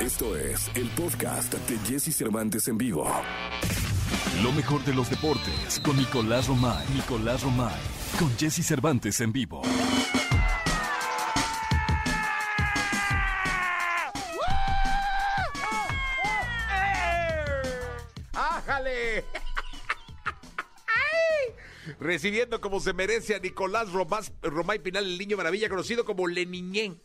Esto 0.00 0.34
es 0.34 0.70
el 0.76 0.88
podcast 0.88 1.52
de 1.52 1.78
Jesse 1.80 2.16
Cervantes 2.16 2.66
en 2.68 2.78
vivo. 2.78 3.06
Lo 4.42 4.50
mejor 4.52 4.82
de 4.86 4.94
los 4.94 5.10
deportes 5.10 5.78
con 5.84 5.94
Nicolás 5.94 6.48
Romay. 6.48 6.88
Nicolás 6.94 7.42
Romay. 7.42 7.78
Con 8.18 8.34
Jesse 8.38 8.66
Cervantes 8.66 9.20
en 9.20 9.30
vivo. 9.30 9.60
¡Ájale! 18.32 19.26
Recibiendo 22.00 22.62
como 22.62 22.80
se 22.80 22.94
merece 22.94 23.34
a 23.34 23.38
Nicolás 23.38 23.92
Romás, 23.92 24.32
Romay 24.40 24.78
Pinal, 24.78 25.04
el 25.04 25.18
niño 25.18 25.36
maravilla, 25.36 25.68
conocido 25.68 26.06
como 26.06 26.26
Leniñén. 26.26 26.98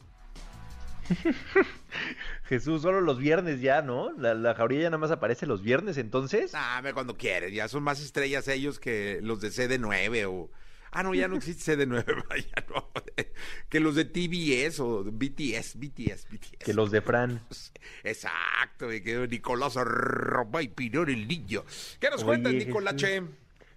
Jesús, 2.45 2.81
solo 2.81 3.01
los 3.01 3.17
viernes 3.17 3.61
ya, 3.61 3.81
¿no? 3.81 4.11
La, 4.17 4.33
la 4.33 4.55
jauría 4.55 4.81
ya 4.81 4.89
nada 4.89 4.97
más 4.97 5.11
aparece 5.11 5.45
los 5.45 5.61
viernes, 5.61 5.97
entonces. 5.97 6.51
Ah, 6.53 6.81
cuando 6.93 7.17
quieres, 7.17 7.53
ya 7.53 7.67
son 7.67 7.83
más 7.83 8.01
estrellas 8.01 8.47
ellos 8.47 8.79
que 8.79 9.19
los 9.21 9.41
de 9.41 9.49
CD9 9.49 10.25
o... 10.29 10.49
Ah, 10.91 11.03
no, 11.03 11.13
ya 11.13 11.27
no 11.27 11.35
existe 11.35 11.77
CD9, 11.77 12.25
vaya, 12.29 12.65
no. 12.69 12.91
Que 13.69 13.79
los 13.79 13.95
de 13.95 14.05
TBS 14.05 14.79
o 14.79 15.03
BTS, 15.03 15.75
BTS, 15.75 16.27
BTS. 16.29 16.63
Que 16.63 16.73
los 16.73 16.91
de 16.91 17.01
Fran. 17.01 17.41
Exacto, 18.03 18.87
quedo 19.03 19.27
Nicolás 19.27 19.75
Romay 19.75 20.69
Pinal, 20.69 21.09
el 21.09 21.27
niño. 21.27 21.65
¿Qué 21.99 22.09
nos 22.09 22.23
cuentas, 22.23 22.53
Nicolache? 22.53 23.23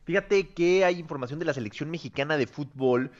Fíjate 0.04 0.48
que 0.48 0.84
hay 0.84 1.00
información 1.00 1.38
de 1.38 1.44
la 1.44 1.52
selección 1.52 1.90
mexicana 1.90 2.36
de 2.38 2.46
fútbol. 2.46 3.10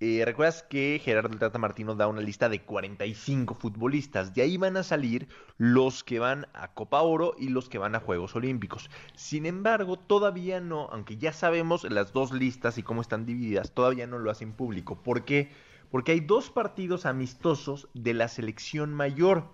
Eh, 0.00 0.22
¿Recuerdas 0.24 0.62
que 0.62 1.00
Gerardo 1.02 1.32
el 1.32 1.40
Tata 1.40 1.58
Martino 1.58 1.96
da 1.96 2.06
una 2.06 2.20
lista 2.20 2.48
de 2.48 2.62
45 2.62 3.56
futbolistas? 3.56 4.32
De 4.32 4.42
ahí 4.42 4.56
van 4.56 4.76
a 4.76 4.84
salir 4.84 5.26
los 5.56 6.04
que 6.04 6.20
van 6.20 6.46
a 6.54 6.72
Copa 6.72 7.02
Oro 7.02 7.34
y 7.36 7.48
los 7.48 7.68
que 7.68 7.78
van 7.78 7.96
a 7.96 8.00
Juegos 8.00 8.36
Olímpicos. 8.36 8.90
Sin 9.16 9.44
embargo, 9.44 9.98
todavía 9.98 10.60
no, 10.60 10.88
aunque 10.92 11.16
ya 11.16 11.32
sabemos 11.32 11.82
las 11.82 12.12
dos 12.12 12.30
listas 12.30 12.78
y 12.78 12.84
cómo 12.84 13.00
están 13.00 13.26
divididas, 13.26 13.72
todavía 13.72 14.06
no 14.06 14.20
lo 14.20 14.30
hacen 14.30 14.52
público. 14.52 15.02
¿Por 15.02 15.24
qué? 15.24 15.50
Porque 15.90 16.12
hay 16.12 16.20
dos 16.20 16.50
partidos 16.50 17.04
amistosos 17.04 17.88
de 17.92 18.14
la 18.14 18.28
selección 18.28 18.94
mayor. 18.94 19.50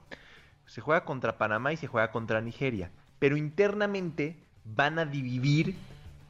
Se 0.66 0.82
juega 0.82 1.06
contra 1.06 1.38
Panamá 1.38 1.72
y 1.72 1.78
se 1.78 1.86
juega 1.86 2.10
contra 2.10 2.42
Nigeria. 2.42 2.92
Pero 3.18 3.38
internamente 3.38 4.44
van 4.64 4.98
a 4.98 5.06
dividir 5.06 5.74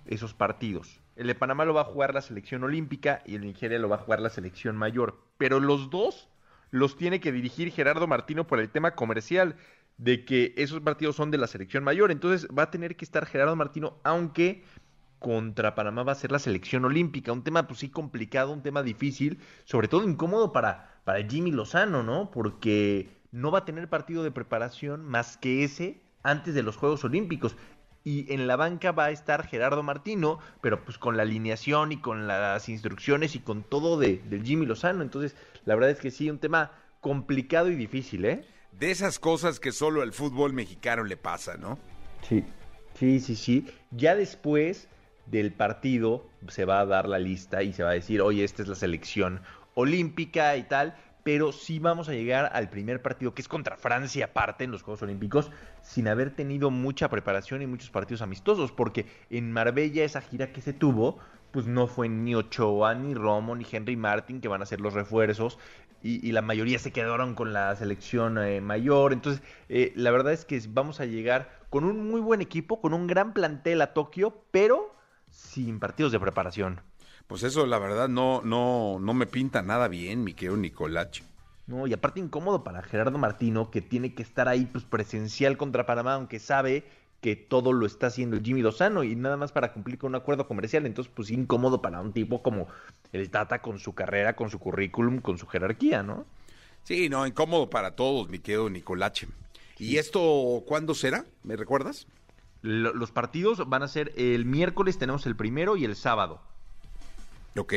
esos 0.07 0.35
partidos. 0.35 1.01
El 1.17 1.29
de 1.29 1.35
Panamá 1.35 1.65
lo 1.65 1.75
va 1.75 1.83
a 1.83 1.85
jugar 1.85 2.13
la 2.13 2.23
selección 2.23 2.65
olímpica 2.65 3.23
y 3.25 3.37
el 3.37 3.43
de 3.43 3.49
Nigeria 3.49 3.79
lo 3.79 3.89
va 3.89 3.97
a 3.97 4.01
jugar 4.01 4.21
la 4.21 4.31
selección 4.31 4.77
mayor. 4.77 5.21
Pero 5.39 5.61
los 5.61 5.91
dos 5.91 6.29
los 6.71 6.97
tiene 6.97 7.21
que 7.21 7.31
dirigir 7.31 7.71
Gerardo 7.71 8.07
Martino 8.07 8.47
por 8.47 8.59
el 8.59 8.69
tema 8.69 8.97
comercial 8.97 9.57
de 9.97 10.25
que 10.25 10.55
esos 10.57 10.81
partidos 10.81 11.15
son 11.15 11.31
de 11.31 11.39
la 11.39 11.47
selección 11.47 11.85
mayor. 11.85 12.11
Entonces 12.11 12.49
va 12.49 12.65
a 12.65 12.71
tener 12.71 12.97
que 12.97 13.05
estar 13.05 13.27
Gerardo 13.27 13.55
Martino, 13.55 13.99
aunque 14.03 14.65
contra 15.21 15.75
Panamá 15.75 16.03
va 16.03 16.13
a 16.13 16.17
ser 16.17 16.33
la 16.33 16.39
selección 16.39 16.85
olímpica. 16.85 17.33
Un 17.33 17.45
tema 17.45 17.67
pues 17.67 17.79
sí 17.81 17.89
complicado, 17.89 18.53
un 18.53 18.63
tema 18.63 18.83
difícil, 18.83 19.39
sobre 19.65 19.89
todo 19.89 20.09
incómodo 20.09 20.53
para, 20.53 21.01
para 21.05 21.27
Jimmy 21.27 21.53
Lozano, 21.53 22.03
¿no? 22.03 22.31
Porque 22.31 23.09
no 23.31 23.51
va 23.51 23.61
a 23.61 23.65
tener 23.65 23.89
partido 23.89 24.23
de 24.23 24.33
preparación 24.33 25.05
más 25.05 25.37
que 25.37 25.65
ese 25.65 26.03
antes 26.23 26.55
de 26.55 26.63
los 26.63 26.77
Juegos 26.77 27.05
Olímpicos 27.05 27.57
y 28.05 28.33
en 28.33 28.47
la 28.47 28.57
banca 28.57 28.93
va 28.93 29.07
a 29.07 29.11
estar 29.11 29.47
Gerardo 29.47 29.83
Martino, 29.83 30.39
pero 30.61 30.85
pues 30.85 30.99
con 30.99 31.17
la 31.17 31.23
alineación 31.23 31.91
y 31.91 31.97
con 31.97 32.27
las 32.27 32.69
instrucciones 32.69 33.35
y 33.35 33.41
con 33.41 33.63
todo 33.63 33.99
de, 33.99 34.19
del 34.29 34.45
Jimmy 34.45 34.67
Lozano. 34.67 35.03
Entonces, 35.03 35.35
la 35.65 35.75
verdad 35.75 35.91
es 35.91 35.99
que 35.99 36.11
sí, 36.11 36.29
un 36.29 36.39
tema 36.39 36.73
complicado 37.01 37.71
y 37.71 37.77
difícil, 37.77 38.27
¿eh? 38.27 38.47
De 38.73 38.91
esas 38.91 39.19
cosas 39.19 39.59
que 39.59 39.73
solo 39.73 40.03
al 40.03 40.13
fútbol 40.13 40.53
mexicano 40.53 41.05
le 41.05 41.17
pasa, 41.17 41.57
¿no? 41.57 41.79
Sí, 42.29 42.45
sí, 42.95 43.21
sí, 43.21 43.37
sí. 43.37 43.67
Ya 43.91 44.15
después 44.15 44.89
del 45.27 45.53
partido 45.53 46.27
se 46.49 46.67
va 46.67 46.81
a 46.81 46.87
dar 46.87 47.09
la 47.09 47.19
lista 47.19 47.63
y 47.63 47.73
se 47.73 47.83
va 47.83 47.91
a 47.91 47.95
decir, 47.95 48.21
oye, 48.21 48.45
esta 48.45 48.63
es 48.63 48.69
la 48.69 48.75
selección 48.75 49.41
olímpica 49.75 50.57
y 50.57 50.65
tal, 50.65 50.97
pero 51.25 51.53
sí 51.53 51.81
vamos 51.81 52.09
a 52.09 52.13
llegar 52.13 52.51
al 52.53 52.71
primer 52.71 53.03
partido 53.03 53.35
que 53.35 53.43
es 53.43 53.49
contra 53.49 53.77
Francia 53.77 54.27
aparte 54.27 54.63
en 54.63 54.71
los 54.71 54.83
Juegos 54.83 55.03
Olímpicos 55.03 55.51
sin 55.83 56.07
haber 56.07 56.31
tenido 56.31 56.71
mucha 56.71 57.09
preparación 57.09 57.63
y 57.63 57.67
muchos 57.67 57.91
partidos 57.91 58.23
amistosos 58.23 58.71
porque 58.71 59.07
en 59.31 59.51
Marbella 59.51 60.05
esa 60.05 60.21
gira 60.21 60.53
que 60.53 60.61
se 60.61 60.73
tuvo 60.73 61.19
pues 61.51 61.67
no 61.67 61.87
fue 61.87 62.09
ni 62.09 62.35
Ochoa, 62.35 62.95
ni 62.95 63.15
Romo, 63.15 63.57
ni 63.57 63.67
Henry 63.71 63.97
Martin 63.97 64.41
que 64.41 64.49
van 64.49 64.63
a 64.63 64.67
ser 64.67 64.81
los 64.81 64.93
refuerzos 64.93 65.59
y, 66.07 66.33
la 66.33 66.43
mayoría 66.43 66.79
se 66.79 66.93
quedaron 66.93 67.35
con 67.35 67.55
la 67.55 67.75
selección 67.77 68.37
eh, 68.37 68.61
mayor 68.61 69.15
entonces 69.15 69.43
eh, 69.71 69.93
la 69.97 70.11
verdad 70.11 70.35
es 70.35 70.45
que 70.45 70.61
vamos 70.69 71.01
a 71.01 71.07
llegar 71.07 71.51
con 71.71 71.85
un 71.85 72.09
muy 72.09 72.21
buen 72.21 72.43
equipo, 72.43 72.81
con 72.81 72.93
un 72.93 73.07
gran 73.07 73.33
plantel 73.33 73.81
a 73.81 73.95
Tokio 73.95 74.45
pero 74.51 74.95
sin 75.31 75.81
partidos 75.81 76.13
de 76.13 76.21
preparación. 76.21 76.81
Pues 77.27 77.43
eso, 77.43 77.67
la 77.67 77.79
verdad, 77.79 78.09
no, 78.09 78.43
no, 78.43 78.99
no 79.01 79.15
me 79.15 79.27
pinta 79.27 79.63
nada 79.63 79.89
bien, 79.89 80.25
mi 80.25 80.35
querido 80.35 80.57
Nicolache. 80.57 81.25
No, 81.67 81.87
y 81.87 81.93
aparte 81.95 82.21
incómodo 82.21 82.63
para 82.63 82.83
Gerardo 82.83 83.17
Martino, 83.19 83.71
que 83.71 83.81
tiene 83.81 84.15
que 84.15 84.23
estar 84.23 84.49
ahí 84.49 84.67
pues 84.67 84.85
presencial 84.85 85.57
contra 85.57 85.87
Panamá, 85.87 86.15
aunque 86.15 86.39
sabe 86.39 86.85
que 87.23 87.37
todo 87.37 87.73
lo 87.73 87.87
está 87.87 88.09
haciendo 88.09 88.39
Jimmy 88.43 88.61
Lozano 88.61 89.03
y 89.03 89.17
nada 89.17 89.39
más 89.39 89.51
para 89.53 89.73
cumplir 89.73 89.97
con 89.97 90.11
un 90.11 90.17
acuerdo 90.17 90.47
comercial. 90.47 90.85
Entonces, 90.85 91.11
pues 91.15 91.31
incómodo 91.31 91.81
para 91.81 92.03
un 92.03 92.13
tipo 92.13 92.43
como 92.43 92.69
el 93.13 93.31
Tata 93.31 93.63
con 93.63 93.79
su 93.79 93.95
carrera, 93.95 94.37
con 94.37 94.51
su 94.51 94.59
currículum, 94.59 95.21
con 95.21 95.39
su 95.39 95.47
jerarquía, 95.47 96.03
¿no? 96.03 96.27
Sí, 96.83 97.09
no, 97.09 97.27
incómodo 97.27 97.71
para 97.71 97.97
todos, 97.97 98.29
mi 98.29 98.39
querido 98.39 98.69
Nicolache. 98.69 99.29
¿Y 99.79 99.97
esto 99.97 100.63
cuándo 100.67 100.95
será? 100.95 101.25
¿Me 101.43 101.57
recuerdas? 101.57 102.07
Lo- 102.63 102.93
los 102.93 103.11
partidos 103.13 103.69
van 103.69 103.83
a 103.83 103.89
ser 103.89 104.13
el 104.17 104.45
miércoles, 104.45 104.99
tenemos 104.99 105.27
el 105.27 105.37
primero 105.37 105.77
y 105.77 105.85
el 105.85 105.97
sábado. 105.97 106.41
Ok. 107.57 107.75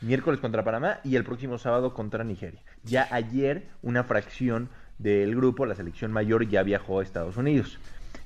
Miércoles 0.00 0.40
contra 0.40 0.64
Panamá 0.64 1.00
y 1.04 1.16
el 1.16 1.24
próximo 1.24 1.58
sábado 1.58 1.94
contra 1.94 2.24
Nigeria. 2.24 2.62
Ya 2.84 3.06
ayer 3.10 3.68
una 3.82 4.04
fracción 4.04 4.70
del 4.98 5.34
grupo, 5.34 5.66
la 5.66 5.74
selección 5.74 6.12
mayor, 6.12 6.48
ya 6.48 6.62
viajó 6.62 7.00
a 7.00 7.02
Estados 7.02 7.36
Unidos. 7.36 7.78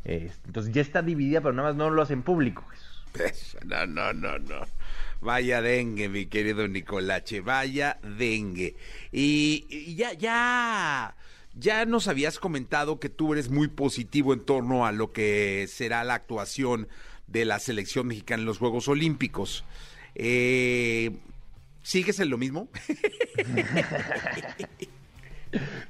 Eh, 0.05 0.31
entonces 0.47 0.73
ya 0.73 0.83
está 0.83 1.03
dividida, 1.03 1.41
pero 1.41 1.53
nada 1.53 1.69
más 1.71 1.77
no 1.77 1.91
lo 1.91 2.03
hacen 2.03 2.23
público. 2.23 2.65
Eso, 3.15 3.59
No, 3.65 3.87
no, 3.87 4.13
no, 4.13 4.39
no. 4.39 4.63
Vaya 5.21 5.63
dengue, 5.63 6.09
mi 6.09 6.27
querido 6.27 6.69
Nicolache, 6.69 7.41
vaya 7.41 7.99
dengue. 8.03 8.77
Y, 9.11 9.67
y 9.71 9.95
ya, 9.95 10.13
ya, 10.13 11.17
ya 11.55 11.87
nos 11.87 12.09
habías 12.09 12.39
comentado 12.39 13.01
que 13.01 13.09
tú 13.09 13.33
eres 13.33 13.51
muy 13.51 13.69
positivo 13.69 14.35
en 14.35 14.41
torno 14.41 14.85
a 14.85 14.93
lo 14.93 15.13
que 15.13 15.67
será 15.69 16.05
la 16.05 16.15
actuación 16.15 16.89
de 17.27 17.45
la 17.45 17.59
selección 17.59 18.07
mexicana 18.07 18.43
en 18.43 18.47
los 18.47 18.59
Juegos 18.59 18.89
Olímpicos. 18.89 19.65
Eh, 20.15 21.11
¿Sigues 21.83 22.19
en 22.21 22.31
lo 22.31 22.39
mismo? 22.39 22.69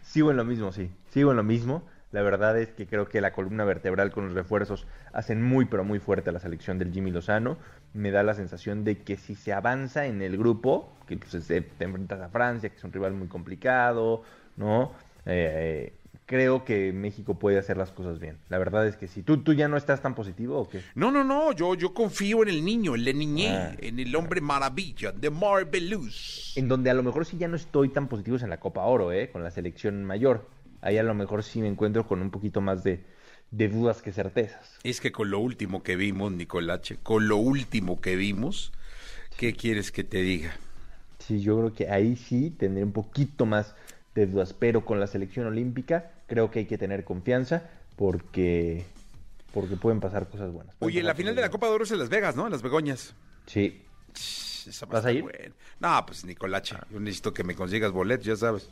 Sigo 0.03 0.31
en 0.31 0.37
lo 0.37 0.45
mismo, 0.45 0.73
sí. 0.73 0.91
Sigo 1.11 1.31
en 1.31 1.37
lo 1.37 1.45
mismo. 1.45 1.85
La 2.13 2.23
verdad 2.23 2.59
es 2.59 2.69
que 2.69 2.87
creo 2.87 3.09
que 3.09 3.21
la 3.21 3.33
columna 3.33 3.65
vertebral 3.65 4.13
con 4.13 4.27
los 4.27 4.35
refuerzos 4.35 4.87
hacen 5.13 5.43
muy, 5.43 5.65
pero 5.65 5.83
muy 5.83 5.99
fuerte 5.99 6.31
a 6.31 6.33
la 6.33 6.39
selección 6.39 6.79
del 6.79 6.93
Jimmy 6.93 7.11
Lozano. 7.11 7.59
Me 7.93 8.13
da 8.13 8.23
la 8.23 8.35
sensación 8.35 8.85
de 8.85 8.99
que 8.99 9.17
si 9.17 9.35
se 9.35 9.53
avanza 9.53 10.07
en 10.07 10.23
el 10.23 10.37
grupo, 10.37 10.93
que 11.09 11.17
pues, 11.17 11.47
te 11.47 11.65
enfrentas 11.81 12.21
a 12.21 12.29
Francia, 12.29 12.71
que 12.71 12.77
es 12.77 12.85
un 12.85 12.93
rival 12.93 13.15
muy 13.15 13.27
complicado, 13.27 14.23
¿no? 14.57 14.93
Eh, 15.27 15.93
creo 16.27 16.65
que 16.65 16.93
México 16.93 17.39
puede 17.39 17.59
hacer 17.59 17.77
las 17.77 17.91
cosas 17.91 18.19
bien. 18.19 18.39
La 18.49 18.59
verdad 18.59 18.87
es 18.87 18.97
que 18.97 19.09
sí. 19.09 19.23
¿Tú, 19.23 19.39
tú 19.39 19.53
ya 19.53 19.69
no 19.69 19.77
estás 19.77 20.01
tan 20.03 20.15
positivo 20.15 20.59
o 20.59 20.69
qué? 20.69 20.81
No, 20.95 21.11
no, 21.11 21.23
no, 21.25 21.53
yo, 21.53 21.75
yo 21.75 21.93
confío 21.95 22.43
en 22.43 22.49
el 22.49 22.65
niño, 22.65 22.95
en 22.95 23.05
la 23.05 23.13
niñez, 23.13 23.51
Ah. 23.53 23.77
en 23.79 23.99
el 23.99 24.15
hombre 24.17 24.41
maravilla, 24.41 25.13
de 25.13 25.31
Marvelous. 25.31 26.53
En 26.57 26.69
donde 26.69 26.91
a 26.91 26.95
lo 26.95 27.03
mejor 27.03 27.27
sí 27.27 27.37
ya 27.39 27.49
no 27.49 27.57
estoy 27.57 27.89
tan 27.89 28.09
positivo 28.09 28.37
es 28.37 28.43
en 28.43 28.51
la 28.51 28.61
Copa 28.61 28.83
Oro, 28.85 29.13
¿eh? 29.13 29.31
Con 29.31 29.43
la 29.43 29.51
selección 29.51 30.05
mayor. 30.05 30.49
Ahí 30.81 30.99
a 30.99 31.03
lo 31.03 31.15
mejor 31.15 31.43
sí 31.43 31.61
me 31.61 31.69
encuentro 31.69 32.07
con 32.07 32.21
un 32.21 32.31
poquito 32.31 32.61
más 32.61 32.85
de, 32.85 33.05
de 33.51 33.69
dudas 33.69 34.03
que 34.03 34.13
certezas. 34.13 34.79
Es 34.83 35.01
que 35.01 35.13
con 35.13 35.31
lo 35.31 35.39
último 35.39 35.83
que 35.83 35.97
vimos, 35.97 36.33
Nicolache, 36.33 36.97
con 37.03 37.29
lo 37.29 37.37
último 37.39 38.01
que 38.01 38.17
vimos, 38.17 38.73
¿qué 39.39 39.55
quieres 39.55 39.91
que 39.93 40.05
te 40.05 40.23
diga? 40.23 40.55
Sí, 41.19 41.41
yo 41.41 41.57
creo 41.59 41.73
que 41.73 41.89
ahí 41.89 42.17
sí 42.17 42.51
tendré 42.51 42.85
un 42.85 42.93
poquito 42.93 43.47
más 43.47 43.75
de 44.15 44.27
dudas, 44.27 44.55
pero 44.55 44.85
con 44.85 45.01
la 45.01 45.07
selección 45.07 45.47
olímpica 45.47 46.13
creo 46.27 46.51
que 46.51 46.61
hay 46.61 46.67
que 46.67 46.79
tener 46.79 47.05
confianza 47.05 47.69
porque 47.97 48.85
porque 49.53 49.77
pueden 49.77 50.01
pasar 50.01 50.29
cosas 50.29 50.53
buenas. 50.53 50.75
Oye, 50.81 51.03
la 51.03 51.15
final 51.15 51.35
de 51.37 51.41
la. 51.43 51.49
Copa 51.51 51.69
de 51.69 51.73
Oro 51.73 51.85
es 51.85 51.91
en 51.93 52.01
Las 52.01 52.09
Vegas, 52.09 52.35
¿no? 52.35 52.47
En 52.47 52.53
Las 52.53 52.63
Begoñas. 52.63 53.15
Sí. 53.47 53.83
Esa 54.67 54.87
va 54.87 54.95
¿Vas 54.95 55.05
a 55.05 55.13
ir? 55.13 55.23
buena. 55.23 55.55
No, 55.79 56.07
pues 56.07 56.25
Nicolache, 56.25 56.77
yo 56.91 56.99
necesito 56.99 57.33
que 57.33 57.45
me 57.45 57.55
consigas 57.55 57.93
boletos, 57.93 58.27
ya 58.27 58.37
sabes. 58.37 58.69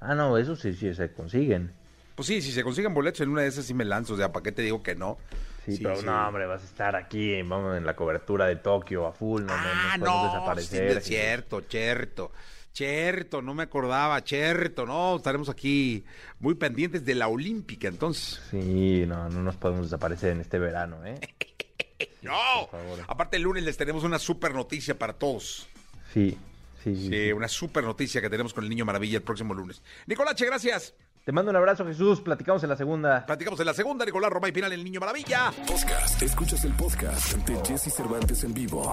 Ah, 0.00 0.14
no, 0.14 0.36
eso 0.36 0.54
sí, 0.54 0.74
sí 0.74 0.94
se 0.94 1.12
consiguen. 1.12 1.72
Pues 2.14 2.28
sí, 2.28 2.40
si 2.40 2.52
se 2.52 2.62
consiguen 2.62 2.94
boletos 2.94 3.20
en 3.22 3.30
una 3.30 3.42
de 3.42 3.48
esas 3.48 3.64
sí 3.64 3.74
me 3.74 3.84
lanzo, 3.84 4.14
o 4.14 4.16
sea, 4.16 4.32
¿para 4.32 4.42
qué 4.42 4.52
te 4.52 4.62
digo 4.62 4.82
que 4.82 4.94
no? 4.94 5.18
Sí, 5.64 5.80
pero 5.82 6.00
no, 6.02 6.28
hombre, 6.28 6.46
vas 6.46 6.62
a 6.62 6.66
estar 6.66 6.94
aquí, 6.94 7.42
vamos 7.42 7.76
en 7.76 7.84
la 7.84 7.96
cobertura 7.96 8.46
de 8.46 8.56
Tokio 8.56 9.06
a 9.06 9.12
full, 9.12 9.42
no, 9.42 9.48
no, 9.48 9.62
ah, 9.64 9.96
no 9.98 10.04
no, 10.06 10.20
sí, 10.20 10.26
desaparecer. 10.26 10.96
es 10.98 11.04
cierto, 11.04 11.62
cierto, 11.68 12.32
Cierto, 12.76 13.40
no 13.40 13.54
me 13.54 13.62
acordaba, 13.62 14.20
cierto, 14.20 14.84
no, 14.84 15.16
estaremos 15.16 15.48
aquí 15.48 16.04
muy 16.40 16.56
pendientes 16.56 17.06
de 17.06 17.14
la 17.14 17.26
Olímpica, 17.26 17.88
entonces. 17.88 18.38
Sí, 18.50 19.04
no, 19.08 19.30
no 19.30 19.42
nos 19.42 19.56
podemos 19.56 19.86
desaparecer 19.86 20.32
en 20.32 20.42
este 20.42 20.58
verano, 20.58 20.98
¿eh? 21.06 21.18
No, 22.20 22.68
aparte 23.08 23.38
el 23.38 23.44
lunes 23.44 23.64
les 23.64 23.78
tenemos 23.78 24.04
una 24.04 24.18
super 24.18 24.52
noticia 24.54 24.98
para 24.98 25.14
todos. 25.14 25.70
Sí, 26.12 26.36
sí, 26.84 26.94
Sí, 26.94 27.08
sí. 27.08 27.32
una 27.32 27.48
super 27.48 27.82
noticia 27.82 28.20
que 28.20 28.28
tenemos 28.28 28.52
con 28.52 28.64
el 28.64 28.68
Niño 28.68 28.84
Maravilla 28.84 29.16
el 29.16 29.22
próximo 29.22 29.54
lunes. 29.54 29.80
Nicolache, 30.06 30.44
gracias. 30.44 30.92
Te 31.24 31.32
mando 31.32 31.50
un 31.52 31.56
abrazo, 31.56 31.86
Jesús. 31.86 32.20
Platicamos 32.20 32.62
en 32.62 32.68
la 32.68 32.76
segunda. 32.76 33.24
Platicamos 33.24 33.58
en 33.60 33.66
la 33.66 33.72
segunda, 33.74 34.04
Nicolás 34.04 34.30
Romay 34.30 34.52
Pinal, 34.52 34.72
el 34.74 34.84
Niño 34.84 35.00
Maravilla. 35.00 35.50
Podcast. 35.66 36.20
Escuchas 36.22 36.62
el 36.66 36.72
podcast 36.74 37.32
de 37.38 37.56
Jesse 37.64 37.90
Cervantes 37.94 38.44
en 38.44 38.52
vivo. 38.52 38.92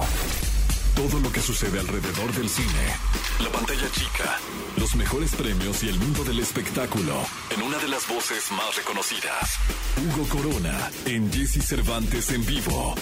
Todo 0.96 1.20
lo 1.20 1.32
que 1.32 1.42
sucede 1.42 1.80
alrededor 1.80 2.32
del 2.34 2.48
cine. 2.48 2.96
La 3.40 3.50
pantalla 3.50 3.90
chica. 3.92 4.38
Los 4.78 4.96
mejores 4.96 5.36
premios 5.36 5.84
y 5.84 5.90
el 5.90 5.98
mundo 5.98 6.24
del 6.24 6.38
espectáculo. 6.40 7.16
En 7.50 7.64
una 7.64 7.80
de 7.80 7.88
las 7.88 8.08
voces 8.08 8.52
más 8.52 8.76
reconocidas. 8.76 9.58
Hugo 9.98 10.30
Corona. 10.30 10.92
En 11.06 11.34
Jesse 11.34 11.66
Cervantes 11.66 12.30
en 12.30 12.46
vivo. 12.46 12.94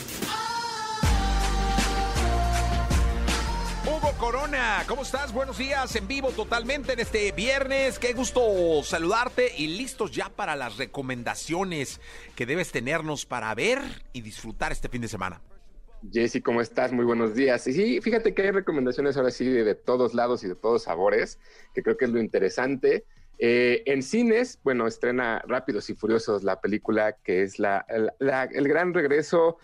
Hugo 3.85 4.13
Corona, 4.17 4.85
¿cómo 4.87 5.01
estás? 5.01 5.33
Buenos 5.33 5.57
días, 5.57 5.93
en 5.97 6.07
vivo 6.07 6.31
totalmente 6.31 6.93
en 6.93 7.01
este 7.01 7.33
viernes. 7.33 7.99
Qué 7.99 8.13
gusto 8.13 8.41
saludarte 8.85 9.53
y 9.57 9.67
listos 9.67 10.11
ya 10.11 10.29
para 10.29 10.55
las 10.55 10.77
recomendaciones 10.77 11.99
que 12.37 12.45
debes 12.45 12.71
tenernos 12.71 13.25
para 13.25 13.53
ver 13.53 13.81
y 14.13 14.21
disfrutar 14.21 14.71
este 14.71 14.87
fin 14.87 15.01
de 15.01 15.09
semana. 15.09 15.41
Jessy, 16.09 16.41
¿cómo 16.41 16.61
estás? 16.61 16.91
Muy 16.91 17.05
buenos 17.05 17.35
días. 17.35 17.67
Y 17.67 17.73
sí, 17.73 18.01
fíjate 18.01 18.33
que 18.33 18.41
hay 18.43 18.51
recomendaciones 18.51 19.17
ahora 19.17 19.29
sí 19.29 19.45
de, 19.45 19.75
todos 19.75 20.13
lados 20.13 20.43
y 20.43 20.47
de 20.47 20.55
todos 20.55 20.83
sabores, 20.83 21.39
que 21.73 21.83
creo 21.83 21.97
que 21.97 22.05
es 22.05 22.11
lo 22.11 22.19
interesante. 22.19 23.05
Eh, 23.37 23.83
en 23.85 24.01
cines, 24.01 24.59
bueno, 24.63 24.87
estrena 24.87 25.43
Rápidos 25.47 25.89
y 25.89 25.95
Furiosos 25.95 26.43
la 26.43 26.59
película 26.59 27.17
que 27.23 27.43
es 27.43 27.59
la, 27.59 27.85
la- 28.19 28.43
el 28.45 28.67
gran 28.67 28.93
regreso 28.93 29.57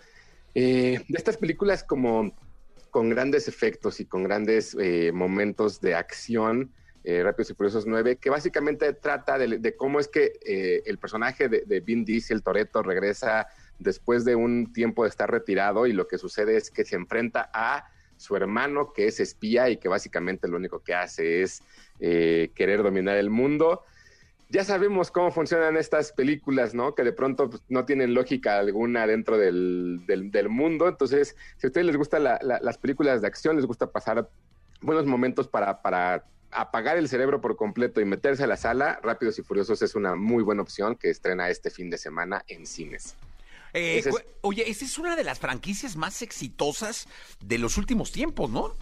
eh, 0.54 1.00
de 1.08 1.18
estas 1.18 1.38
películas 1.38 1.84
como 1.84 2.36
con 2.92 3.10
grandes 3.10 3.48
efectos 3.48 4.00
y 4.00 4.06
con 4.06 4.24
grandes 4.24 4.76
eh, 4.80 5.12
momentos 5.14 5.82
de 5.82 5.96
acción. 5.96 6.72
eh, 7.04 7.24
Rápidos 7.24 7.52
y 7.52 7.54
Furiosos 7.56 7.86
9, 7.88 8.18
que 8.18 8.30
básicamente 8.30 8.94
trata 8.94 9.38
de, 9.38 9.76
cómo 9.76 10.00
es 10.00 10.08
que 10.08 10.34
el 10.86 10.98
personaje 10.98 11.48
de, 11.48 11.64
de 11.66 11.80
Vin 11.80 12.04
Diesel, 12.04 12.44
Toretto, 12.44 12.84
regresa 12.84 13.48
después 13.80 14.26
de 14.26 14.36
un 14.36 14.72
tiempo 14.74 15.04
de 15.04 15.10
estar 15.10 15.30
retirado 15.30 15.86
y 15.88 15.94
lo 15.94 16.08
que 16.08 16.18
sucede 16.18 16.58
es 16.58 16.72
que 16.72 16.86
se 16.86 16.96
enfrenta 16.96 17.50
a 17.54 17.86
su 18.18 18.36
hermano 18.36 18.94
que 18.94 19.08
es 19.08 19.20
espía 19.20 19.70
y 19.70 19.78
que 19.78 19.88
básicamente 19.90 20.48
lo 20.48 20.58
único 20.58 20.80
que 20.80 20.96
hace 20.96 21.44
es 21.44 21.62
eh, 22.00 22.52
querer 22.56 22.82
dominar 22.82 23.18
el 23.18 23.30
mundo. 23.30 23.84
Ya 24.50 24.64
sabemos 24.64 25.12
cómo 25.12 25.30
funcionan 25.32 25.76
estas 25.78 26.14
películas, 26.14 26.74
¿no? 26.74 26.96
Que 26.96 27.04
de 27.04 27.12
pronto 27.12 27.50
pues, 27.50 27.62
no 27.68 27.86
tienen 27.86 28.14
lógica 28.14 28.58
alguna 28.58 29.06
dentro 29.06 29.38
del, 29.38 30.02
del- 30.08 30.50
mundo. 30.50 30.88
Entonces, 30.88 31.36
si 31.58 31.68
a 31.68 31.70
ustedes 31.70 31.86
les 31.86 31.98
gustan 31.98 32.24
la- 32.24 32.40
la- 32.42 32.60
las 32.62 32.78
películas 32.78 33.22
de 33.22 33.28
acción, 33.28 33.58
les 33.58 33.66
gusta 33.66 33.92
pasar 33.92 34.30
buenos 34.82 35.06
momentos 35.06 35.48
para, 35.50 35.82
para 35.82 36.24
apagar 36.50 36.98
el 36.98 37.10
cerebro 37.10 37.42
por 37.42 37.58
completo 37.58 38.00
y 38.00 38.06
meterse 38.06 38.46
a 38.46 38.48
la 38.48 38.56
sala, 38.56 39.00
Rápidos 39.04 39.38
y 39.38 39.44
Furiosos 39.44 39.82
es 39.82 39.96
una 39.96 40.16
muy 40.16 40.44
buena 40.44 40.62
opción 40.62 40.96
que 40.96 41.10
estrena 41.10 41.50
este 41.50 41.70
fin 41.70 41.90
de 41.90 41.98
semana 41.98 42.44
en 42.48 42.66
cines. 42.66 43.16
Eh, 43.74 44.04
Oye, 44.42 44.70
esa 44.70 44.86
es 44.86 44.98
una 44.98 45.16
de 45.16 45.24
las 45.24 45.40
franquicias 45.40 45.96
más 45.96 46.22
exitosas 46.22 47.08
de 47.44 47.58
los 47.58 47.78
últimos 47.78 48.12
tiempos, 48.12 48.50
¿no? 48.50 48.74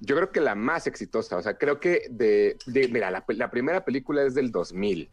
Yo 0.00 0.14
creo 0.16 0.30
que 0.30 0.40
la 0.40 0.54
más 0.54 0.86
exitosa, 0.86 1.36
o 1.36 1.42
sea, 1.42 1.56
creo 1.56 1.80
que 1.80 2.06
de, 2.10 2.56
de- 2.66 2.88
mira, 2.88 3.10
la, 3.10 3.24
la 3.28 3.50
primera 3.50 3.84
película 3.84 4.22
es 4.24 4.34
del 4.34 4.50
2000. 4.52 5.08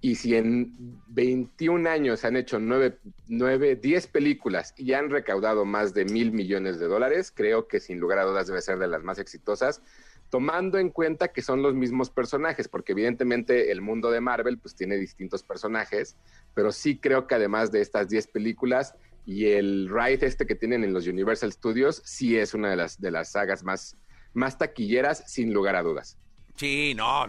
Y 0.00 0.14
si 0.14 0.36
en 0.36 1.00
21 1.08 1.88
años 1.88 2.24
han 2.24 2.36
hecho 2.36 2.60
9, 2.60 2.98
9, 3.26 3.76
10 3.76 4.06
películas 4.08 4.72
y 4.76 4.92
han 4.92 5.10
recaudado 5.10 5.64
más 5.64 5.92
de 5.92 6.04
mil 6.04 6.30
millones 6.30 6.78
de 6.78 6.86
dólares, 6.86 7.32
creo 7.34 7.66
que 7.66 7.80
sin 7.80 7.98
lugar 7.98 8.18
a 8.20 8.24
dudas 8.24 8.46
debe 8.46 8.62
ser 8.62 8.78
de 8.78 8.86
las 8.86 9.02
más 9.02 9.18
exitosas, 9.18 9.82
tomando 10.30 10.78
en 10.78 10.90
cuenta 10.90 11.28
que 11.28 11.42
son 11.42 11.62
los 11.62 11.74
mismos 11.74 12.10
personajes, 12.10 12.68
porque 12.68 12.92
evidentemente 12.92 13.72
el 13.72 13.80
mundo 13.80 14.10
de 14.10 14.20
Marvel 14.20 14.58
pues 14.58 14.74
tiene 14.74 14.96
distintos 14.96 15.42
personajes, 15.42 16.16
pero 16.54 16.72
sí 16.72 16.98
creo 16.98 17.26
que 17.26 17.34
además 17.34 17.72
de 17.72 17.80
estas 17.80 18.08
10 18.08 18.28
películas 18.28 18.94
y 19.26 19.46
el 19.46 19.88
ride 19.88 20.26
este 20.26 20.46
que 20.46 20.54
tienen 20.54 20.84
en 20.84 20.92
los 20.92 21.06
Universal 21.06 21.52
Studios, 21.52 22.02
sí 22.04 22.36
es 22.36 22.54
una 22.54 22.70
de 22.70 22.76
las, 22.76 23.00
de 23.00 23.10
las 23.10 23.32
sagas 23.32 23.62
más, 23.62 23.96
más 24.32 24.58
taquilleras, 24.58 25.24
sin 25.26 25.52
lugar 25.52 25.76
a 25.76 25.82
dudas. 25.82 26.16
Sí, 26.56 26.94
no. 26.94 27.26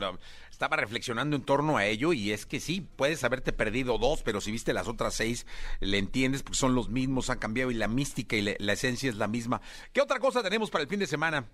Estaba 0.49 0.75
reflexionando 0.75 1.35
en 1.35 1.43
torno 1.43 1.77
a 1.77 1.85
ello 1.85 2.11
y 2.11 2.31
es 2.31 2.45
que 2.45 2.59
sí, 2.59 2.85
puedes 2.95 3.23
haberte 3.23 3.53
perdido 3.53 3.97
dos, 3.97 4.23
pero 4.23 4.41
si 4.41 4.51
viste 4.51 4.73
las 4.73 4.87
otras 4.87 5.13
seis, 5.13 5.45
le 5.79 5.97
entiendes 5.97 6.43
porque 6.43 6.57
son 6.57 6.75
los 6.75 6.89
mismos, 6.89 7.29
han 7.29 7.39
cambiado 7.39 7.71
y 7.71 7.75
la 7.75 7.87
mística 7.87 8.35
y 8.35 8.55
la 8.57 8.73
esencia 8.73 9.09
es 9.09 9.15
la 9.15 9.27
misma. 9.27 9.61
¿Qué 9.93 10.01
otra 10.01 10.19
cosa 10.19 10.43
tenemos 10.43 10.69
para 10.69 10.83
el 10.83 10.89
fin 10.89 10.99
de 10.99 11.07
semana? 11.07 11.47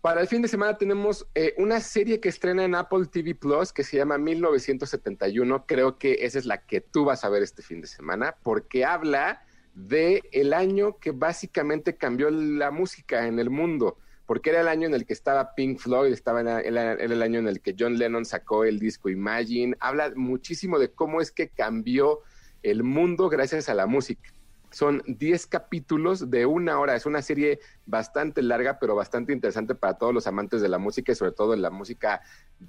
Para 0.00 0.22
el 0.22 0.28
fin 0.28 0.40
de 0.40 0.48
semana 0.48 0.78
tenemos 0.78 1.26
eh, 1.34 1.52
una 1.58 1.78
serie 1.80 2.20
que 2.20 2.30
estrena 2.30 2.64
en 2.64 2.74
Apple 2.74 3.04
TV 3.12 3.34
Plus 3.34 3.70
que 3.70 3.84
se 3.84 3.98
llama 3.98 4.16
1971. 4.16 5.66
Creo 5.66 5.98
que 5.98 6.18
esa 6.20 6.38
es 6.38 6.46
la 6.46 6.64
que 6.64 6.80
tú 6.80 7.04
vas 7.04 7.22
a 7.22 7.28
ver 7.28 7.42
este 7.42 7.60
fin 7.60 7.82
de 7.82 7.86
semana 7.86 8.34
porque 8.42 8.86
habla 8.86 9.42
de 9.74 10.22
el 10.32 10.54
año 10.54 10.96
que 10.98 11.10
básicamente 11.10 11.96
cambió 11.96 12.30
la 12.30 12.70
música 12.70 13.26
en 13.26 13.38
el 13.38 13.50
mundo. 13.50 13.98
Porque 14.24 14.50
era 14.50 14.62
el 14.62 14.68
año 14.68 14.86
en 14.86 14.94
el 14.94 15.04
que 15.04 15.12
estaba 15.12 15.54
Pink 15.54 15.78
Floyd, 15.78 16.12
estaba 16.12 16.40
era 16.40 16.62
era 16.62 16.94
el 16.94 17.22
año 17.22 17.38
en 17.40 17.48
el 17.48 17.60
que 17.60 17.74
John 17.78 17.98
Lennon 17.98 18.24
sacó 18.24 18.64
el 18.64 18.78
disco 18.78 19.10
Imagine. 19.10 19.76
Habla 19.80 20.12
muchísimo 20.16 20.78
de 20.78 20.92
cómo 20.92 21.20
es 21.20 21.30
que 21.30 21.50
cambió 21.50 22.20
el 22.62 22.84
mundo 22.84 23.28
gracias 23.28 23.68
a 23.68 23.74
la 23.74 23.86
música. 23.86 24.30
Son 24.70 25.02
10 25.06 25.46
capítulos 25.46 26.30
de 26.30 26.46
una 26.46 26.78
hora. 26.78 26.94
Es 26.94 27.06
una 27.06 27.22
serie 27.22 27.58
bastante 27.86 28.40
larga, 28.42 28.78
pero 28.78 28.94
bastante 28.94 29.32
interesante 29.32 29.74
para 29.74 29.98
todos 29.98 30.14
los 30.14 30.26
amantes 30.26 30.62
de 30.62 30.68
la 30.68 30.78
música 30.78 31.12
y 31.12 31.14
sobre 31.16 31.32
todo 31.32 31.54
en 31.54 31.62
la 31.62 31.70
música 31.70 32.20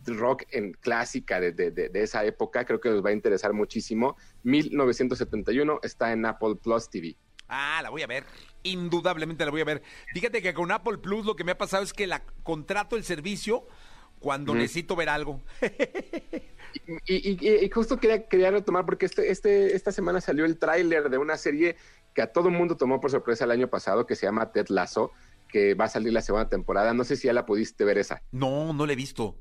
rock 0.05 0.43
en 0.51 0.73
clásica 0.73 1.39
de, 1.39 1.51
de- 1.51 1.71
de- 1.71 1.89
de 1.89 2.01
esa 2.03 2.23
época. 2.25 2.65
Creo 2.65 2.79
que 2.79 2.89
les 2.89 3.03
va 3.05 3.09
a 3.09 3.13
interesar 3.13 3.53
muchísimo. 3.53 4.17
1971 4.43 5.79
está 5.83 6.11
en 6.11 6.25
Apple 6.25 6.55
Plus 6.61 6.89
TV. 6.89 7.15
Ah, 7.47 7.81
la 7.83 7.89
voy 7.89 8.01
a 8.01 8.07
ver. 8.07 8.23
Indudablemente 8.63 9.43
la 9.45 9.51
voy 9.51 9.61
a 9.61 9.65
ver. 9.65 9.83
Fíjate 10.13 10.41
que 10.41 10.53
con 10.53 10.71
Apple 10.71 10.97
Plus 10.99 11.25
lo 11.25 11.35
que 11.35 11.43
me 11.43 11.51
ha 11.51 11.57
pasado 11.57 11.83
es 11.83 11.93
que 11.93 12.07
la 12.07 12.23
contrato 12.43 12.95
el 12.95 13.03
servicio 13.03 13.67
cuando 14.19 14.53
necesito 14.55 14.95
ver 14.95 15.09
algo. 15.09 15.41
Y, 17.05 17.31
y- 17.47 17.65
y 17.65 17.69
justo 17.69 17.97
quería, 17.97 18.27
quería 18.27 18.51
retomar 18.51 18.85
porque 18.85 19.05
este, 19.05 19.29
este, 19.31 19.75
esta 19.75 19.91
semana 19.91 20.21
salió 20.21 20.45
el 20.45 20.57
tráiler 20.57 21.09
de 21.09 21.17
una 21.17 21.37
serie 21.37 21.75
que 22.13 22.21
a 22.21 22.31
todo 22.31 22.49
el 22.49 22.55
mundo 22.55 22.75
tomó 22.75 22.99
por 22.99 23.11
sorpresa 23.11 23.45
el 23.45 23.51
año 23.51 23.69
pasado, 23.69 24.05
que 24.05 24.15
se 24.15 24.25
llama 24.25 24.51
Ted 24.51 24.67
Lasso, 24.69 25.11
que 25.47 25.73
va 25.73 25.85
a 25.85 25.89
salir 25.89 26.13
la 26.13 26.21
segunda 26.21 26.49
temporada. 26.49 26.93
No 26.93 27.03
sé 27.03 27.15
si 27.15 27.27
ya 27.27 27.33
la 27.33 27.45
pudiste 27.45 27.83
ver 27.85 27.97
esa. 27.97 28.21
No, 28.31 28.73
no 28.73 28.85
la 28.85 28.93
he 28.93 28.95
visto. 28.95 29.37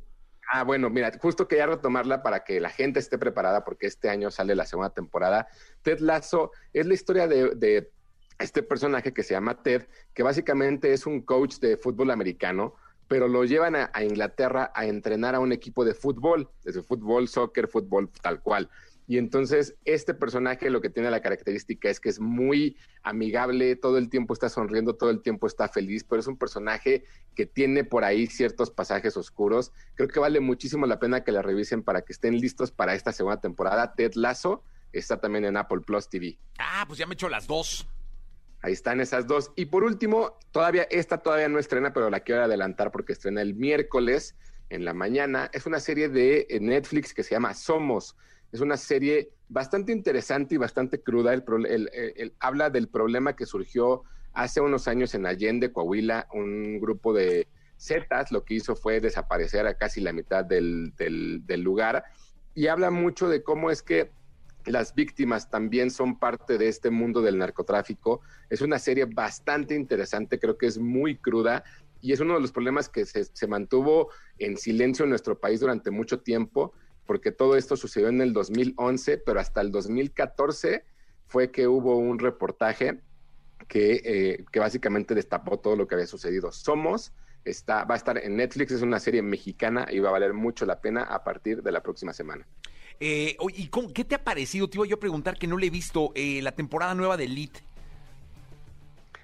Ah, 0.52 0.64
bueno, 0.64 0.90
mira, 0.90 1.12
justo 1.20 1.46
quería 1.46 1.66
retomarla 1.66 2.22
para 2.22 2.42
que 2.42 2.58
la 2.60 2.70
gente 2.70 2.98
esté 2.98 3.18
preparada 3.18 3.64
porque 3.64 3.86
este 3.86 4.08
año 4.08 4.30
sale 4.32 4.54
la 4.56 4.66
segunda 4.66 4.90
temporada. 4.90 5.46
Ted 5.82 6.00
Lasso 6.00 6.50
es 6.72 6.86
la 6.86 6.94
historia 6.94 7.28
de, 7.28 7.54
de 7.54 7.92
este 8.40 8.62
personaje 8.64 9.12
que 9.12 9.22
se 9.22 9.34
llama 9.34 9.62
Ted, 9.62 9.86
que 10.12 10.22
básicamente 10.24 10.92
es 10.92 11.06
un 11.06 11.20
coach 11.22 11.58
de 11.58 11.76
fútbol 11.76 12.10
americano, 12.10 12.74
pero 13.10 13.26
lo 13.26 13.44
llevan 13.44 13.74
a, 13.74 14.04
Inglaterra 14.04 14.70
a 14.72 14.86
entrenar 14.86 15.34
a 15.34 15.40
un 15.40 15.50
equipo 15.50 15.84
de 15.84 15.94
fútbol, 15.94 16.48
desde 16.62 16.80
fútbol, 16.80 17.26
soccer, 17.26 17.66
fútbol, 17.66 18.08
tal 18.22 18.40
cual. 18.40 18.70
Y 19.08 19.18
entonces 19.18 19.74
este 19.84 20.14
personaje 20.14 20.70
lo 20.70 20.80
que 20.80 20.90
tiene 20.90 21.10
la 21.10 21.20
característica 21.20 21.90
es 21.90 21.98
que 21.98 22.08
es 22.08 22.20
muy 22.20 22.76
amigable, 23.02 23.74
todo 23.74 23.98
el 23.98 24.10
tiempo 24.10 24.32
está 24.32 24.48
sonriendo, 24.48 24.94
todo 24.94 25.10
el 25.10 25.22
tiempo 25.22 25.48
está 25.48 25.66
feliz, 25.66 26.04
pero 26.04 26.20
es 26.20 26.28
un 26.28 26.36
personaje 26.36 27.02
que 27.34 27.46
tiene 27.46 27.82
por 27.82 28.04
ahí 28.04 28.28
ciertos 28.28 28.70
pasajes 28.70 29.16
oscuros. 29.16 29.72
Creo 29.96 30.08
que 30.08 30.20
vale 30.20 30.38
muchísimo 30.38 30.86
la 30.86 31.00
pena 31.00 31.24
que 31.24 31.32
la 31.32 31.42
revisen 31.42 31.82
para 31.82 32.02
que 32.02 32.12
estén 32.12 32.38
listos 32.38 32.70
para 32.70 32.94
esta 32.94 33.10
segunda 33.10 33.40
temporada. 33.40 33.92
Ted 33.96 34.12
Lasso 34.14 34.62
está 34.92 35.20
también 35.20 35.46
en 35.46 35.56
Apple 35.56 35.80
Plus 35.84 36.08
TV. 36.08 36.38
Ah, 36.60 36.84
pues 36.86 37.00
ya 37.00 37.06
me 37.06 37.14
he 37.14 37.14
hecho 37.14 37.28
las 37.28 37.48
dos. 37.48 37.88
Ahí 38.62 38.72
están 38.72 39.00
esas 39.00 39.26
dos. 39.26 39.52
Y 39.56 39.66
por 39.66 39.84
último, 39.84 40.38
todavía, 40.50 40.82
esta 40.90 41.18
todavía 41.18 41.48
no 41.48 41.58
estrena, 41.58 41.92
pero 41.92 42.10
la 42.10 42.20
quiero 42.20 42.42
adelantar 42.42 42.90
porque 42.90 43.12
estrena 43.12 43.40
el 43.42 43.54
miércoles 43.54 44.36
en 44.68 44.84
la 44.84 44.92
mañana. 44.94 45.50
Es 45.52 45.66
una 45.66 45.80
serie 45.80 46.08
de 46.08 46.46
eh, 46.48 46.60
Netflix 46.60 47.14
que 47.14 47.22
se 47.22 47.30
llama 47.30 47.54
Somos. 47.54 48.16
Es 48.52 48.60
una 48.60 48.76
serie 48.76 49.30
bastante 49.48 49.92
interesante 49.92 50.56
y 50.56 50.58
bastante 50.58 51.00
cruda. 51.02 51.32
El, 51.32 52.34
habla 52.38 52.68
del 52.70 52.88
problema 52.88 53.34
que 53.34 53.46
surgió 53.46 54.02
hace 54.32 54.60
unos 54.60 54.88
años 54.88 55.14
en 55.14 55.26
Allende, 55.26 55.72
Coahuila, 55.72 56.28
un 56.32 56.80
grupo 56.80 57.12
de 57.14 57.48
Zetas 57.78 58.30
lo 58.30 58.44
que 58.44 58.54
hizo 58.54 58.76
fue 58.76 59.00
desaparecer 59.00 59.66
a 59.66 59.74
casi 59.74 60.00
la 60.02 60.12
mitad 60.12 60.44
del- 60.44 60.92
del 60.96 61.60
lugar 61.62 62.04
y 62.54 62.66
habla 62.66 62.90
mucho 62.90 63.28
de 63.28 63.42
cómo 63.42 63.70
es 63.70 63.82
que 63.82 64.10
las 64.70 64.94
víctimas 64.94 65.50
también 65.50 65.90
son 65.90 66.18
parte 66.18 66.58
de 66.58 66.68
este 66.68 66.90
mundo 66.90 67.22
del 67.22 67.38
narcotráfico. 67.38 68.20
Es 68.48 68.60
una 68.60 68.78
serie 68.78 69.04
bastante 69.04 69.74
interesante, 69.74 70.38
creo 70.38 70.58
que 70.58 70.66
es 70.66 70.78
muy 70.78 71.16
cruda 71.16 71.64
y 72.00 72.12
es 72.12 72.20
uno 72.20 72.34
de 72.34 72.40
los 72.40 72.52
problemas 72.52 72.88
que 72.88 73.04
se, 73.04 73.46
mantuvo 73.46 74.10
en 74.38 74.56
silencio 74.56 75.04
en 75.04 75.10
nuestro 75.10 75.38
país 75.38 75.60
durante 75.60 75.90
mucho 75.90 76.20
tiempo, 76.20 76.72
porque 77.06 77.32
todo 77.32 77.56
esto 77.56 77.76
sucedió 77.76 78.08
en 78.08 78.20
el 78.20 78.32
2011, 78.32 79.18
pero 79.18 79.40
hasta 79.40 79.60
el 79.60 79.70
2014 79.70 80.84
fue 81.26 81.50
que 81.50 81.68
hubo 81.68 81.96
un 81.96 82.18
reportaje 82.18 83.00
que, 83.68 84.00
eh, 84.04 84.44
que 84.50 84.60
básicamente 84.60 85.14
destapó 85.14 85.58
todo 85.58 85.76
lo 85.76 85.86
que 85.86 85.94
había 85.94 86.06
sucedido. 86.06 86.52
Somos 86.52 87.12
está, 87.44 87.84
va 87.84 87.94
a 87.94 87.98
estar 87.98 88.18
en 88.18 88.36
Netflix, 88.36 88.72
es 88.72 88.82
una 88.82 89.00
serie 89.00 89.22
mexicana 89.22 89.86
y 89.90 89.98
va 89.98 90.10
a 90.10 90.12
valer 90.12 90.32
mucho 90.32 90.66
la 90.66 90.80
pena 90.80 91.02
a 91.02 91.24
partir 91.24 91.62
de 91.62 91.72
la 91.72 91.82
próxima 91.82 92.12
semana. 92.12 92.46
Eh, 93.00 93.36
¿y 93.56 93.68
cómo- 93.68 93.92
qué 93.92 94.04
te 94.04 94.14
ha 94.14 94.22
parecido? 94.22 94.68
Te 94.68 94.76
iba 94.76 94.86
yo 94.86 94.96
a 94.96 95.00
preguntar 95.00 95.38
que 95.38 95.46
no 95.46 95.56
le 95.56 95.66
he 95.68 95.70
visto 95.70 96.12
eh, 96.14 96.40
la 96.42 96.52
temporada 96.52 96.94
nueva 96.94 97.16
de 97.16 97.24
Elite. 97.24 97.60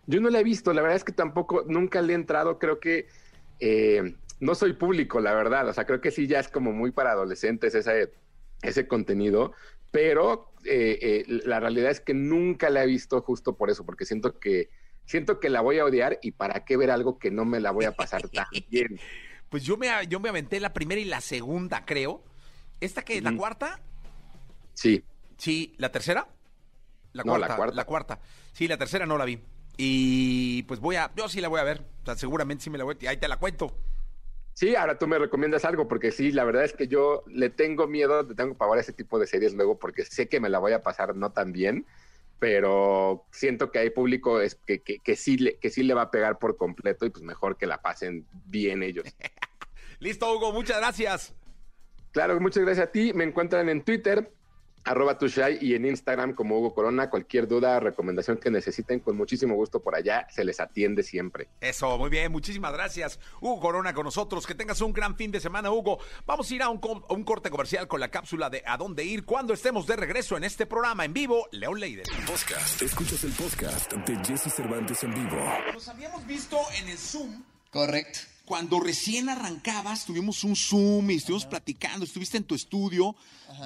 Yo 0.07 0.21
no 0.21 0.31
la 0.31 0.41
he 0.41 0.45
visto, 0.45 0.73
la 0.73 0.83
verdad 0.83 0.97
es 0.97 1.05
que 1.05 1.13
tampoco, 1.13 1.65
nunca 1.67 2.01
le 2.01 2.13
he 2.13 2.17
entrado, 2.17 2.59
creo 2.59 2.81
que 2.81 3.07
eh, 3.61 4.15
no 4.41 4.55
soy 4.55 4.73
público, 4.73 5.21
la 5.21 5.35
verdad, 5.35 5.69
o 5.69 5.73
sea, 5.73 5.85
creo 5.85 6.01
que 6.01 6.11
sí 6.11 6.27
ya 6.27 6.41
es 6.41 6.49
como 6.49 6.73
muy 6.73 6.93
para 6.93 7.11
adolescentes 7.11 7.75
ese, 7.75 8.13
ese 8.63 8.87
contenido, 8.87 9.53
pero 9.91 10.53
eh, 10.65 11.25
la 11.27 11.59
realidad 11.61 11.91
es 11.91 12.01
que 12.01 12.15
nunca 12.15 12.71
la 12.71 12.85
he 12.85 12.87
visto 12.87 13.21
justo 13.21 13.57
por 13.57 13.69
eso, 13.69 13.85
porque 13.85 14.05
siento 14.05 14.39
que 14.39 14.71
siento 15.07 15.39
que 15.41 15.51
la 15.51 15.61
voy 15.61 15.79
a 15.81 15.85
odiar 15.85 16.19
y 16.23 16.33
para 16.33 16.65
qué 16.65 16.77
ver 16.77 16.91
algo 16.91 17.19
que 17.19 17.31
no 17.31 17.45
me 17.45 17.61
la 17.61 17.73
voy 17.73 17.85
a 17.85 17.93
pasar 17.93 18.29
tan 18.29 18.47
bien. 18.71 18.99
Pues 19.49 19.65
yo 19.65 19.77
me, 19.77 19.89
yo 20.09 20.21
me 20.21 20.29
aventé 20.29 20.61
la 20.61 20.73
primera 20.73 21.01
y 21.01 21.05
la 21.05 21.21
segunda, 21.21 21.85
creo. 21.85 22.23
¿Esta 22.81 23.03
que 23.03 23.19
es 23.19 23.23
la 23.23 23.37
cuarta? 23.37 23.81
Sí, 24.75 25.05
Sí, 25.39 25.75
¿la 25.79 25.93
tercera? 25.93 26.29
La 27.13 27.23
No, 27.23 27.33
cuarta, 27.33 27.49
la 27.49 27.57
cuarta. 27.57 27.75
La 27.77 27.85
cuarta. 27.85 28.21
Sí, 28.53 28.69
la 28.69 28.77
tercera 28.79 29.07
no 29.07 29.19
la 29.19 29.25
vi. 29.25 29.41
Y 29.77 30.63
pues 30.65 30.81
voy 30.81 30.97
a, 30.97 31.13
yo 31.15 31.29
sí 31.29 31.41
la 31.41 31.49
voy 31.49 31.61
a 31.61 31.65
ver. 31.65 31.85
O 32.03 32.05
sea, 32.07 32.17
seguramente 32.17 32.65
sí 32.65 32.71
me 32.71 32.79
la 32.79 32.85
voy 32.85 32.97
a, 33.07 33.11
ahí 33.11 33.17
te 33.19 33.29
la 33.29 33.39
cuento. 33.39 33.77
Sí, 34.55 34.75
ahora 34.75 34.99
tú 34.99 35.07
me 35.07 35.19
recomiendas 35.19 35.67
algo, 35.67 35.87
porque 35.87 36.11
sí, 36.11 36.33
la 36.33 36.45
verdad 36.45 36.65
es 36.65 36.73
que 36.73 36.89
yo 36.89 37.25
le 37.27 37.51
tengo 37.51 37.87
miedo, 37.87 38.23
le 38.23 38.35
tengo 38.35 38.57
pavor 38.57 38.79
a 38.79 38.81
ese 38.81 38.95
tipo 38.95 39.19
de 39.19 39.27
series 39.27 39.53
luego, 39.53 39.79
porque 39.79 40.07
sé 40.07 40.29
que 40.31 40.41
me 40.41 40.49
la 40.49 40.59
voy 40.59 40.73
a 40.73 40.83
pasar 40.83 41.15
no 41.15 41.31
tan 41.31 41.53
bien, 41.53 41.85
pero 42.39 43.27
siento 43.33 43.71
que 43.71 43.81
hay 43.81 43.91
público 43.91 44.41
es 44.41 44.55
que, 44.55 44.81
que, 44.81 45.01
que 45.01 45.15
sí 45.15 45.37
le, 45.37 45.59
que 45.59 45.69
sí 45.69 45.83
le 45.83 45.93
va 45.93 46.03
a 46.03 46.11
pegar 46.11 46.39
por 46.39 46.57
completo 46.57 47.05
y 47.05 47.11
pues 47.11 47.23
mejor 47.23 47.59
que 47.59 47.67
la 47.67 47.83
pasen 47.83 48.27
bien 48.47 48.83
ellos. 48.83 49.05
Listo, 49.99 50.35
Hugo, 50.35 50.53
muchas 50.53 50.79
gracias. 50.79 51.35
Claro, 52.17 52.41
muchas 52.41 52.65
gracias 52.65 52.89
a 52.89 52.91
ti. 52.91 53.13
Me 53.13 53.25
encuentran 53.25 53.69
en 53.69 53.83
Twitter, 53.83 54.33
arroba 54.85 55.19
tushai, 55.19 55.59
y 55.61 55.75
en 55.75 55.85
Instagram 55.85 56.35
como 56.35 56.59
Hugo 56.59 56.73
Corona. 56.75 57.11
Cualquier 57.11 57.47
duda, 57.47 57.79
recomendación 57.79 58.39
que 58.39 58.51
necesiten, 58.51 59.01
con 59.01 59.19
muchísimo 59.19 59.55
gusto 59.55 59.81
por 59.83 59.95
allá, 59.95 60.27
se 60.31 60.43
les 60.43 60.59
atiende 60.59 61.03
siempre. 61.03 61.49
Eso, 61.61 61.99
muy 61.99 62.09
bien, 62.09 62.33
muchísimas 62.33 62.73
gracias. 62.73 63.21
Hugo 63.43 63.61
Corona 63.61 63.93
con 63.93 64.05
nosotros. 64.05 64.47
Que 64.47 64.55
tengas 64.55 64.81
un 64.81 64.95
gran 64.95 65.15
fin 65.15 65.31
de 65.31 65.41
semana, 65.41 65.71
Hugo. 65.71 65.99
Vamos 66.25 66.51
a 66.51 66.55
ir 66.55 66.63
a 66.63 66.71
un, 66.71 66.79
co- 66.79 67.05
a 67.07 67.13
un 67.13 67.23
corte 67.23 67.51
comercial 67.51 67.87
con 67.87 68.01
la 68.01 68.09
cápsula 68.11 68.49
de 68.49 68.63
A 68.65 68.79
dónde 68.79 69.05
ir 69.05 69.27
cuando 69.27 69.53
estemos 69.53 69.87
de 69.87 69.97
regreso 69.97 70.39
en 70.39 70.45
este 70.45 70.65
programa 70.65 71.05
en 71.05 71.13
vivo, 71.13 71.47
León 71.53 71.79
Leiden. 71.79 72.07
Podcast. 72.27 72.81
Escuchas 72.81 73.25
el 73.25 73.33
podcast 73.33 73.93
de 73.93 74.17
Jesse 74.25 74.51
Cervantes 74.55 75.03
en 75.05 75.13
vivo. 75.13 75.37
Nos 75.75 75.87
habíamos 75.87 76.27
visto 76.27 76.57
en 76.81 76.89
el 76.89 76.97
Zoom 76.97 77.43
Correcto. 77.71 78.21
Cuando 78.47 78.79
recién 78.79 79.29
arrancabas, 79.29 80.07
tuvimos 80.07 80.45
un 80.45 80.55
Zoom 80.55 81.11
y 81.11 81.17
estuvimos 81.17 81.45
platicando, 81.45 82.05
estuviste 82.05 82.37
en 82.37 82.45
tu 82.45 82.55
estudio, 82.55 83.17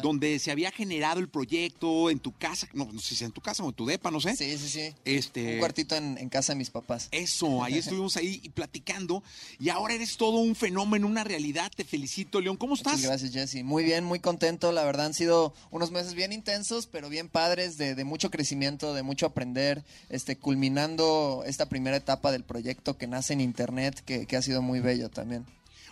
donde 0.02 0.38
se 0.38 0.50
había 0.50 0.70
generado 0.70 1.20
el 1.20 1.28
proyecto, 1.28 2.10
en 2.10 2.18
tu 2.18 2.32
casa, 2.32 2.68
no, 2.72 2.88
no 2.92 3.00
sé 3.00 3.14
si 3.14 3.24
en 3.24 3.32
tu 3.32 3.40
casa 3.40 3.62
o 3.62 3.68
en 3.68 3.74
tu 3.74 3.86
depa, 3.86 4.10
no 4.10 4.20
sé. 4.20 4.36
Sí, 4.36 4.56
sí, 4.58 4.68
sí. 4.68 4.94
Este, 5.04 5.54
Un 5.54 5.58
cuartito 5.58 5.96
en, 5.96 6.16
en 6.18 6.28
casa 6.28 6.52
de 6.52 6.58
mis 6.58 6.70
papás. 6.70 7.08
Eso, 7.10 7.62
ahí 7.62 7.74
estuvimos 7.78 8.16
ahí 8.16 8.40
y 8.42 8.50
platicando 8.50 9.22
y 9.58 9.68
ahora 9.68 9.94
eres 9.94 10.16
todo 10.16 10.38
un 10.38 10.54
fenómeno, 10.54 11.06
una 11.06 11.24
realidad. 11.24 11.70
Te 11.74 11.84
felicito, 11.84 12.40
León. 12.40 12.56
¿Cómo 12.56 12.74
estás? 12.74 12.94
Muchas 12.94 13.10
gracias, 13.10 13.32
Jesse. 13.32 13.64
Muy 13.64 13.84
bien, 13.84 14.04
muy 14.04 14.20
contento. 14.20 14.72
La 14.72 14.84
verdad 14.84 15.06
han 15.06 15.14
sido 15.14 15.54
unos 15.70 15.90
meses 15.90 16.14
bien 16.14 16.32
intensos, 16.32 16.86
pero 16.86 17.08
bien 17.08 17.28
padres, 17.28 17.76
de, 17.76 17.94
de 17.94 18.04
mucho 18.04 18.30
crecimiento, 18.30 18.94
de 18.94 19.02
mucho 19.02 19.26
aprender, 19.26 19.84
este, 20.08 20.36
culminando 20.36 21.42
esta 21.46 21.68
primera 21.68 21.96
etapa 21.96 22.32
del 22.32 22.44
proyecto 22.44 22.96
que 22.96 23.06
nace 23.06 23.32
en 23.32 23.40
Internet, 23.40 24.02
que, 24.04 24.26
que 24.26 24.36
ha 24.36 24.42
sido 24.42 24.62
muy 24.62 24.69
bello 24.78 25.08
también. 25.08 25.44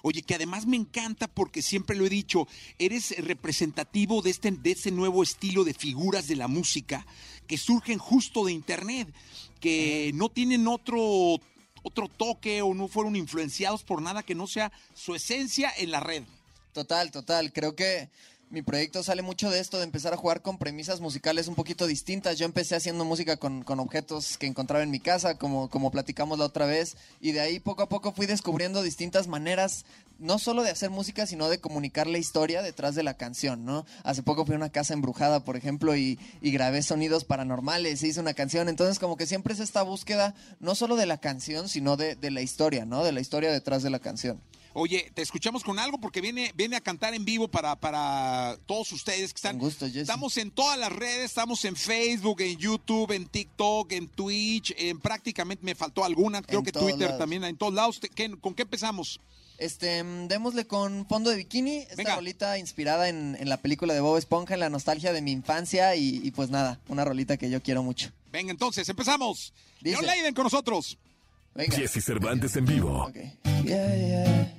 Oye, 0.03 0.23
que 0.23 0.37
además 0.37 0.67
me 0.67 0.77
encanta 0.77 1.27
porque 1.27 1.61
siempre 1.61 1.97
lo 1.97 2.07
he 2.07 2.09
dicho, 2.09 2.47
eres 2.79 3.17
representativo 3.19 4.23
de 4.23 4.31
este, 4.31 4.53
de 4.53 4.71
este 4.71 4.93
nuevo 4.93 5.25
estilo 5.25 5.65
de 5.65 5.75
figuras 5.75 6.29
de 6.29 6.37
la 6.37 6.47
música 6.47 7.05
que 7.49 7.59
surgen 7.59 7.99
justo 7.99 8.45
de 8.45 8.53
Internet, 8.53 9.09
que 9.61 10.13
no 10.15 10.29
tienen 10.29 10.69
otro, 10.69 11.41
otro 11.83 12.09
toque 12.09 12.63
o 12.63 12.75
no 12.75 12.87
fueron 12.87 13.17
influenciados 13.17 13.83
por 13.83 14.01
nada 14.01 14.23
que 14.23 14.37
no 14.37 14.47
sea 14.47 14.71
su 14.95 15.17
esencia 15.17 15.73
en 15.77 15.91
la 15.91 15.99
red. 16.01 16.23
Total, 16.73 17.11
total. 17.11 17.53
Creo 17.53 17.75
que 17.75 18.09
mi 18.51 18.63
proyecto 18.63 19.03
sale 19.03 19.21
mucho 19.23 19.51
de 19.51 19.61
esto, 19.61 19.79
de 19.79 19.85
empezar 19.85 20.15
a 20.15 20.17
jugar 20.17 20.41
con 20.41 20.57
premisas 20.57 21.01
musicales 21.01 21.49
un 21.49 21.55
poquito 21.55 21.87
distintas. 21.87 22.39
Yo 22.39 22.47
empecé 22.47 22.77
haciendo 22.77 23.05
música 23.05 23.37
con, 23.37 23.63
con 23.63 23.79
objetos 23.79 24.39
que 24.39 24.47
encontraba 24.47 24.83
en 24.83 24.91
mi 24.91 25.01
casa, 25.01 25.37
como, 25.37 25.69
como 25.69 25.91
platicamos 25.91 26.39
la 26.39 26.47
otra 26.47 26.65
vez, 26.65 26.97
y 27.21 27.33
de 27.33 27.41
ahí 27.41 27.61
poco 27.61 27.83
a 27.83 27.89
poco 27.89 28.13
fui 28.13 28.27
descubriendo 28.27 28.83
distintas 28.83 29.29
maneras, 29.29 29.85
no 30.19 30.39
solo 30.39 30.63
de 30.63 30.71
hacer 30.71 30.89
música, 30.91 31.27
sino 31.27 31.49
de 31.49 31.61
comunicar 31.61 32.07
la 32.07 32.19
historia 32.19 32.63
detrás 32.63 32.95
de 32.95 33.03
la 33.03 33.15
canción, 33.15 33.65
¿no? 33.65 33.85
Hace 34.03 34.23
poco 34.23 34.47
fui 34.47 34.55
a 34.55 34.59
una 34.59 34.71
casa 34.71 34.95
embrujada, 34.95 35.45
por 35.45 35.57
ejemplo, 35.57 35.95
y, 35.95 36.19
y 36.41 36.51
grabé 36.51 36.83
sonidos 36.83 37.25
paranormales, 37.25 38.03
hice 38.03 38.21
una 38.21 38.35
canción, 38.35 38.69
entonces 38.69 38.99
como 38.99 39.17
que 39.17 39.27
siempre 39.27 39.53
es 39.53 39.61
esta 39.61 39.83
búsqueda, 39.83 40.35
no 40.59 40.75
solo 40.75 40.97
de 40.97 41.07
la 41.07 41.19
canción, 41.19 41.69
sino 41.69 41.97
de, 41.97 42.17
de 42.17 42.31
la 42.31 42.41
historia, 42.41 42.87
¿no? 42.87 43.05
De 43.05 43.13
la 43.13 43.21
historia 43.21 43.53
detrás 43.53 43.83
de 43.83 43.91
la 43.91 43.99
canción. 43.99 44.41
Oye, 44.75 45.11
te 45.15 45.23
escuchamos 45.23 45.65
con 45.65 45.79
algo 45.79 45.99
porque 45.99 46.21
viene, 46.21 46.53
viene 46.55 46.77
a 46.77 46.81
cantar 46.81 47.15
en 47.15 47.25
vivo 47.25 47.49
para, 47.49 47.77
para 47.77 48.57
todos 48.67 48.93
ustedes 48.93 49.33
que 49.33 49.39
están. 49.39 49.59
Con 49.59 49.69
gusto, 49.69 49.87
Jesse. 49.87 49.97
Estamos 50.03 50.37
en 50.37 50.51
todas 50.51 50.79
las 50.79 50.93
redes, 50.93 51.25
estamos 51.25 51.65
en 51.65 51.75
Facebook, 51.75 52.41
en 52.43 52.57
YouTube, 52.59 53.13
en 53.13 53.27
TikTok, 53.27 53.91
en 53.93 54.09
Twitch, 54.09 54.75
en 54.79 55.01
prácticamente 55.01 55.65
me 55.65 55.75
faltó 55.75 56.05
alguna, 56.05 56.43
creo 56.43 56.61
En 56.61 56.65
que 56.67 56.73
Twitter 56.73 57.01
lados. 57.01 57.19
también, 57.19 57.45
en 57.45 57.57
todos 57.57 57.75
lados. 57.75 57.99
Te- 58.01 58.09
¿qué- 58.11 58.37
¿Con 58.39 58.55
qué 58.55 58.63
empezamos? 58.63 59.21
Este, 59.57 60.05
démosle 60.29 60.67
con 60.69 61.05
fondo 61.09 61.31
de 61.31 61.37
bikini, 61.37 61.79
esta 61.79 61.97
Venga. 61.97 62.15
rolita 62.15 62.59
inspirada 62.59 63.09
en, 63.09 63.37
en 63.41 63.49
la 63.49 63.57
película 63.57 63.93
de 63.93 64.01
Bob 64.01 64.17
Esponja, 64.17 64.55
en 64.55 64.61
la 64.61 64.71
nostalgia 64.71 65.13
de 65.13 65.21
mi 65.21 65.33
infancia 65.33 65.97
y, 65.97 66.21
y 66.23 66.31
pues 66.31 66.51
nada, 66.51 66.79
una 66.87 67.05
rolita 67.05 67.37
que 67.37 67.51
yo 67.51 67.61
quiero 67.61 67.83
mucho. 67.83 68.11
Venga, 68.31 68.53
entonces, 68.53 68.89
empezamos. 68.89 69.53
Dice. 69.81 69.97
Leon 70.01 70.07
Leiden 70.15 70.35
con 70.35 70.45
nosotros. 70.45 70.97
Venga. 71.57 71.77
Jesse 71.77 72.05
Cervantes 72.05 72.55
en 72.55 72.67
vivo. 72.67 73.11
Yeah, 73.65 73.97
yeah, 73.97 74.55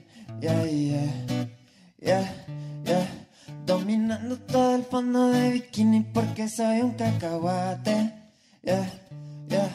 soy 6.50 6.82
un 6.82 6.92
cacahuate. 6.92 8.14
Yeah, 8.64 8.90
yeah. 9.48 9.70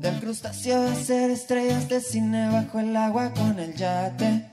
Del 0.00 0.20
crustáceo 0.20 0.82
a 0.82 0.92
hacer 0.92 1.30
estrellas 1.30 1.88
de 1.88 2.00
cine 2.00 2.50
bajo 2.50 2.80
el 2.80 2.96
agua 2.96 3.32
con 3.32 3.58
el 3.58 3.74
yate. 3.74 4.44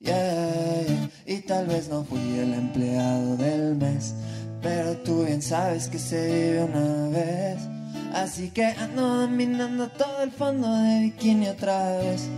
Yeah, 0.00 0.82
yeah. 0.86 1.10
Y 1.26 1.40
tal 1.40 1.66
vez 1.66 1.88
no 1.88 2.04
fui 2.04 2.38
el 2.38 2.54
empleado 2.54 3.36
del 3.36 3.74
mes, 3.76 4.14
pero 4.62 4.96
tú 4.98 5.24
bien 5.24 5.42
sabes 5.42 5.88
que 5.88 5.98
se 5.98 6.26
vive 6.26 6.62
una 6.64 7.08
vez. 7.08 7.58
Así 8.14 8.50
que 8.50 8.66
ando 8.66 9.22
dominando 9.22 9.88
todo 9.88 10.22
el 10.22 10.30
fondo 10.30 10.72
de 10.72 11.00
bikini 11.00 11.48
otra 11.48 11.96
vez. 11.98 12.28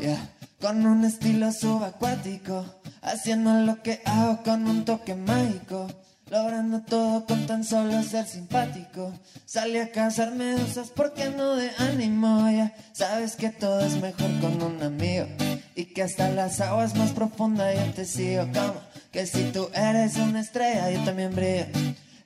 Yeah. 0.00 0.28
Con 0.60 0.84
un 0.86 1.04
estilo 1.04 1.50
subacuático, 1.52 2.64
haciendo 3.00 3.54
lo 3.54 3.82
que 3.82 4.00
hago 4.04 4.42
con 4.42 4.66
un 4.66 4.84
toque 4.84 5.14
mágico. 5.14 5.86
Logrando 6.32 6.80
todo 6.80 7.26
con 7.26 7.46
tan 7.46 7.62
solo 7.62 8.02
ser 8.02 8.24
simpático. 8.24 9.12
Salí 9.44 9.76
a 9.76 9.92
cazar 9.92 10.34
medusas 10.34 10.88
porque 10.88 11.28
no 11.28 11.56
de 11.56 11.70
ánimo. 11.76 12.50
Ya 12.50 12.74
sabes 12.92 13.36
que 13.36 13.50
todo 13.50 13.80
es 13.80 14.00
mejor 14.00 14.40
con 14.40 14.62
un 14.62 14.82
amigo. 14.82 15.26
Y 15.74 15.84
que 15.92 16.02
hasta 16.02 16.30
las 16.30 16.62
aguas 16.62 16.96
más 16.96 17.10
profundas 17.10 17.74
yo 17.74 17.92
te 17.92 18.06
sigo. 18.06 18.44
Como 18.44 18.80
que 19.10 19.26
si 19.26 19.44
tú 19.52 19.68
eres 19.74 20.16
una 20.16 20.40
estrella, 20.40 20.90
yo 20.90 21.04
también 21.04 21.34
brillo. 21.34 21.66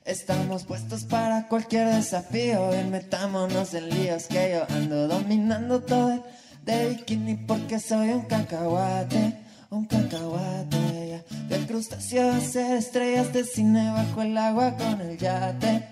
Estamos 0.05 0.63
puestos 0.63 1.03
para 1.03 1.49
cualquier 1.49 1.89
desafío. 1.89 2.79
Y 2.79 2.85
metámonos 2.85 3.73
en 3.73 3.89
líos 3.89 4.27
que 4.27 4.53
yo 4.53 4.73
ando 4.73 5.09
dominando 5.09 5.81
todo 5.81 6.23
de 6.63 6.89
bikini 6.91 7.35
porque 7.35 7.77
soy 7.77 8.11
un 8.11 8.21
cacahuate, 8.21 9.33
un 9.69 9.83
cacahuate. 9.83 10.96
Ya. 11.25 11.47
Del 11.49 11.67
crustáceo 11.67 12.31
a 12.31 12.37
hacer 12.37 12.77
estrellas 12.77 13.33
de 13.33 13.43
cine 13.43 13.89
bajo 13.91 14.21
el 14.21 14.37
agua 14.37 14.75
con 14.77 15.01
el 15.01 15.17
yate. 15.17 15.83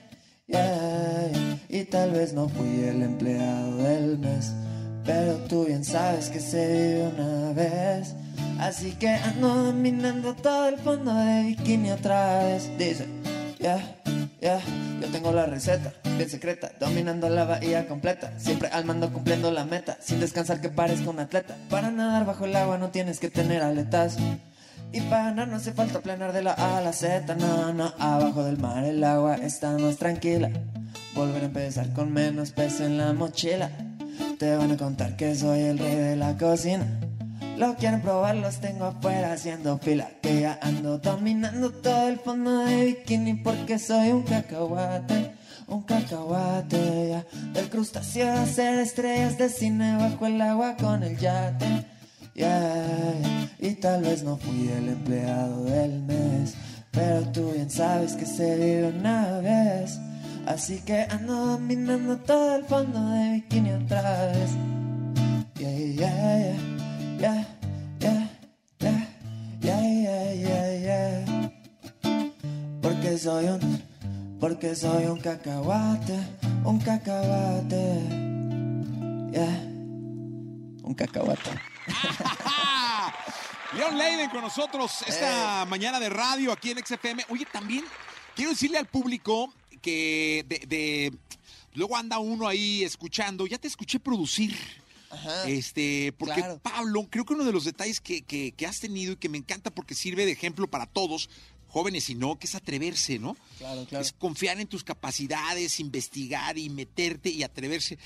yeah, 0.47 1.29
yeah. 1.31 1.59
Y 1.69 1.83
tal 1.85 2.11
vez 2.11 2.33
no 2.33 2.47
fui 2.47 2.85
el 2.85 3.01
empleado 3.01 3.77
del 3.77 4.17
mes, 4.19 4.53
pero 5.03 5.35
tú 5.49 5.65
bien 5.65 5.83
sabes 5.83 6.29
que 6.29 6.39
se 6.39 6.67
vive 6.67 7.07
una 7.07 7.51
vez. 7.53 8.15
Así 8.59 8.91
que 8.93 9.09
ando 9.09 9.53
dominando 9.65 10.33
todo 10.35 10.69
el 10.69 10.77
fondo 10.77 11.13
de 11.13 11.43
bikini 11.43 11.91
otra 11.91 12.43
vez. 12.45 12.69
Dice. 12.77 13.07
ya, 13.59 13.77
ya. 14.41 14.61
Yo 15.01 15.09
tengo 15.09 15.33
la 15.33 15.45
receta, 15.45 15.93
bien 16.17 16.29
secreta, 16.29 16.71
dominando 16.79 17.29
la 17.29 17.43
bahía 17.43 17.87
completa. 17.87 18.31
Siempre 18.39 18.69
al 18.69 18.85
mando 18.85 19.11
cumpliendo 19.11 19.51
la 19.51 19.65
meta, 19.65 19.97
sin 19.99 20.19
descansar 20.19 20.61
que 20.61 20.69
parezca 20.69 21.09
un 21.09 21.19
atleta. 21.19 21.57
Para 21.69 21.91
nadar 21.91 22.25
bajo 22.25 22.45
el 22.45 22.55
agua 22.55 22.77
no 22.77 22.89
tienes 22.89 23.19
que 23.19 23.29
tener 23.29 23.61
aletas. 23.61 24.17
Y 24.95 25.01
ganar 25.09 25.49
no 25.49 25.57
hace 25.57 25.73
falta 25.73 25.99
planear 25.99 26.31
de 26.31 26.41
la 26.41 26.53
A 26.53 26.77
a 26.77 26.81
la 26.81 26.93
Z, 26.93 27.35
no, 27.35 27.73
no, 27.73 27.93
abajo 27.99 28.45
del 28.45 28.57
mar 28.57 28.85
el 28.85 29.03
agua 29.03 29.35
está 29.35 29.77
más 29.77 29.97
tranquila. 29.97 30.49
Volver 31.13 31.41
a 31.41 31.45
empezar 31.47 31.91
con 31.91 32.13
menos 32.13 32.51
peso 32.51 32.85
en 32.85 32.97
la 32.97 33.11
mochila. 33.11 33.69
Te 34.39 34.55
van 34.55 34.71
a 34.71 34.77
contar 34.77 35.17
que 35.17 35.35
soy 35.35 35.63
el 35.63 35.79
rey 35.79 35.95
de 35.95 36.15
la 36.15 36.37
cocina. 36.37 36.87
Lo 37.57 37.75
quieren 37.75 38.01
probar, 38.01 38.37
los 38.37 38.61
tengo 38.61 38.85
afuera 38.85 39.33
haciendo 39.33 39.77
fila. 39.79 40.11
Que 40.21 40.39
ya 40.39 40.59
ando 40.61 40.97
dominando 40.99 41.71
todo 41.71 42.07
el 42.07 42.17
fondo 42.17 42.59
de 42.59 42.85
bikini 42.85 43.33
porque 43.33 43.77
soy 43.77 44.13
un 44.13 44.23
cacahuate. 44.23 45.31
Un 45.67 45.83
cacahuate, 45.83 47.09
ya. 47.09 47.25
Del 47.51 47.69
crustáceo 47.69 48.31
hacer 48.31 48.79
estrellas 48.79 49.37
de 49.37 49.49
cine 49.49 49.97
bajo 49.97 50.25
el 50.25 50.41
agua 50.41 50.77
con 50.77 51.03
el 51.03 51.17
yate. 51.17 51.94
Yeah. 52.35 53.49
Y 53.59 53.75
tal 53.75 54.01
vez 54.01 54.21
no 54.23 54.35
fui 54.35 54.67
el 54.67 54.89
empleado 54.89 55.63
del 55.63 56.01
mes, 56.03 56.53
pero 56.91 57.21
tú 57.31 57.51
bien 57.53 57.69
sabes 57.69 58.13
que 58.13 58.25
se 58.25 58.57
vive 58.57 58.89
una 58.89 59.39
vez. 59.39 59.97
Así 60.45 60.81
que 60.81 61.07
ando 61.09 61.33
dominando 61.33 62.17
todo 62.17 62.57
el 62.57 62.65
fondo 62.65 62.99
de 63.09 63.31
bikini 63.31 63.71
otra 63.71 64.27
vez. 64.27 64.51
Yeah, 65.57 65.71
yeah, 65.71 66.57
yeah, 67.19 67.47
yeah. 68.01 68.29
yeah, 68.81 69.09
yeah, 69.61 70.33
yeah, 70.33 70.77
yeah 70.77 71.51
Porque 72.81 73.17
soy 73.17 73.45
un, 73.45 73.81
porque 74.41 74.75
soy 74.75 75.05
un 75.05 75.19
cacahuate, 75.19 76.19
un 76.65 76.79
cacahuate, 76.79 77.99
yeah, 79.31 79.63
un 80.83 80.93
cacahuate. 80.93 81.74
Leon 83.77 83.97
Leiden 83.97 84.29
con 84.29 84.41
nosotros 84.41 84.91
esta 85.07 85.63
Eh. 85.63 85.65
mañana 85.65 85.99
de 85.99 86.09
radio 86.09 86.51
aquí 86.51 86.71
en 86.71 86.77
XFM. 86.85 87.25
Oye, 87.29 87.45
también 87.51 87.83
quiero 88.35 88.51
decirle 88.51 88.77
al 88.77 88.85
público 88.85 89.53
que 89.81 90.45
de, 90.47 90.59
de- 90.67 91.13
luego 91.73 91.97
anda 91.97 92.19
uno 92.19 92.47
ahí 92.47 92.83
escuchando. 92.83 93.45
Ya 93.47 93.57
te 93.57 93.67
escuché 93.67 93.99
producir. 93.99 94.55
Ajá. 95.11 95.47
Este, 95.47 96.13
porque 96.17 96.35
claro. 96.41 96.59
Pablo, 96.59 97.07
creo 97.09 97.25
que 97.25 97.33
uno 97.33 97.43
de 97.43 97.53
los 97.53 97.63
detalles 97.65 98.01
que, 98.01 98.21
que- 98.21 98.51
que 98.53 98.65
has 98.65 98.79
tenido 98.79 99.13
y 99.13 99.17
que 99.17 99.29
me 99.29 99.37
encanta 99.37 99.69
porque 99.71 99.93
sirve 99.95 100.25
de 100.25 100.31
ejemplo 100.31 100.67
para 100.67 100.85
todos, 100.85 101.29
jóvenes 101.75 102.09
y 102.09 102.15
no, 102.15 102.39
que 102.39 102.47
es 102.47 102.55
atreverse, 102.55 103.19
¿no? 103.19 103.35
Claro, 103.57 103.83
claro. 103.83 104.01
Es 104.01 104.13
confiar 104.13 104.61
en 104.61 104.67
tus 104.67 104.85
capacidades, 104.85 105.81
investigar 105.81 106.57
y 106.57 106.69
meterte 106.69 107.29
y 107.29 107.43
atreverse. 107.43 107.97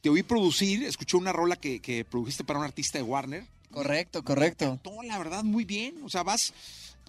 Te 0.00 0.08
oí 0.08 0.24
producir, 0.24 0.82
escuché 0.82 1.16
una 1.16 1.32
rola 1.32 1.54
que, 1.54 1.78
que 1.78 2.04
produjiste 2.04 2.42
para 2.42 2.58
un 2.58 2.64
artista 2.64 2.98
de 2.98 3.04
Warner. 3.04 3.46
Correcto, 3.70 4.24
correcto. 4.24 4.80
Todo, 4.82 5.04
la 5.04 5.18
verdad, 5.18 5.44
muy 5.44 5.64
bien. 5.64 6.02
O 6.02 6.08
sea, 6.08 6.24
vas 6.24 6.52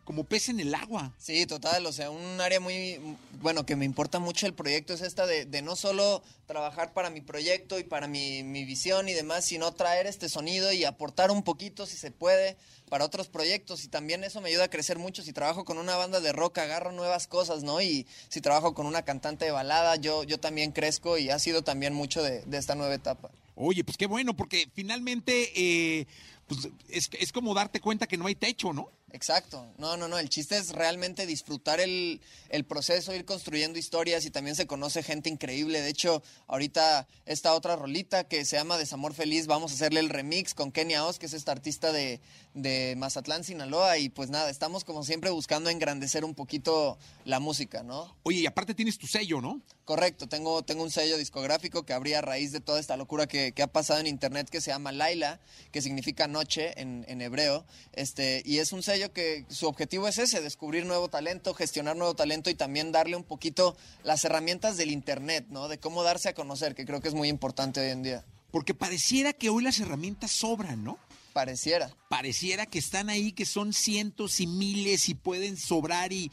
como 0.03 0.23
pez 0.23 0.49
en 0.49 0.59
el 0.59 0.75
agua. 0.75 1.13
Sí, 1.17 1.45
total, 1.45 1.85
o 1.85 1.93
sea, 1.93 2.11
un 2.11 2.41
área 2.41 2.59
muy, 2.59 2.99
bueno, 3.41 3.65
que 3.65 3.75
me 3.75 3.85
importa 3.85 4.19
mucho 4.19 4.45
el 4.45 4.53
proyecto 4.53 4.93
es 4.93 5.01
esta 5.01 5.25
de, 5.25 5.45
de 5.45 5.61
no 5.61 5.75
solo 5.75 6.21
trabajar 6.45 6.93
para 6.93 7.09
mi 7.09 7.21
proyecto 7.21 7.79
y 7.79 7.83
para 7.83 8.07
mi, 8.07 8.43
mi 8.43 8.65
visión 8.65 9.07
y 9.09 9.13
demás, 9.13 9.45
sino 9.45 9.71
traer 9.73 10.07
este 10.07 10.29
sonido 10.29 10.71
y 10.73 10.83
aportar 10.83 11.31
un 11.31 11.43
poquito, 11.43 11.85
si 11.85 11.97
se 11.97 12.11
puede, 12.11 12.57
para 12.89 13.05
otros 13.05 13.27
proyectos. 13.27 13.83
Y 13.85 13.87
también 13.87 14.23
eso 14.23 14.41
me 14.41 14.49
ayuda 14.49 14.65
a 14.65 14.69
crecer 14.69 14.99
mucho. 14.99 15.23
Si 15.23 15.33
trabajo 15.33 15.65
con 15.65 15.77
una 15.77 15.95
banda 15.95 16.19
de 16.19 16.31
rock, 16.31 16.57
agarro 16.59 16.91
nuevas 16.91 17.27
cosas, 17.27 17.63
¿no? 17.63 17.81
Y 17.81 18.05
si 18.29 18.41
trabajo 18.41 18.73
con 18.73 18.85
una 18.85 19.03
cantante 19.03 19.45
de 19.45 19.51
balada, 19.51 19.95
yo, 19.95 20.23
yo 20.23 20.39
también 20.39 20.71
crezco 20.71 21.17
y 21.17 21.29
ha 21.29 21.39
sido 21.39 21.63
también 21.63 21.93
mucho 21.93 22.21
de, 22.21 22.41
de 22.41 22.57
esta 22.57 22.75
nueva 22.75 22.93
etapa. 22.93 23.31
Oye, 23.55 23.83
pues 23.83 23.97
qué 23.97 24.07
bueno, 24.07 24.35
porque 24.35 24.67
finalmente 24.73 25.51
eh, 25.55 26.07
pues 26.47 26.69
es, 26.89 27.09
es 27.19 27.31
como 27.31 27.53
darte 27.53 27.79
cuenta 27.79 28.07
que 28.07 28.17
no 28.17 28.27
hay 28.27 28.35
techo, 28.35 28.73
¿no? 28.73 28.89
Exacto. 29.13 29.71
No, 29.77 29.95
no, 29.95 30.07
no. 30.07 30.17
El 30.17 30.27
chiste 30.27 30.57
es 30.57 30.71
realmente 30.71 31.27
disfrutar 31.27 31.79
el, 31.79 32.19
el 32.49 32.65
proceso, 32.65 33.13
ir 33.13 33.25
construyendo 33.25 33.77
historias 33.77 34.25
y 34.25 34.31
también 34.31 34.55
se 34.55 34.65
conoce 34.65 35.03
gente 35.03 35.29
increíble. 35.29 35.81
De 35.81 35.89
hecho, 35.89 36.23
ahorita 36.47 37.07
esta 37.27 37.53
otra 37.53 37.75
rolita 37.75 38.23
que 38.23 38.43
se 38.43 38.57
llama 38.57 38.79
Desamor 38.79 39.13
Feliz, 39.13 39.45
vamos 39.45 39.71
a 39.71 39.75
hacerle 39.75 39.99
el 39.99 40.09
remix 40.09 40.55
con 40.55 40.71
Kenia 40.71 41.05
Oz, 41.05 41.19
que 41.19 41.27
es 41.27 41.33
esta 41.33 41.51
artista 41.51 41.91
de, 41.91 42.21
de 42.55 42.95
Mazatlán, 42.97 43.43
Sinaloa. 43.43 43.99
Y 43.99 44.09
pues 44.09 44.31
nada, 44.31 44.49
estamos 44.49 44.83
como 44.83 45.03
siempre 45.03 45.29
buscando 45.29 45.69
engrandecer 45.69 46.25
un 46.25 46.33
poquito 46.33 46.97
la 47.23 47.39
música, 47.39 47.83
¿no? 47.83 48.17
Oye, 48.23 48.39
y 48.39 48.45
aparte 48.47 48.73
tienes 48.73 48.97
tu 48.97 49.05
sello, 49.05 49.41
¿no? 49.41 49.61
Correcto, 49.85 50.27
tengo, 50.27 50.63
tengo 50.63 50.81
un 50.81 50.91
sello 50.91 51.19
discográfico 51.19 51.85
que 51.85 51.93
abrí 51.93 52.13
a 52.13 52.21
raíz 52.21 52.51
de 52.51 52.61
toda 52.61 52.79
esta 52.79 52.97
locura 52.97 53.27
que, 53.27 53.51
que 53.51 53.61
ha 53.61 53.67
pasado 53.67 53.99
en 53.99 54.07
internet 54.07 54.49
que 54.49 54.61
se 54.61 54.71
llama 54.71 54.91
Laila, 54.91 55.39
que 55.71 55.83
significa 55.83 56.27
noche 56.33 56.73
en, 56.81 57.05
en 57.07 57.21
hebreo. 57.21 57.65
Este, 57.93 58.41
y 58.43 58.57
es 58.57 58.73
un 58.73 58.83
sello 58.83 59.13
que 59.13 59.45
su 59.47 59.67
objetivo 59.67 60.09
es 60.09 60.17
ese, 60.17 60.41
descubrir 60.41 60.85
nuevo 60.85 61.07
talento, 61.07 61.53
gestionar 61.53 61.95
nuevo 61.95 62.13
talento 62.13 62.49
y 62.49 62.55
también 62.55 62.91
darle 62.91 63.15
un 63.15 63.23
poquito 63.23 63.77
las 64.03 64.25
herramientas 64.25 64.75
del 64.75 64.91
internet, 64.91 65.45
¿no? 65.49 65.69
De 65.69 65.77
cómo 65.77 66.03
darse 66.03 66.27
a 66.27 66.33
conocer, 66.33 66.75
que 66.75 66.85
creo 66.85 66.99
que 66.99 67.07
es 67.07 67.13
muy 67.13 67.29
importante 67.29 67.79
hoy 67.79 67.91
en 67.91 68.03
día. 68.03 68.25
Porque 68.51 68.73
pareciera 68.73 69.31
que 69.31 69.49
hoy 69.49 69.63
las 69.63 69.79
herramientas 69.79 70.31
sobran, 70.31 70.83
¿no? 70.83 70.99
Pareciera. 71.31 71.89
Pareciera 72.09 72.65
que 72.65 72.77
están 72.77 73.09
ahí, 73.09 73.31
que 73.31 73.45
son 73.45 73.73
cientos 73.73 74.39
y 74.39 74.47
miles 74.47 75.09
y 75.09 75.15
pueden 75.15 75.57
sobrar 75.57 76.13
y... 76.13 76.31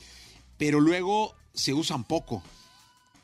Pero 0.59 0.81
luego 0.81 1.35
se 1.55 1.73
usan 1.73 2.05
poco. 2.05 2.43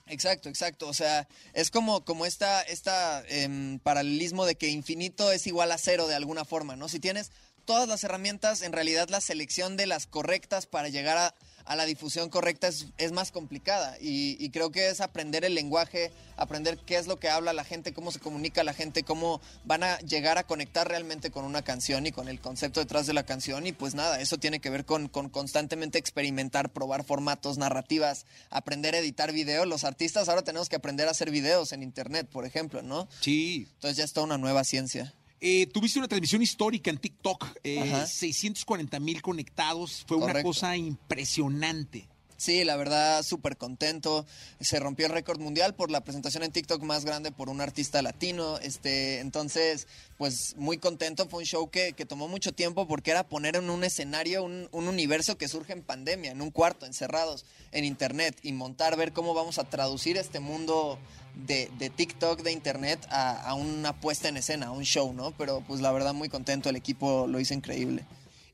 Exacto, 0.06 0.48
exacto. 0.48 0.88
O 0.88 0.94
sea, 0.94 1.26
es 1.52 1.70
como, 1.70 2.04
como 2.04 2.26
esta, 2.26 2.62
esta 2.62 3.24
em, 3.28 3.78
paralelismo 3.80 4.46
de 4.46 4.54
que 4.54 4.68
infinito 4.68 5.32
es 5.32 5.46
igual 5.46 5.72
a 5.72 5.78
cero 5.78 6.06
de 6.06 6.14
alguna 6.14 6.44
forma, 6.44 6.76
¿no? 6.76 6.88
Si 6.88 7.00
tienes 7.00 7.32
todas 7.64 7.88
las 7.88 8.04
herramientas, 8.04 8.62
en 8.62 8.72
realidad 8.72 9.08
la 9.08 9.20
selección 9.20 9.76
de 9.76 9.86
las 9.86 10.06
correctas 10.06 10.66
para 10.66 10.88
llegar 10.88 11.18
a, 11.18 11.34
a 11.66 11.76
la 11.76 11.84
difusión 11.84 12.30
correcta 12.30 12.68
es, 12.68 12.86
es 12.96 13.12
más 13.12 13.32
complicada. 13.32 13.96
Y, 14.00 14.36
y 14.42 14.50
creo 14.50 14.70
que 14.70 14.88
es 14.88 15.00
aprender 15.00 15.44
el 15.44 15.54
lenguaje, 15.54 16.12
aprender 16.36 16.78
qué 16.78 16.96
es 16.96 17.06
lo 17.06 17.18
que 17.18 17.28
habla 17.28 17.52
la 17.52 17.64
gente, 17.64 17.92
cómo 17.92 18.12
se 18.12 18.20
comunica 18.20 18.64
la 18.64 18.72
gente, 18.72 19.02
cómo 19.02 19.40
van 19.64 19.82
a 19.82 19.98
llegar 19.98 20.38
a 20.38 20.46
conectar 20.46 20.88
realmente 20.88 21.30
con 21.30 21.44
una 21.44 21.62
canción 21.62 22.06
y 22.06 22.12
con 22.12 22.28
el 22.28 22.40
concepto 22.40 22.80
detrás 22.80 23.06
de 23.06 23.14
la 23.14 23.24
canción. 23.24 23.66
Y 23.66 23.72
pues 23.72 23.94
nada, 23.94 24.20
eso 24.20 24.38
tiene 24.38 24.60
que 24.60 24.70
ver 24.70 24.84
con, 24.84 25.08
con 25.08 25.28
constantemente 25.28 25.98
experimentar, 25.98 26.72
probar 26.72 27.04
formatos, 27.04 27.58
narrativas, 27.58 28.26
aprender 28.50 28.94
a 28.94 28.98
editar 28.98 29.32
video. 29.32 29.66
Los 29.66 29.84
artistas 29.84 30.28
ahora 30.28 30.42
tenemos 30.42 30.68
que 30.68 30.76
aprender 30.76 31.08
a 31.08 31.10
hacer 31.10 31.30
videos 31.30 31.72
en 31.72 31.82
internet, 31.82 32.28
por 32.30 32.46
ejemplo, 32.46 32.82
¿no? 32.82 33.08
Sí. 33.20 33.68
Entonces 33.74 33.96
ya 33.96 34.04
es 34.04 34.12
toda 34.12 34.26
una 34.26 34.38
nueva 34.38 34.64
ciencia. 34.64 35.12
Eh, 35.40 35.66
tuviste 35.66 35.98
una 35.98 36.08
transmisión 36.08 36.42
histórica 36.42 36.90
en 36.90 36.98
TikTok, 36.98 37.58
eh, 37.62 37.80
Ajá. 37.80 38.06
640 38.06 38.98
mil 39.00 39.20
conectados, 39.20 40.04
fue 40.06 40.16
una 40.16 40.42
cosa 40.42 40.76
impresionante. 40.76 42.08
Sí, 42.38 42.64
la 42.64 42.76
verdad, 42.76 43.22
súper 43.22 43.56
contento. 43.56 44.26
Se 44.60 44.78
rompió 44.78 45.06
el 45.06 45.12
récord 45.12 45.40
mundial 45.40 45.74
por 45.74 45.90
la 45.90 46.02
presentación 46.02 46.42
en 46.42 46.52
TikTok 46.52 46.82
más 46.82 47.04
grande 47.04 47.32
por 47.32 47.48
un 47.48 47.62
artista 47.62 48.02
latino. 48.02 48.58
Este, 48.58 49.20
entonces, 49.20 49.88
pues 50.18 50.54
muy 50.58 50.76
contento. 50.76 51.28
Fue 51.28 51.40
un 51.40 51.46
show 51.46 51.70
que, 51.70 51.94
que 51.94 52.04
tomó 52.04 52.28
mucho 52.28 52.52
tiempo 52.52 52.86
porque 52.86 53.10
era 53.10 53.26
poner 53.26 53.56
en 53.56 53.70
un 53.70 53.84
escenario 53.84 54.44
un, 54.44 54.68
un 54.70 54.86
universo 54.86 55.38
que 55.38 55.48
surge 55.48 55.72
en 55.72 55.82
pandemia, 55.82 56.30
en 56.30 56.42
un 56.42 56.50
cuarto, 56.50 56.84
encerrados, 56.84 57.46
en 57.72 57.86
internet, 57.86 58.38
y 58.42 58.52
montar, 58.52 58.96
ver 58.96 59.14
cómo 59.14 59.32
vamos 59.32 59.58
a 59.58 59.64
traducir 59.64 60.18
este 60.18 60.38
mundo 60.38 60.98
de, 61.36 61.70
de 61.78 61.90
TikTok, 61.90 62.42
de 62.42 62.52
internet, 62.52 63.06
a, 63.10 63.40
a 63.40 63.54
una 63.54 63.92
puesta 63.92 64.28
en 64.28 64.36
escena, 64.36 64.66
a 64.66 64.70
un 64.70 64.84
show, 64.84 65.12
¿no? 65.12 65.32
Pero 65.32 65.62
pues 65.66 65.80
la 65.80 65.92
verdad, 65.92 66.14
muy 66.14 66.28
contento. 66.28 66.68
El 66.68 66.76
equipo 66.76 67.26
lo 67.26 67.38
hizo 67.38 67.54
increíble. 67.54 68.04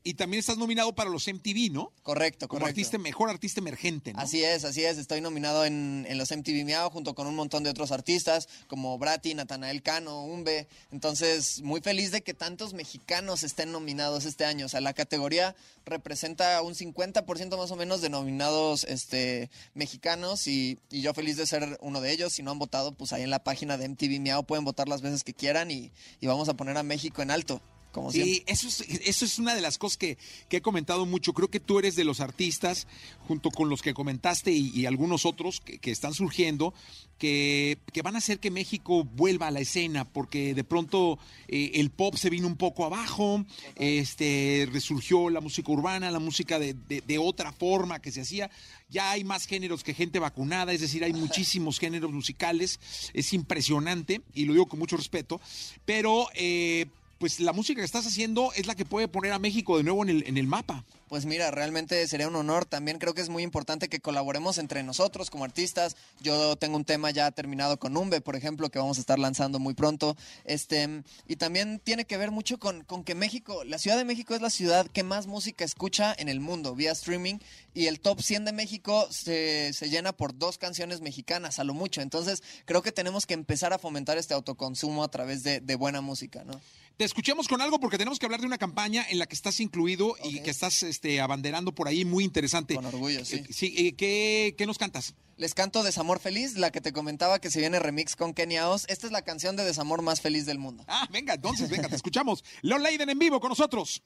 Y 0.05 0.15
también 0.15 0.39
estás 0.41 0.57
nominado 0.57 0.93
para 0.93 1.09
los 1.09 1.27
MTV, 1.27 1.71
¿no? 1.71 1.93
Correcto, 2.03 2.49
Como 2.49 2.59
correcto. 2.59 2.79
artista, 2.81 2.97
mejor 2.97 3.29
artista 3.29 3.61
emergente, 3.61 4.11
¿no? 4.11 4.19
Así 4.19 4.43
es, 4.43 4.65
así 4.65 4.83
es. 4.83 4.97
Estoy 4.97 5.21
nominado 5.21 5.63
en, 5.63 6.05
en 6.09 6.17
los 6.17 6.29
MTV 6.29 6.65
Miau 6.65 6.89
junto 6.89 7.15
con 7.15 7.25
un 7.25 7.35
montón 7.35 7.63
de 7.63 7.69
otros 7.69 7.93
artistas 7.93 8.49
como 8.67 8.97
Brati, 8.97 9.33
Natanael 9.33 9.81
Cano, 9.81 10.25
Umbe. 10.25 10.67
Entonces, 10.91 11.61
muy 11.61 11.79
feliz 11.79 12.11
de 12.11 12.21
que 12.21 12.33
tantos 12.33 12.73
mexicanos 12.73 13.43
estén 13.43 13.71
nominados 13.71 14.25
este 14.25 14.43
año. 14.43 14.65
O 14.65 14.69
sea, 14.69 14.81
la 14.81 14.93
categoría 14.93 15.55
representa 15.85 16.61
un 16.61 16.75
50% 16.75 17.57
más 17.57 17.71
o 17.71 17.75
menos 17.77 18.01
de 18.01 18.09
nominados 18.09 18.83
este, 18.83 19.49
mexicanos 19.73 20.47
y, 20.47 20.79
y 20.89 20.99
yo 21.01 21.13
feliz 21.13 21.37
de 21.37 21.47
ser 21.47 21.77
uno 21.81 22.01
de 22.01 22.11
ellos. 22.11 22.33
Si 22.33 22.43
no 22.43 22.51
han 22.51 22.59
votado, 22.59 22.91
pues 22.91 23.13
ahí 23.13 23.23
en 23.23 23.29
la 23.29 23.43
página 23.43 23.77
de 23.77 23.87
MTV 23.87 24.19
Miau 24.19 24.43
pueden 24.45 24.65
votar 24.65 24.89
las 24.89 25.01
veces 25.01 25.23
que 25.23 25.33
quieran 25.33 25.71
y, 25.71 25.91
y 26.19 26.27
vamos 26.27 26.49
a 26.49 26.55
poner 26.55 26.77
a 26.77 26.83
México 26.83 27.21
en 27.21 27.31
alto. 27.31 27.61
Como. 27.93 28.11
Sí, 28.11 28.43
eso 28.47 28.67
es, 28.67 28.81
eso 28.81 29.23
es 29.23 29.39
una 29.39 29.55
de 29.55 29.61
las 29.61 29.77
cosas 29.77 29.95
que, 29.97 30.17
que 30.49 30.57
he 30.57 30.61
comentado 30.61 31.05
mucho. 31.05 31.31
Creo 31.33 31.49
que 31.49 31.61
tú 31.61 31.79
eres 31.79 31.95
de 31.95 32.03
los 32.03 32.19
artistas, 32.19 32.87
junto 33.27 33.49
con 33.51 33.69
los 33.69 33.81
que 33.81 33.93
comentaste 33.93 34.51
y, 34.51 34.69
y 34.77 34.85
algunos 34.85 35.25
otros 35.25 35.61
que, 35.61 35.77
que 35.79 35.91
están 35.91 36.13
surgiendo, 36.13 36.73
que, 37.17 37.77
que 37.93 38.01
van 38.01 38.15
a 38.15 38.17
hacer 38.17 38.39
que 38.39 38.51
México 38.51 39.05
vuelva 39.05 39.47
a 39.47 39.51
la 39.51 39.61
escena, 39.61 40.03
porque 40.03 40.53
de 40.53 40.63
pronto 40.65 41.17
eh, 41.47 41.71
el 41.75 41.89
pop 41.91 42.15
se 42.17 42.29
vino 42.29 42.47
un 42.47 42.57
poco 42.57 42.83
abajo, 42.83 43.45
este 43.77 44.67
resurgió 44.71 45.29
la 45.29 45.39
música 45.39 45.71
urbana, 45.71 46.11
la 46.11 46.19
música 46.19 46.59
de, 46.59 46.73
de- 46.73 47.01
de 47.01 47.17
otra 47.17 47.53
forma 47.53 48.01
que 48.01 48.11
se 48.11 48.21
hacía. 48.21 48.49
Ya 48.89 49.11
hay 49.11 49.23
más 49.23 49.45
géneros 49.45 49.83
que 49.83 49.93
gente 49.93 50.19
vacunada, 50.19 50.73
es 50.73 50.81
decir, 50.81 51.03
hay 51.03 51.13
muchísimos 51.13 51.79
géneros 51.79 52.11
musicales. 52.11 52.79
Es 53.13 53.33
impresionante, 53.33 54.21
y 54.33 54.45
lo 54.45 54.53
digo 54.53 54.65
con 54.67 54.79
mucho 54.79 54.97
respeto, 54.97 55.39
pero 55.85 56.27
eh, 56.33 56.87
pues 57.23 57.39
la 57.39 57.53
música 57.53 57.79
que 57.79 57.85
estás 57.85 58.05
haciendo 58.05 58.51
es 58.53 58.67
la 58.67 58.75
que 58.75 58.83
puede 58.83 59.07
poner 59.07 59.31
a 59.31 59.39
México 59.39 59.77
de 59.77 59.83
nuevo 59.83 60.03
en 60.03 60.09
el, 60.09 60.27
en 60.27 60.37
el 60.37 60.45
mapa. 60.45 60.83
Pues 61.07 61.25
mira, 61.25 61.51
realmente 61.51 62.05
sería 62.05 62.27
un 62.27 62.35
honor. 62.35 62.65
También 62.65 62.99
creo 62.99 63.13
que 63.13 63.21
es 63.21 63.29
muy 63.29 63.43
importante 63.43 63.87
que 63.87 64.01
colaboremos 64.01 64.57
entre 64.57 64.83
nosotros 64.83 65.29
como 65.29 65.45
artistas. 65.45 65.95
Yo 66.19 66.57
tengo 66.57 66.75
un 66.75 66.83
tema 66.83 67.11
ya 67.11 67.31
terminado 67.31 67.79
con 67.79 67.95
Umbe, 67.95 68.19
por 68.19 68.35
ejemplo, 68.35 68.69
que 68.69 68.79
vamos 68.79 68.97
a 68.97 68.99
estar 68.99 69.19
lanzando 69.19 69.57
muy 69.57 69.73
pronto. 69.73 70.17
Este, 70.43 71.03
y 71.25 71.37
también 71.37 71.79
tiene 71.79 72.03
que 72.03 72.17
ver 72.17 72.31
mucho 72.31 72.59
con, 72.59 72.83
que 73.05 73.15
México, 73.15 73.63
la 73.63 73.77
Ciudad 73.77 73.95
de 73.95 74.03
México 74.03 74.35
es 74.35 74.41
la 74.41 74.49
ciudad 74.49 74.85
que 74.87 75.03
más 75.03 75.25
música 75.25 75.63
escucha 75.63 76.13
en 76.17 76.27
el 76.27 76.41
mundo 76.41 76.75
vía 76.75 76.91
streaming. 76.91 77.35
Y 77.73 77.85
el 77.85 78.01
top 78.01 78.21
100 78.21 78.43
de 78.43 78.51
México 78.51 79.07
se, 79.11 79.71
llena 79.83 80.11
por 80.11 80.37
dos 80.37 80.57
canciones 80.57 80.99
mexicanas, 80.99 81.59
a 81.59 81.63
lo 81.63 81.73
mucho. 81.73 82.01
Entonces, 82.01 82.43
creo 82.65 82.81
que 82.81 82.91
tenemos 82.91 83.25
que 83.25 83.33
empezar 83.33 83.71
a 83.71 83.79
fomentar 83.79 84.17
este 84.17 84.33
autoconsumo 84.33 85.05
a 85.05 85.07
través 85.07 85.43
de 85.43 85.75
buena 85.75 86.01
música, 86.01 86.43
¿no? 86.43 86.59
Te 86.97 87.05
escuchemos 87.05 87.47
con 87.47 87.61
algo 87.61 87.79
porque 87.79 87.97
tenemos 87.97 88.19
que 88.19 88.25
hablar 88.25 88.41
de 88.41 88.45
una 88.45 88.59
campaña 88.59 89.03
en 89.09 89.17
la 89.17 89.25
que 89.25 89.33
estás 89.33 89.59
incluido 89.59 90.15
y 90.23 90.41
que 90.41 90.51
estás 90.51 90.83
este, 90.83 91.21
abanderando 91.21 91.73
por 91.73 91.87
ahí 91.87 92.05
muy 92.05 92.23
interesante. 92.23 92.75
Con 92.75 92.85
orgullo, 92.85 93.25
sí. 93.25 93.37
Eh, 93.37 93.45
sí, 93.49 93.73
eh, 93.77 93.95
¿qué, 93.95 94.53
qué 94.57 94.65
nos 94.67 94.77
cantas? 94.77 95.15
Les 95.37 95.55
canto 95.55 95.81
Desamor 95.81 96.19
Feliz, 96.19 96.55
la 96.55 96.71
que 96.71 96.79
te 96.81 96.93
comentaba 96.93 97.39
que 97.39 97.49
se 97.49 97.59
viene 97.59 97.79
remix 97.79 98.15
con 98.15 98.35
Kenia 98.35 98.69
Oz. 98.69 98.85
Esta 98.87 99.07
es 99.07 99.11
la 99.11 99.23
canción 99.23 99.55
de 99.55 99.63
desamor 99.63 100.03
más 100.03 100.21
feliz 100.21 100.45
del 100.45 100.59
mundo. 100.59 100.85
Ah, 100.87 101.07
venga, 101.11 101.33
entonces, 101.33 101.69
venga, 101.69 101.89
te 101.89 101.95
escuchamos. 101.95 102.43
Leon 102.61 102.83
Leiden 102.83 103.09
en 103.09 103.17
vivo 103.17 103.39
con 103.39 103.49
nosotros. 103.49 104.03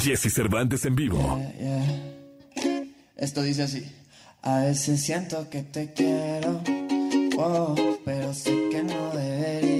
Jesse 0.00 0.32
Cervantes 0.32 0.86
en 0.86 0.96
vivo. 0.96 1.18
Yeah. 1.58 2.94
Esto 3.16 3.42
dice 3.42 3.64
así. 3.64 3.84
A 4.40 4.60
veces 4.60 5.02
siento 5.02 5.48
que 5.50 5.62
te 5.62 5.92
quiero, 5.92 6.62
oh, 7.36 7.76
pero 8.04 8.32
sé 8.34 8.50
que 8.70 8.82
no 8.82 9.10
debería. 9.10 9.71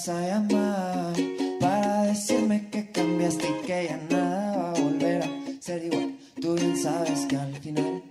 Vuelvas 0.00 0.08
a 0.08 0.20
llamar 0.26 1.14
para 1.60 2.02
decirme 2.04 2.68
que 2.70 2.90
cambiaste 2.90 3.46
y 3.48 3.66
que 3.66 3.86
ya 3.88 4.00
nada 4.10 4.56
va 4.56 4.70
a 4.70 4.80
volver 4.80 5.22
a 5.22 5.28
ser 5.60 5.84
igual. 5.84 6.16
Tú 6.40 6.54
bien 6.54 6.76
sabes 6.76 7.26
que 7.26 7.36
al 7.36 7.54
final 7.56 8.02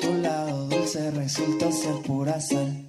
tu 0.00 0.14
lado 0.22 0.68
dulce 0.68 1.10
resultó 1.10 1.70
ser 1.70 1.94
pura 2.06 2.40
sal, 2.40 2.88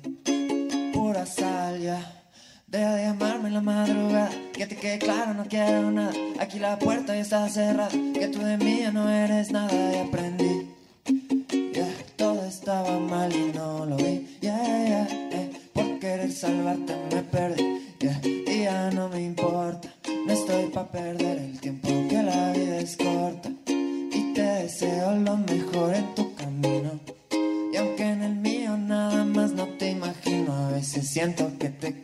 pura 0.93 1.25
sal 1.25 1.81
ya. 1.81 2.19
Deja 2.67 2.95
de 2.95 3.03
llamarme 3.03 3.49
en 3.49 3.53
la 3.53 3.61
madrugada, 3.61 4.31
que 4.53 4.65
te 4.65 4.75
quede 4.75 4.97
claro, 4.99 5.33
no 5.35 5.45
quiero 5.45 5.91
nada. 5.91 6.13
Aquí 6.39 6.59
la 6.59 6.79
puerta 6.79 7.13
ya 7.13 7.21
está 7.21 7.47
cerrada, 7.49 7.89
que 7.89 8.27
tú 8.29 8.39
de 8.39 8.57
mí 8.57 8.79
ya 8.79 8.91
no 8.91 9.07
eres 9.09 9.51
nada 9.51 9.73
y 9.93 10.07
aprendí. 10.07 10.69
Ya, 11.73 11.87
todo 12.15 12.43
estaba 12.45 12.97
mal 12.99 13.31
y 13.31 13.51
no 13.55 13.85
lo 13.85 13.95
vi. 13.97 14.37
Ya, 14.41 14.57
ya, 14.57 15.07
eh, 15.11 15.51
por 15.71 15.99
querer 15.99 16.31
salvarte 16.31 16.95
me 17.11 17.21
perdí. 17.21 17.72
No 18.91 19.07
me 19.07 19.23
importa, 19.23 19.87
no 20.25 20.33
estoy 20.33 20.65
pa' 20.65 20.85
perder 20.91 21.37
el 21.37 21.59
tiempo, 21.59 21.87
que 22.09 22.21
la 22.21 22.51
vida 22.51 22.79
es 22.79 22.97
corta. 22.97 23.49
Y 23.67 24.33
te 24.33 24.41
deseo 24.41 25.15
lo 25.15 25.37
mejor 25.37 25.95
en 25.95 26.13
tu 26.13 26.35
camino. 26.35 26.99
Y 27.71 27.77
aunque 27.77 28.03
en 28.03 28.21
el 28.21 28.35
mío 28.35 28.77
nada 28.77 29.23
más 29.23 29.53
no 29.53 29.67
te 29.79 29.91
imagino, 29.91 30.53
a 30.53 30.71
veces 30.71 31.09
siento 31.09 31.49
que 31.57 31.69
te 31.69 32.02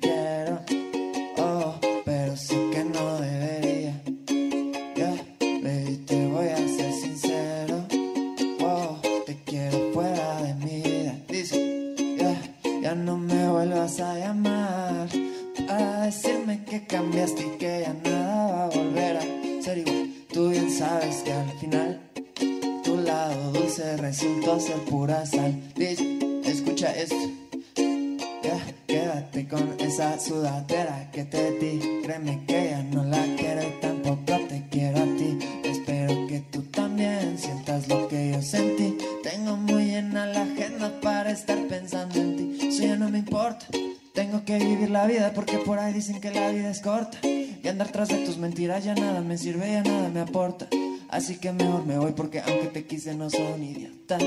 que 38.10 38.32
yo 38.32 38.41
sentí. 38.41 38.98
Tengo 39.24 39.56
muy 39.56 39.86
llena 39.86 40.26
la 40.26 40.41
agenda 40.41 41.00
para 41.02 41.32
estar 41.32 41.58
pensando 41.67 42.15
en 42.15 42.36
ti. 42.36 42.67
Eso 42.67 42.84
ya 42.84 42.95
no 42.95 43.10
me 43.10 43.19
importa. 43.19 43.67
Tengo 44.13 44.43
que 44.43 44.58
vivir 44.58 44.89
la 44.89 45.06
vida 45.06 45.32
porque 45.34 45.60
por 45.60 45.80
ahí 45.80 45.93
dicen 45.93 46.19
que 46.19 46.32
la 46.32 46.50
vida 46.50 46.72
es 46.72 46.82
corta. 46.82 47.19
Y 47.24 47.67
andar 47.67 47.91
tras 47.91 48.10
de 48.10 48.17
tus 48.26 48.38
mentiras 48.38 48.84
ya 48.84 48.95
nada 48.95 49.22
me 49.22 49.38
sirve, 49.38 49.72
ya 49.72 49.84
nada 49.84 50.10
me 50.10 50.22
aporta. 50.22 50.67
Así 51.10 51.38
que 51.38 51.52
mejor 51.52 51.86
me 51.86 51.98
voy 51.98 52.12
porque 52.13 52.39
aunque 52.39 52.67
te 52.67 52.86
quise 52.86 53.13
no 53.15 53.30
soy 53.30 53.54
un 53.56 53.63
idiota. 53.63 54.17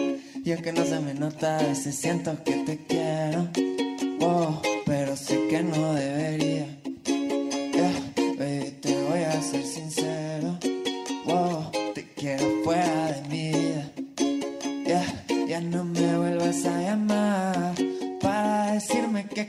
Y 0.44 0.52
aunque 0.52 0.72
no 0.72 0.84
se 0.84 1.00
me 1.00 1.14
nota, 1.14 1.58
a 1.58 1.62
veces 1.62 1.96
siento 1.96 2.42
que 2.44 2.52
te 2.52 2.78
quiero. 2.86 3.48
Wow, 4.20 4.60
pero 4.86 5.16
sé 5.16 5.48
que 5.48 5.62
no 5.62 5.94
debería. 5.94 6.41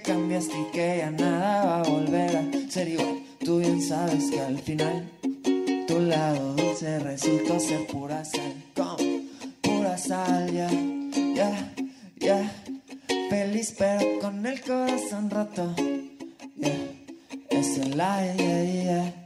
Cambiaste 0.03 0.53
y 0.59 0.71
que 0.71 0.97
ya 0.99 1.11
nada 1.11 1.65
va 1.65 1.79
a 1.79 1.83
volver 1.83 2.37
a 2.37 2.71
ser 2.71 2.89
igual. 2.89 3.23
Tú 3.39 3.59
bien 3.59 3.81
sabes 3.81 4.29
que 4.29 4.39
al 4.39 4.59
final 4.59 5.09
tu 5.87 5.99
lado 5.99 6.53
dulce 6.55 6.99
resultó 6.99 7.59
ser 7.59 7.87
pura 7.87 8.23
sal. 8.23 8.53
Como 8.75 8.97
pura 9.61 9.97
sal, 9.97 10.51
ya, 10.51 10.69
ya, 11.33 11.73
ya. 12.17 12.51
Feliz 13.29 13.73
pero 13.77 14.19
con 14.19 14.45
el 14.45 14.61
corazón 14.61 15.29
roto. 15.29 15.73
Yeah, 16.55 16.91
es 17.49 17.77
el 17.77 17.99
aire, 17.99 18.37
yeah, 18.37 18.83
yeah. 18.83 19.22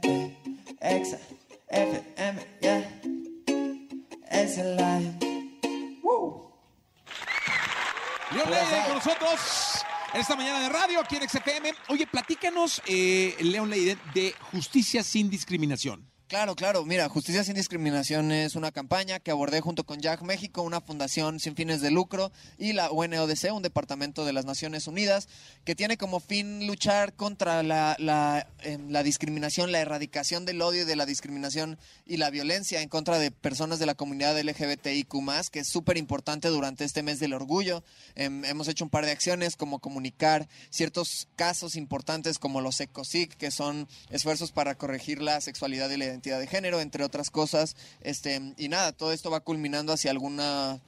Esta 10.20 10.36
mañana 10.36 10.60
de 10.60 10.68
radio 10.68 11.00
aquí 11.00 11.16
en 11.16 11.28
XFM. 11.28 11.72
Oye, 11.88 12.06
platícanos, 12.06 12.82
eh, 12.86 13.36
Leon 13.40 13.70
Leiden, 13.70 13.98
de 14.14 14.34
Justicia 14.52 15.02
sin 15.02 15.30
Discriminación. 15.30 16.04
Claro, 16.28 16.54
claro. 16.56 16.84
Mira, 16.84 17.08
Justicia 17.08 17.42
sin 17.42 17.54
Discriminación 17.54 18.32
es 18.32 18.54
una 18.54 18.70
campaña 18.70 19.18
que 19.18 19.30
abordé 19.30 19.62
junto 19.62 19.84
con 19.84 19.98
Jack 19.98 20.20
México, 20.20 20.60
una 20.60 20.82
fundación 20.82 21.40
sin 21.40 21.56
fines 21.56 21.80
de 21.80 21.90
lucro, 21.90 22.30
y 22.58 22.74
la 22.74 22.90
UNODC, 22.90 23.50
un 23.50 23.62
departamento 23.62 24.26
de 24.26 24.34
las 24.34 24.44
Naciones 24.44 24.86
Unidas, 24.86 25.26
que 25.64 25.74
tiene 25.74 25.96
como 25.96 26.20
fin 26.20 26.66
luchar 26.66 27.14
contra 27.14 27.62
la, 27.62 27.96
la, 27.98 28.46
em, 28.60 28.92
discriminación, 29.02 29.72
la 29.72 29.80
erradicación 29.80 30.44
del 30.44 30.60
odio 30.60 30.82
y 30.82 30.84
de 30.84 30.96
la 30.96 31.06
discriminación 31.06 31.78
y 32.04 32.18
la 32.18 32.28
violencia 32.28 32.82
en 32.82 32.90
contra 32.90 33.18
de 33.18 33.30
personas 33.30 33.78
de 33.78 33.86
la 33.86 33.94
comunidad 33.94 34.38
LGBTIQ, 34.38 35.50
que 35.50 35.60
es 35.60 35.68
súper 35.68 35.96
importante 35.96 36.48
durante 36.48 36.84
este 36.84 37.02
mes 37.02 37.20
del 37.20 37.32
orgullo. 37.32 37.82
Em, 38.16 38.44
hemos 38.44 38.68
hecho 38.68 38.84
un 38.84 38.90
par 38.90 39.06
de 39.06 39.12
acciones 39.12 39.56
como 39.56 39.78
comunicar 39.78 40.46
ciertos 40.68 41.26
casos 41.36 41.74
importantes 41.74 42.38
como 42.38 42.60
los 42.60 42.78
ECOSIC, 42.78 43.34
que 43.34 43.50
son 43.50 43.88
esfuerzos 44.10 44.52
para 44.52 44.74
corregir 44.74 45.22
la 45.22 45.40
sexualidad 45.40 45.88
y 45.88 45.96
la 45.96 46.17
identidad 46.18 46.40
de 46.40 46.46
género, 46.48 46.80
entre 46.80 47.04
otras 47.04 47.30
cosas. 47.30 47.76
Este, 48.00 48.54
y 48.56 48.68
nada, 48.68 48.92
todo 48.92 49.12
esto 49.12 49.30
va 49.30 49.40
culminando 49.40 49.92
hacia 49.92 50.10
alguna 50.10 50.80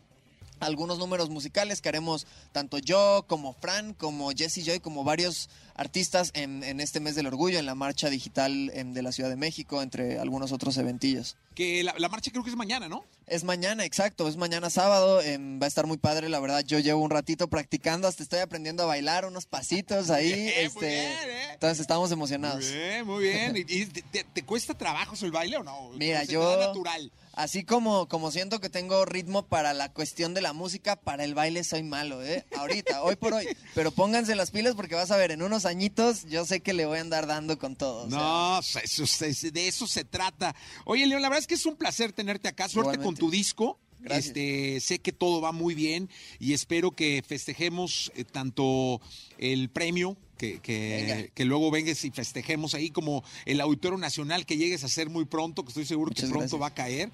algunos 0.58 0.98
números 0.98 1.30
musicales 1.30 1.80
que 1.80 1.88
haremos 1.88 2.26
tanto 2.52 2.76
yo 2.76 3.24
como 3.26 3.54
Fran, 3.54 3.94
como 3.94 4.30
Jesse 4.30 4.62
Joy, 4.62 4.80
como 4.80 5.04
varios 5.04 5.48
artistas 5.80 6.30
en, 6.34 6.62
en 6.62 6.78
este 6.78 7.00
mes 7.00 7.14
del 7.14 7.26
orgullo, 7.26 7.58
en 7.58 7.64
la 7.66 7.74
marcha 7.74 8.10
digital 8.10 8.70
em, 8.74 8.92
de 8.92 9.02
la 9.02 9.12
Ciudad 9.12 9.30
de 9.30 9.36
México, 9.36 9.80
entre 9.82 10.18
algunos 10.18 10.52
otros 10.52 10.76
eventillos. 10.76 11.36
Que 11.54 11.82
la, 11.82 11.94
la 11.98 12.08
marcha 12.10 12.30
creo 12.30 12.44
que 12.44 12.50
es 12.50 12.56
mañana, 12.56 12.88
¿no? 12.88 13.02
Es 13.26 13.44
mañana, 13.44 13.84
exacto, 13.84 14.28
es 14.28 14.36
mañana 14.36 14.68
sábado, 14.70 15.22
em, 15.22 15.58
va 15.60 15.64
a 15.64 15.68
estar 15.68 15.86
muy 15.86 15.96
padre, 15.96 16.28
la 16.28 16.38
verdad, 16.40 16.62
yo 16.66 16.78
llevo 16.80 17.02
un 17.02 17.10
ratito 17.10 17.48
practicando, 17.48 18.08
hasta 18.08 18.22
estoy 18.22 18.40
aprendiendo 18.40 18.82
a 18.82 18.86
bailar 18.86 19.24
unos 19.24 19.46
pasitos 19.46 20.10
ahí, 20.10 20.32
este, 20.56 20.86
bien, 20.86 21.12
¿eh? 21.12 21.48
entonces 21.54 21.80
estamos 21.80 22.10
emocionados. 22.12 22.64
Muy 22.66 22.74
bien, 22.74 23.06
muy 23.06 23.22
bien. 23.24 23.56
¿Y, 23.56 23.60
y 23.60 23.86
te, 23.86 24.02
te- 24.02 24.24
te 24.24 24.42
cuesta 24.44 24.74
trabajo 24.76 25.14
el 25.22 25.30
baile 25.32 25.56
o 25.56 25.62
no? 25.62 25.90
Mira, 25.96 26.18
¿O 26.18 26.20
se 26.22 26.26
te 26.26 26.32
yo- 26.34 26.56
natural. 26.58 27.10
Así 27.32 27.62
como, 27.64 28.06
como 28.08 28.32
siento 28.32 28.60
que 28.60 28.68
tengo 28.68 29.04
ritmo 29.06 29.46
para 29.46 29.72
la 29.72 29.90
cuestión 29.90 30.34
de 30.34 30.42
la 30.42 30.52
música, 30.52 30.96
para 30.96 31.24
el 31.24 31.34
baile 31.34 31.62
soy 31.64 31.84
malo, 31.84 32.22
¿eh? 32.22 32.44
Ahorita, 32.58 33.02
hoy 33.02 33.14
por 33.16 33.32
hoy. 33.32 33.46
Pero 33.74 33.92
pónganse 33.92 34.34
las 34.34 34.50
pilas 34.50 34.74
porque 34.74 34.96
vas 34.96 35.10
a 35.12 35.16
ver, 35.16 35.30
en 35.30 35.40
unos 35.40 35.64
añitos 35.70 36.24
yo 36.28 36.44
sé 36.44 36.60
que 36.60 36.72
le 36.72 36.84
voy 36.86 36.98
a 36.98 37.00
andar 37.00 37.26
dando 37.26 37.58
con 37.58 37.76
todo. 37.76 38.04
o 38.06 38.10
sea, 38.10 38.18
No, 38.18 38.60
eso, 38.82 39.06
se- 39.06 39.50
de 39.50 39.68
eso 39.68 39.86
se 39.86 40.04
trata. 40.04 40.54
Oye, 40.84 41.06
León, 41.06 41.22
la 41.22 41.28
verdad 41.28 41.40
es 41.40 41.46
que 41.46 41.54
es 41.54 41.64
un 41.66 41.76
placer 41.76 42.12
tenerte 42.12 42.48
acá. 42.48 42.68
Suerte 42.68 42.98
con 42.98 43.14
tu 43.16 43.30
disco. 43.30 43.78
Gracias. 44.02 44.28
Este, 44.28 44.80
sé 44.80 44.98
que 45.00 45.12
todo 45.12 45.42
va 45.42 45.52
muy 45.52 45.74
bien 45.74 46.08
y 46.38 46.54
espero 46.54 46.90
que 46.92 47.22
festejemos 47.26 48.10
eh, 48.14 48.24
tanto 48.24 48.98
el 49.36 49.68
premio, 49.68 50.16
que, 50.38 50.58
que, 50.60 51.30
que 51.34 51.44
luego 51.44 51.70
vengues 51.70 52.02
y 52.06 52.10
festejemos 52.10 52.72
ahí 52.72 52.88
como 52.88 53.22
el 53.44 53.60
Auditorio 53.60 53.98
Nacional 53.98 54.46
que 54.46 54.56
llegues 54.56 54.84
a 54.84 54.88
ser 54.88 55.10
muy 55.10 55.26
pronto, 55.26 55.64
que 55.64 55.68
estoy 55.68 55.84
seguro 55.84 56.12
que 56.12 56.22
pronto 56.22 56.38
gracias. 56.38 56.62
va 56.62 56.66
a 56.68 56.74
caer. 56.74 57.10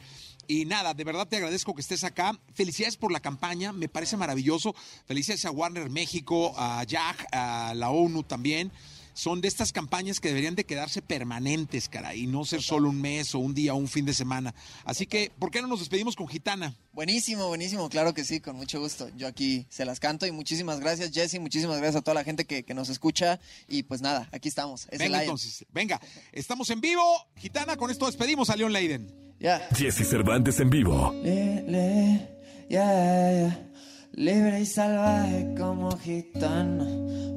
Y 0.49 0.65
nada, 0.65 0.95
de 0.95 1.05
verdad 1.05 1.27
te 1.27 1.37
agradezco 1.37 1.75
que 1.75 1.81
estés 1.81 2.05
acá. 2.05 2.39
Felicidades 2.55 2.97
por 2.97 3.13
la 3.13 3.21
campaña, 3.21 3.73
me 3.73 3.89
parece 3.89 4.17
maravilloso. 4.17 4.75
Felicidades 5.07 5.45
a 5.45 5.51
Warner 5.51 5.91
México, 5.91 6.55
a 6.57 6.85
Jack, 6.85 7.27
a 7.33 7.73
la 7.75 7.91
ONU 7.91 8.23
también. 8.23 8.73
Son 9.17 9.41
de 9.41 9.49
estas 9.49 9.73
campañas 9.73 10.21
que 10.21 10.29
deberían 10.29 10.57
de 10.57 10.67
quedarse 10.67 11.01
permanentes, 11.01 11.89
cara, 11.89 12.15
y 12.15 12.27
no 12.27 12.45
ser 12.45 12.61
solo 12.61 12.91
un 12.91 13.01
mes 13.01 13.35
o 13.35 13.39
un 13.39 13.55
día 13.55 13.73
o 13.73 13.77
un 13.79 13.89
fin 13.89 14.05
de 14.05 14.13
semana. 14.13 14.55
Así 14.85 15.07
que, 15.07 15.33
¿por 15.39 15.51
qué 15.51 15.63
no 15.63 15.69
nos 15.69 15.79
despedimos 15.79 16.15
con 16.17 16.29
Gitana? 16.29 16.77
Buenísimo, 16.93 17.49
buenísimo, 17.49 17.89
claro 17.89 18.13
que 18.13 18.27
sí, 18.27 18.41
con 18.41 18.57
mucho 18.57 18.79
gusto. 18.79 19.09
Yo 19.17 19.27
aquí 19.27 19.65
se 19.71 19.87
las 19.87 20.01
canto 20.01 20.27
y 20.27 20.33
muchísimas 20.33 20.81
gracias, 20.81 21.13
Jesse, 21.13 21.41
muchísimas 21.41 21.79
gracias 21.79 21.97
a 21.97 22.03
toda 22.03 22.15
la 22.15 22.25
gente 22.25 22.45
que, 22.45 22.63
que 22.63 22.75
nos 22.75 22.91
escucha. 22.91 23.41
Y 23.69 23.85
pues 23.85 24.03
nada, 24.03 24.29
aquí 24.33 24.51
estamos. 24.51 24.87
Es 24.91 24.99
Venga 24.99 25.23
entonces, 25.23 25.65
venga, 25.73 25.99
estamos 26.33 26.69
en 26.69 26.83
vivo. 26.83 27.03
Gitana, 27.37 27.79
con 27.79 27.91
esto 27.91 28.05
despedimos 28.05 28.51
a 28.51 28.57
León 28.57 28.75
Leiden. 28.75 29.26
Ya. 29.39 29.61
Jesse 29.75 30.05
Cervantes 30.05 30.61
en 30.61 30.71
vivo. 30.71 31.13
Le, 31.23 32.27
yeah, 32.69 33.33
yeah. 33.33 33.69
Libre 34.13 34.61
y 34.61 34.67
salvaje 34.67 35.55
como 35.59 35.97
gitana. 35.99 36.87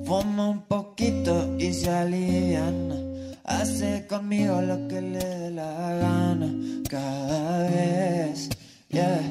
Fuma 0.05 0.49
un 0.49 0.61
poquito 0.61 1.57
y 1.59 1.73
se 1.73 1.89
aliviana. 1.89 2.95
Hace 3.43 4.07
conmigo 4.07 4.61
lo 4.61 4.87
que 4.87 5.01
le 5.01 5.19
dé 5.19 5.51
la 5.51 5.93
gana. 5.95 6.47
Cada 6.89 7.69
vez, 7.69 8.49
yeah. 8.87 9.21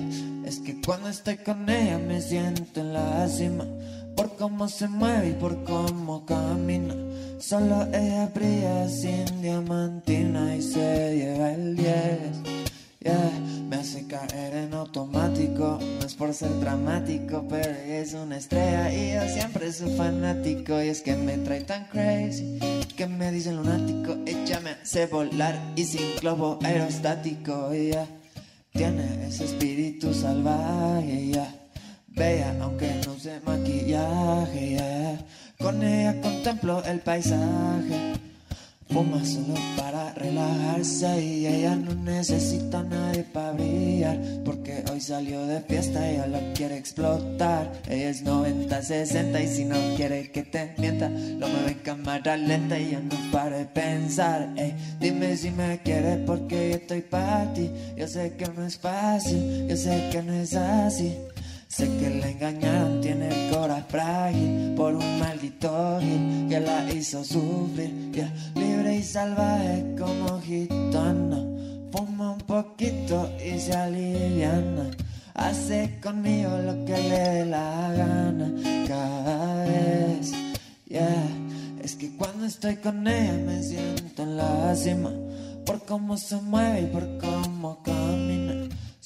Es 0.44 0.60
que 0.60 0.80
cuando 0.82 1.08
estoy 1.08 1.38
con 1.38 1.68
ella 1.70 1.98
me 1.98 2.20
siento 2.20 2.80
en 2.80 2.92
la 2.92 3.26
cima. 3.28 3.64
Por 4.14 4.36
cómo 4.36 4.68
se 4.68 4.88
mueve 4.88 5.30
y 5.30 5.32
por 5.32 5.64
cómo 5.64 6.26
camina. 6.26 6.94
Solo 7.38 7.86
ella 7.94 8.26
brilla 8.34 8.88
sin 8.88 9.40
diamantina 9.40 10.56
y 10.56 10.60
se 10.60 11.16
lleva 11.16 11.52
el 11.52 11.76
10. 11.76 12.57
Yeah, 13.00 13.30
me 13.68 13.76
hace 13.76 14.08
caer 14.08 14.54
en 14.54 14.74
automático. 14.74 15.78
No 15.80 16.06
es 16.06 16.14
por 16.14 16.34
ser 16.34 16.58
dramático, 16.58 17.46
pero 17.48 17.70
ella 17.70 18.00
es 18.00 18.14
una 18.14 18.36
estrella 18.36 18.92
y 18.92 19.14
yo 19.14 19.32
siempre 19.32 19.72
soy 19.72 19.94
fanático. 19.96 20.82
Y 20.82 20.88
es 20.88 21.02
que 21.02 21.14
me 21.14 21.38
trae 21.38 21.60
tan 21.60 21.86
crazy 21.86 22.58
que 22.96 23.06
me 23.06 23.30
dice 23.30 23.52
lunático. 23.52 24.16
Ella 24.26 24.58
me 24.60 24.70
hace 24.70 25.06
volar 25.06 25.56
y 25.76 25.84
sin 25.84 26.16
globo 26.20 26.58
aerostático. 26.64 27.72
Ya 27.72 28.04
tiene 28.72 29.28
ese 29.28 29.44
espíritu 29.44 30.12
salvaje. 30.12 31.28
Ya 31.28 31.54
bella, 32.08 32.56
aunque 32.60 33.00
no 33.06 33.12
use 33.12 33.38
maquillaje. 33.44 34.72
ya. 34.72 35.24
Con 35.58 35.82
ella 35.84 36.20
contemplo 36.20 36.82
el 36.84 36.98
paisaje. 36.98 38.17
Fuma 38.90 39.22
solo 39.22 39.54
para 39.76 40.14
relajarse 40.14 41.22
y 41.22 41.46
ella 41.46 41.76
no 41.76 41.94
necesita 41.94 42.80
a 42.80 42.82
nadie 42.84 43.22
para 43.22 43.52
brillar 43.52 44.18
Porque 44.46 44.82
hoy 44.90 45.00
salió 45.00 45.46
de 45.46 45.60
fiesta 45.60 46.10
y 46.10 46.14
ella 46.14 46.26
lo 46.26 46.40
quiere 46.54 46.78
explotar. 46.78 47.70
Ella 47.86 48.08
es 48.08 48.24
90-60 48.24 49.44
y 49.44 49.46
si 49.46 49.64
no 49.66 49.76
quiere 49.96 50.30
que 50.30 50.42
te 50.42 50.74
mienta 50.78 51.10
Lo 51.10 51.48
mueve 51.48 51.72
en 51.72 51.78
cámara 51.80 52.36
lenta 52.36 52.78
y 52.78 52.92
ya 52.92 53.00
no 53.00 53.16
para 53.30 53.58
de 53.58 53.66
pensar. 53.66 54.48
Ey, 54.56 54.74
Dime 55.00 55.36
si 55.36 55.50
me 55.50 55.80
quieres 55.82 56.18
porque 56.26 56.70
yo 56.70 56.76
estoy 56.76 57.02
para 57.02 57.52
ti. 57.52 57.70
Yo 57.96 58.08
sé 58.08 58.34
que 58.38 58.46
no 58.46 58.64
es 58.64 58.78
fácil, 58.78 59.66
yo 59.68 59.76
sé 59.76 60.08
que 60.10 60.22
no 60.22 60.32
es 60.32 60.54
así 60.54 61.14
Sé 61.78 61.86
que 61.96 62.10
la 62.10 62.28
engañaron, 62.28 63.00
tiene 63.00 63.28
el 63.28 63.54
corazón 63.54 63.84
frágil 63.88 64.74
por 64.76 64.96
un 64.96 65.20
maldito 65.20 66.00
hit 66.00 66.48
que 66.48 66.58
la 66.58 66.92
hizo 66.92 67.22
sufrir. 67.22 68.10
Yeah, 68.10 68.34
libre 68.56 68.96
y 68.96 69.02
salvaje 69.04 69.94
como 69.96 70.40
gitana, 70.40 71.40
fuma 71.92 72.32
un 72.32 72.40
poquito 72.40 73.30
y 73.38 73.60
se 73.60 73.72
aliviana. 73.74 74.90
Hace 75.34 76.00
conmigo 76.02 76.50
lo 76.66 76.84
que 76.84 76.98
le 76.98 77.18
dé 77.30 77.46
la 77.46 77.92
gana 77.96 78.52
cada 78.88 79.64
vez. 79.66 80.32
Yeah, 80.88 81.28
es 81.80 81.94
que 81.94 82.16
cuando 82.16 82.46
estoy 82.46 82.74
con 82.78 83.06
ella 83.06 83.34
me 83.34 83.62
siento 83.62 84.24
en 84.24 84.36
la 84.36 84.74
cima 84.74 85.12
por 85.64 85.84
cómo 85.84 86.16
se 86.16 86.40
mueve 86.40 86.80
y 86.80 86.86
por 86.86 87.18
cómo 87.18 87.80
camina. 87.84 88.57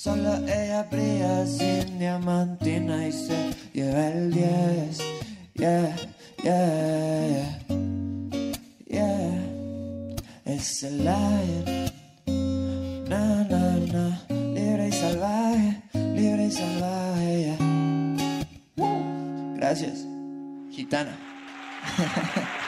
Solo 0.03 0.35
ella 0.49 0.83
brilla 0.91 1.47
sin 1.47 2.01
diamantina 2.01 3.07
y 3.07 3.13
se 3.13 3.55
lleva 3.73 4.09
el 4.09 4.33
10. 4.33 4.99
Yeah, 5.55 5.97
yeah, 6.43 7.29
yeah. 7.29 7.59
Yeah, 8.89 10.27
es 10.45 10.83
el 10.83 11.05
lion. 11.05 11.65
Na, 13.09 13.45
na, 13.45 13.77
na. 13.93 14.27
Libre 14.29 14.89
y 14.89 14.93
salvaje, 14.93 15.83
libre 15.95 16.47
y 16.47 16.51
salvaje. 16.51 17.57
yeah. 18.77 19.55
Gracias, 19.55 20.05
gitana. 20.73 21.17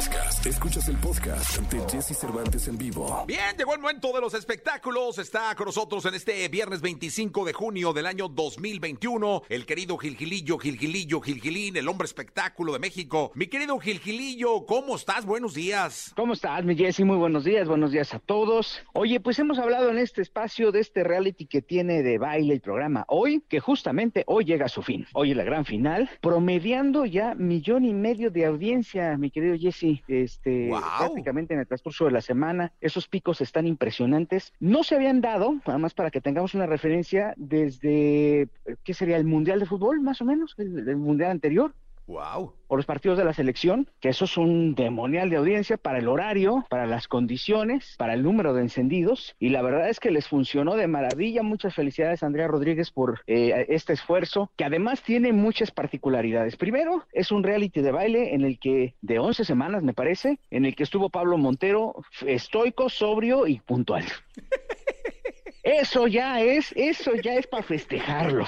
Podcast. 0.00 0.46
Escuchas 0.46 0.88
el 0.88 0.96
podcast 0.96 1.58
de 1.70 1.78
Jesse 1.90 2.16
Cervantes 2.16 2.66
en 2.68 2.78
vivo. 2.78 3.22
Bien, 3.26 3.54
llegó 3.58 3.74
el 3.74 3.80
momento 3.80 4.10
de 4.14 4.22
los 4.22 4.32
espectáculos. 4.32 5.18
Está 5.18 5.54
con 5.54 5.66
nosotros 5.66 6.06
en 6.06 6.14
este 6.14 6.48
viernes 6.48 6.80
25 6.80 7.44
de 7.44 7.52
junio 7.52 7.92
del 7.92 8.06
año 8.06 8.28
2021 8.28 9.42
el 9.50 9.66
querido 9.66 9.98
Gilgilillo, 9.98 10.56
Gilgilillo, 10.56 11.20
Gilgilín, 11.20 11.76
el 11.76 11.86
hombre 11.86 12.06
espectáculo 12.06 12.72
de 12.72 12.78
México. 12.78 13.30
Mi 13.34 13.48
querido 13.48 13.78
Gilgilillo, 13.78 14.64
¿cómo 14.64 14.96
estás? 14.96 15.26
Buenos 15.26 15.52
días. 15.52 16.14
¿Cómo 16.16 16.32
estás, 16.32 16.64
mi 16.64 16.76
Jessy? 16.76 17.04
Muy 17.04 17.18
buenos 17.18 17.44
días, 17.44 17.68
buenos 17.68 17.92
días 17.92 18.14
a 18.14 18.20
todos. 18.20 18.82
Oye, 18.94 19.20
pues 19.20 19.38
hemos 19.38 19.58
hablado 19.58 19.90
en 19.90 19.98
este 19.98 20.22
espacio 20.22 20.72
de 20.72 20.80
este 20.80 21.04
reality 21.04 21.44
que 21.44 21.60
tiene 21.60 22.02
de 22.02 22.16
baile 22.16 22.54
el 22.54 22.62
programa 22.62 23.04
hoy, 23.06 23.42
que 23.50 23.60
justamente 23.60 24.24
hoy 24.26 24.46
llega 24.46 24.64
a 24.64 24.70
su 24.70 24.80
fin. 24.80 25.06
Hoy 25.12 25.32
es 25.32 25.36
la 25.36 25.44
gran 25.44 25.66
final, 25.66 26.08
promediando 26.22 27.04
ya 27.04 27.34
millón 27.34 27.84
y 27.84 27.92
medio 27.92 28.30
de 28.30 28.46
audiencia, 28.46 29.18
mi 29.18 29.30
querido 29.30 29.58
Jesse. 29.58 29.89
Este, 30.08 30.70
prácticamente 30.98 31.54
en 31.54 31.60
el 31.60 31.66
transcurso 31.66 32.04
de 32.06 32.12
la 32.12 32.20
semana, 32.20 32.72
esos 32.80 33.08
picos 33.08 33.40
están 33.40 33.66
impresionantes. 33.66 34.52
No 34.60 34.82
se 34.82 34.94
habían 34.94 35.20
dado, 35.20 35.54
nada 35.66 35.78
más 35.78 35.94
para 35.94 36.10
que 36.10 36.20
tengamos 36.20 36.54
una 36.54 36.66
referencia, 36.66 37.34
desde, 37.36 38.48
¿qué 38.84 38.94
sería? 38.94 39.16
El 39.16 39.24
Mundial 39.24 39.60
de 39.60 39.66
Fútbol, 39.66 40.00
más 40.00 40.20
o 40.20 40.24
menos, 40.24 40.54
el, 40.58 40.88
el 40.88 40.96
Mundial 40.96 41.30
anterior 41.30 41.74
Wow. 42.10 42.54
o 42.66 42.76
los 42.76 42.86
partidos 42.86 43.16
de 43.18 43.24
la 43.24 43.32
selección, 43.32 43.88
que 44.00 44.08
eso 44.08 44.24
es 44.24 44.36
un 44.36 44.74
demonial 44.74 45.30
de 45.30 45.36
audiencia 45.36 45.76
para 45.76 45.98
el 45.98 46.08
horario, 46.08 46.66
para 46.68 46.86
las 46.86 47.06
condiciones, 47.06 47.94
para 47.98 48.14
el 48.14 48.24
número 48.24 48.52
de 48.52 48.62
encendidos, 48.62 49.36
y 49.38 49.50
la 49.50 49.62
verdad 49.62 49.88
es 49.88 50.00
que 50.00 50.10
les 50.10 50.26
funcionó 50.26 50.74
de 50.74 50.88
maravilla. 50.88 51.44
Muchas 51.44 51.72
felicidades, 51.74 52.24
Andrea 52.24 52.48
Rodríguez, 52.48 52.90
por 52.90 53.20
eh, 53.28 53.66
este 53.68 53.92
esfuerzo, 53.92 54.50
que 54.56 54.64
además 54.64 55.02
tiene 55.02 55.32
muchas 55.32 55.70
particularidades. 55.70 56.56
Primero, 56.56 57.04
es 57.12 57.30
un 57.30 57.44
reality 57.44 57.80
de 57.80 57.92
baile 57.92 58.34
en 58.34 58.42
el 58.42 58.58
que, 58.58 58.96
de 59.00 59.20
11 59.20 59.44
semanas, 59.44 59.84
me 59.84 59.94
parece, 59.94 60.40
en 60.50 60.64
el 60.64 60.74
que 60.74 60.82
estuvo 60.82 61.10
Pablo 61.10 61.38
Montero, 61.38 61.94
estoico, 62.26 62.88
sobrio 62.88 63.46
y 63.46 63.60
puntual. 63.60 64.04
Eso 65.62 66.06
ya 66.06 66.40
es, 66.40 66.72
eso 66.74 67.14
ya 67.16 67.34
es 67.34 67.46
para 67.46 67.62
festejarlo. 67.62 68.46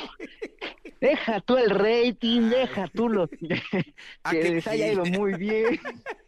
Deja 1.03 1.41
tú 1.41 1.57
el 1.57 1.71
rating, 1.71 2.43
deja 2.43 2.87
tú 2.87 3.09
lo 3.09 3.29
Ah, 4.23 4.31
que 4.31 4.51
les 4.51 4.67
haya 4.69 4.93
ido 4.93 5.05
muy 5.05 5.35
bien. 5.35 5.81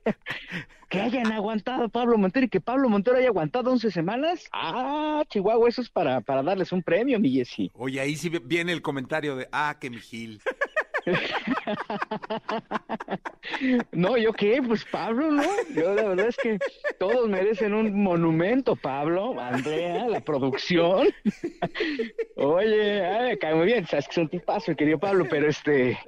que 0.88 1.00
hayan 1.00 1.30
aguantado 1.30 1.88
Pablo 1.88 2.18
Montero 2.18 2.46
y 2.46 2.48
que 2.48 2.60
Pablo 2.60 2.88
Montero 2.88 3.16
haya 3.16 3.28
aguantado 3.28 3.70
11 3.70 3.92
semanas. 3.92 4.48
Ah, 4.52 5.22
Chihuahua, 5.28 5.68
eso 5.68 5.80
es 5.80 5.88
para, 5.90 6.20
para 6.22 6.42
darles 6.42 6.72
un 6.72 6.82
premio, 6.82 7.20
mi 7.20 7.30
Jessy. 7.30 7.70
Oye, 7.74 8.00
ahí 8.00 8.16
sí 8.16 8.28
viene 8.42 8.72
el 8.72 8.82
comentario 8.82 9.36
de, 9.36 9.48
ah, 9.52 9.76
que 9.80 9.90
mi 9.90 9.98
Gil. 9.98 10.40
No, 13.92 14.16
¿yo 14.16 14.32
qué? 14.32 14.60
Pues 14.66 14.84
Pablo, 14.84 15.30
¿no? 15.30 15.44
Yo 15.74 15.94
la 15.94 16.04
verdad 16.04 16.28
es 16.28 16.36
que 16.36 16.58
todos 16.98 17.28
merecen 17.28 17.74
un 17.74 18.02
monumento, 18.02 18.76
Pablo, 18.76 19.38
Andrea, 19.40 20.08
la 20.08 20.20
producción. 20.20 21.08
Oye, 22.36 23.04
ay, 23.04 23.30
me 23.30 23.38
cae 23.38 23.54
muy 23.54 23.66
bien, 23.66 23.86
sabes 23.86 24.06
que 24.06 24.12
es 24.12 24.18
un 24.18 24.28
tipazo, 24.28 24.70
el 24.70 24.76
querido 24.76 24.98
Pablo, 24.98 25.26
pero 25.28 25.48
este, 25.48 25.98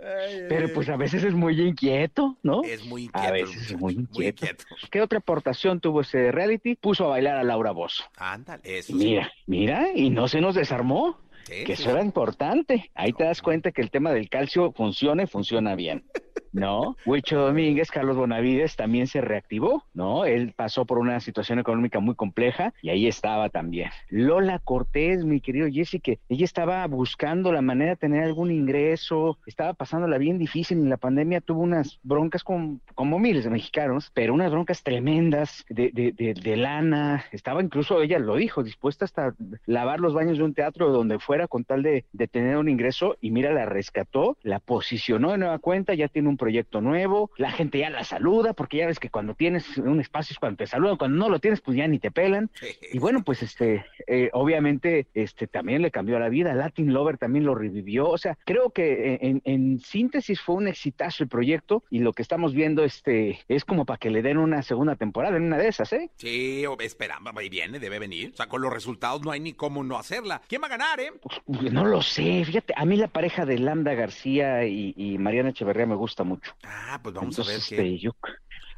pero 0.48 0.72
pues 0.72 0.88
a 0.88 0.96
veces 0.96 1.24
es 1.24 1.34
muy 1.34 1.60
inquieto, 1.60 2.36
¿no? 2.42 2.62
Es 2.64 2.84
muy 2.84 3.04
inquieto. 3.04 3.28
A 3.28 3.30
veces 3.32 3.70
es 3.70 3.76
muy 3.76 3.96
muy 3.96 4.04
inquieto. 4.26 4.46
¿Qué 4.90 5.00
otra 5.00 5.18
aportación 5.18 5.80
tuvo 5.80 6.00
ese 6.00 6.32
reality? 6.32 6.74
Puso 6.74 7.04
a 7.06 7.08
bailar 7.08 7.36
a 7.36 7.44
Laura 7.44 7.70
Bozo. 7.70 8.04
Ándale, 8.16 8.62
eso 8.64 8.92
sí. 8.92 8.98
Mira, 8.98 9.32
mira, 9.46 9.88
y 9.94 10.10
no 10.10 10.28
se 10.28 10.40
nos 10.40 10.54
desarmó. 10.54 11.18
Que 11.46 11.72
eso 11.72 11.90
era 11.90 12.02
importante. 12.02 12.90
Ahí 12.94 13.12
te 13.12 13.24
das 13.24 13.40
cuenta 13.40 13.70
que 13.70 13.80
el 13.80 13.90
tema 13.90 14.12
del 14.12 14.28
calcio 14.28 14.72
funciona 14.72 15.22
y 15.22 15.26
funciona 15.26 15.74
bien. 15.74 16.04
¿No? 16.56 16.96
Huicho 17.04 17.38
Domínguez, 17.38 17.90
Carlos 17.90 18.16
Bonavides 18.16 18.76
también 18.76 19.06
se 19.06 19.20
reactivó, 19.20 19.84
¿no? 19.94 20.24
Él 20.24 20.54
pasó 20.56 20.86
por 20.86 20.98
una 20.98 21.20
situación 21.20 21.58
económica 21.58 22.00
muy 22.00 22.14
compleja 22.14 22.72
y 22.82 22.90
ahí 22.90 23.06
estaba 23.06 23.50
también. 23.50 23.90
Lola 24.08 24.58
Cortés, 24.58 25.24
mi 25.24 25.40
querido 25.40 25.68
Jesse, 25.70 26.00
que 26.02 26.18
ella 26.28 26.44
estaba 26.44 26.86
buscando 26.86 27.52
la 27.52 27.62
manera 27.62 27.90
de 27.90 27.96
tener 27.96 28.24
algún 28.24 28.50
ingreso, 28.50 29.38
estaba 29.46 29.74
pasándola 29.74 30.18
bien 30.18 30.38
difícil 30.38 30.78
en 30.78 30.88
la 30.88 30.96
pandemia, 30.96 31.40
tuvo 31.40 31.60
unas 31.60 31.98
broncas 32.02 32.42
con, 32.42 32.80
como 32.94 33.18
miles 33.18 33.44
de 33.44 33.50
mexicanos, 33.50 34.10
pero 34.14 34.34
unas 34.34 34.50
broncas 34.50 34.82
tremendas 34.82 35.64
de, 35.68 35.90
de, 35.92 36.12
de, 36.12 36.34
de 36.34 36.56
lana, 36.56 37.24
estaba 37.32 37.62
incluso, 37.62 38.00
ella 38.00 38.18
lo 38.18 38.36
dijo, 38.36 38.62
dispuesta 38.62 39.04
hasta 39.04 39.34
lavar 39.66 40.00
los 40.00 40.14
baños 40.14 40.38
de 40.38 40.44
un 40.44 40.54
teatro 40.54 40.90
donde 40.90 41.18
fuera 41.18 41.46
con 41.48 41.64
tal 41.64 41.82
de, 41.82 42.04
de 42.12 42.28
tener 42.28 42.56
un 42.56 42.68
ingreso 42.68 43.16
y 43.20 43.30
mira, 43.30 43.52
la 43.52 43.66
rescató, 43.66 44.36
la 44.42 44.58
posicionó 44.58 45.32
de 45.32 45.38
nueva 45.38 45.58
cuenta, 45.58 45.94
ya 45.94 46.08
tiene 46.08 46.28
un 46.28 46.36
proyecto 46.46 46.80
nuevo, 46.80 47.32
la 47.38 47.50
gente 47.50 47.78
ya 47.78 47.90
la 47.90 48.04
saluda, 48.04 48.52
porque 48.52 48.76
ya 48.76 48.86
ves 48.86 49.00
que 49.00 49.10
cuando 49.10 49.34
tienes 49.34 49.78
un 49.78 49.98
espacio 49.98 50.32
es 50.32 50.38
cuando 50.38 50.58
te 50.58 50.68
saludan, 50.68 50.96
cuando 50.96 51.18
no 51.18 51.28
lo 51.28 51.40
tienes 51.40 51.60
pues 51.60 51.76
ya 51.76 51.88
ni 51.88 51.98
te 51.98 52.12
pelan. 52.12 52.50
Y 52.92 53.00
bueno, 53.00 53.24
pues 53.24 53.42
este, 53.42 53.84
eh, 54.06 54.30
obviamente, 54.32 55.08
este 55.14 55.48
también 55.48 55.82
le 55.82 55.90
cambió 55.90 56.20
la 56.20 56.28
vida. 56.28 56.54
Latin 56.54 56.92
Lover 56.92 57.18
también 57.18 57.44
lo 57.44 57.56
revivió. 57.56 58.08
O 58.08 58.16
sea, 58.16 58.38
creo 58.44 58.70
que 58.70 59.14
eh, 59.14 59.18
en, 59.22 59.42
en 59.44 59.80
síntesis 59.80 60.40
fue 60.40 60.54
un 60.54 60.68
exitazo 60.68 61.24
el 61.24 61.28
proyecto 61.28 61.82
y 61.90 61.98
lo 61.98 62.12
que 62.12 62.22
estamos 62.22 62.54
viendo 62.54 62.84
este 62.84 63.40
es 63.48 63.64
como 63.64 63.84
para 63.84 63.98
que 63.98 64.10
le 64.10 64.22
den 64.22 64.38
una 64.38 64.62
segunda 64.62 64.94
temporada 64.94 65.36
en 65.36 65.42
una 65.42 65.58
de 65.58 65.66
esas, 65.66 65.92
¿eh? 65.94 66.10
Sí, 66.14 66.64
esperamos, 66.78 67.32
ahí 67.36 67.48
viene, 67.48 67.80
debe 67.80 67.98
venir. 67.98 68.30
O 68.34 68.36
sea, 68.36 68.46
con 68.46 68.62
los 68.62 68.72
resultados 68.72 69.22
no 69.22 69.32
hay 69.32 69.40
ni 69.40 69.52
cómo 69.52 69.82
no 69.82 69.98
hacerla. 69.98 70.42
¿Quién 70.46 70.62
va 70.62 70.66
a 70.66 70.70
ganar, 70.70 71.00
eh? 71.00 71.10
Pues, 71.20 71.72
No 71.72 71.84
lo 71.84 72.02
sé, 72.02 72.44
fíjate, 72.44 72.72
a 72.76 72.84
mí 72.84 72.96
la 72.96 73.08
pareja 73.08 73.44
de 73.44 73.58
Lambda 73.58 73.94
García 73.94 74.64
y, 74.64 74.94
y 74.96 75.18
Mariana 75.18 75.50
Echeverría 75.50 75.86
me 75.86 75.96
gusta 75.96 76.22
mucho. 76.22 76.35
Ah, 76.62 77.00
pues 77.02 77.14
vamos 77.14 77.38
Entonces, 77.38 77.40
a 77.40 77.44
ver 77.44 77.64
qué. 77.64 77.86
este, 77.86 77.98
yo, 77.98 78.12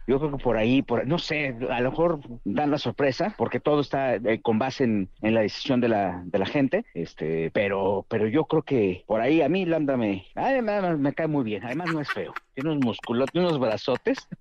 yo 0.08 0.18
creo 0.18 0.32
que 0.32 0.42
por 0.42 0.56
ahí, 0.56 0.80
por, 0.80 1.06
no 1.06 1.18
sé, 1.18 1.54
a 1.68 1.80
lo 1.80 1.90
mejor 1.90 2.20
dan 2.44 2.70
la 2.70 2.78
sorpresa, 2.78 3.34
porque 3.36 3.60
todo 3.60 3.80
está 3.80 4.14
eh, 4.14 4.40
con 4.40 4.58
base 4.58 4.84
en, 4.84 5.10
en 5.20 5.34
la 5.34 5.42
decisión 5.42 5.82
de 5.82 5.88
la, 5.88 6.22
de 6.24 6.38
la 6.38 6.46
gente, 6.46 6.86
este, 6.94 7.50
pero, 7.50 8.06
pero 8.08 8.26
yo 8.26 8.46
creo 8.46 8.62
que 8.62 9.04
por 9.06 9.20
ahí 9.20 9.42
a 9.42 9.50
mí 9.50 9.66
Lambda 9.66 9.98
me, 9.98 10.26
ay, 10.34 10.62
me, 10.62 11.12
cae 11.12 11.26
muy 11.26 11.44
bien, 11.44 11.62
además 11.62 11.92
no 11.92 12.00
es 12.00 12.10
feo, 12.10 12.32
tiene 12.54 12.70
unos 12.70 12.86
musculotes, 12.86 13.32
tiene 13.32 13.48
unos 13.48 13.60
brazotes. 13.60 14.26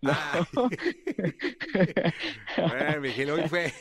No. 0.00 0.12
Bueno, 2.56 3.00
mi 3.00 3.10
Gil, 3.10 3.30
hoy 3.30 3.48
fue 3.48 3.72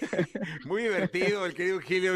muy 0.66 0.84
divertido 0.84 1.46
el 1.46 1.54
querido 1.54 1.80
Gilio. 1.80 2.14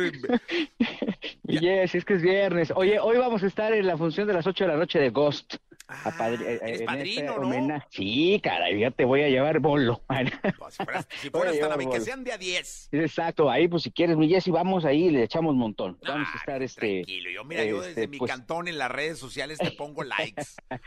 Y 1.50 1.60
yes, 1.60 1.96
es 1.96 2.06
que 2.06 2.14
es 2.16 2.22
viernes. 2.22 2.72
Oye, 2.76 3.00
hoy 3.00 3.18
vamos 3.18 3.44
a 3.44 3.48
estar 3.48 3.74
en 3.74 3.88
la 3.88 3.98
función 3.98 4.28
de 4.28 4.34
las 4.34 4.46
8 4.46 4.66
de 4.66 4.68
la 4.68 4.78
noche 4.80 5.00
de 5.00 5.10
Ghost. 5.12 5.60
Ah, 5.92 6.02
A 6.06 6.12
padri- 6.12 6.44
eh, 6.46 6.60
eres 6.62 6.80
en 6.82 6.86
padrino, 6.86 7.10
este 7.10 7.26
¿no? 7.26 7.36
homenaje. 7.48 7.88
Sí, 7.90 8.40
caray, 8.44 8.80
ya 8.80 8.92
te 8.92 9.06
voy 9.06 9.24
a 9.24 9.30
llevar 9.30 9.60
bolo. 9.60 10.02
Pues, 10.60 10.76
si 10.76 10.84
fueras, 10.84 11.08
si 11.10 11.30
fueras 11.32 11.60
tan 11.60 11.90
que 11.90 12.00
sean 12.02 12.24
de 12.24 12.32
a 12.32 12.38
10. 12.38 12.90
Exacto, 12.92 13.50
ahí 13.50 13.68
pues 13.68 13.84
si 13.84 13.92
quieres, 13.92 14.16
mi 14.18 14.30
Jessy, 14.30 14.52
vamos 14.52 14.86
ahí 14.86 15.10
le 15.10 15.24
echamos 15.24 15.54
un 15.54 15.60
montón. 15.60 15.98
Vamos 16.06 16.28
a 16.28 16.32
Ah, 16.32 16.38
estar 16.38 16.62
este... 16.62 16.80
Tranquilo, 17.04 17.30
yo 17.32 17.44
mira, 17.44 17.64
yo 17.66 17.78
desde 17.80 17.90
este, 17.90 18.08
mi 18.08 18.18
pues- 18.20 18.30
cantón 18.32 18.68
en 18.68 18.78
las 18.78 18.92
redes 18.92 19.18
sociales 19.18 19.58
te 19.58 19.72
pongo 19.72 20.04
likes. 20.04 20.44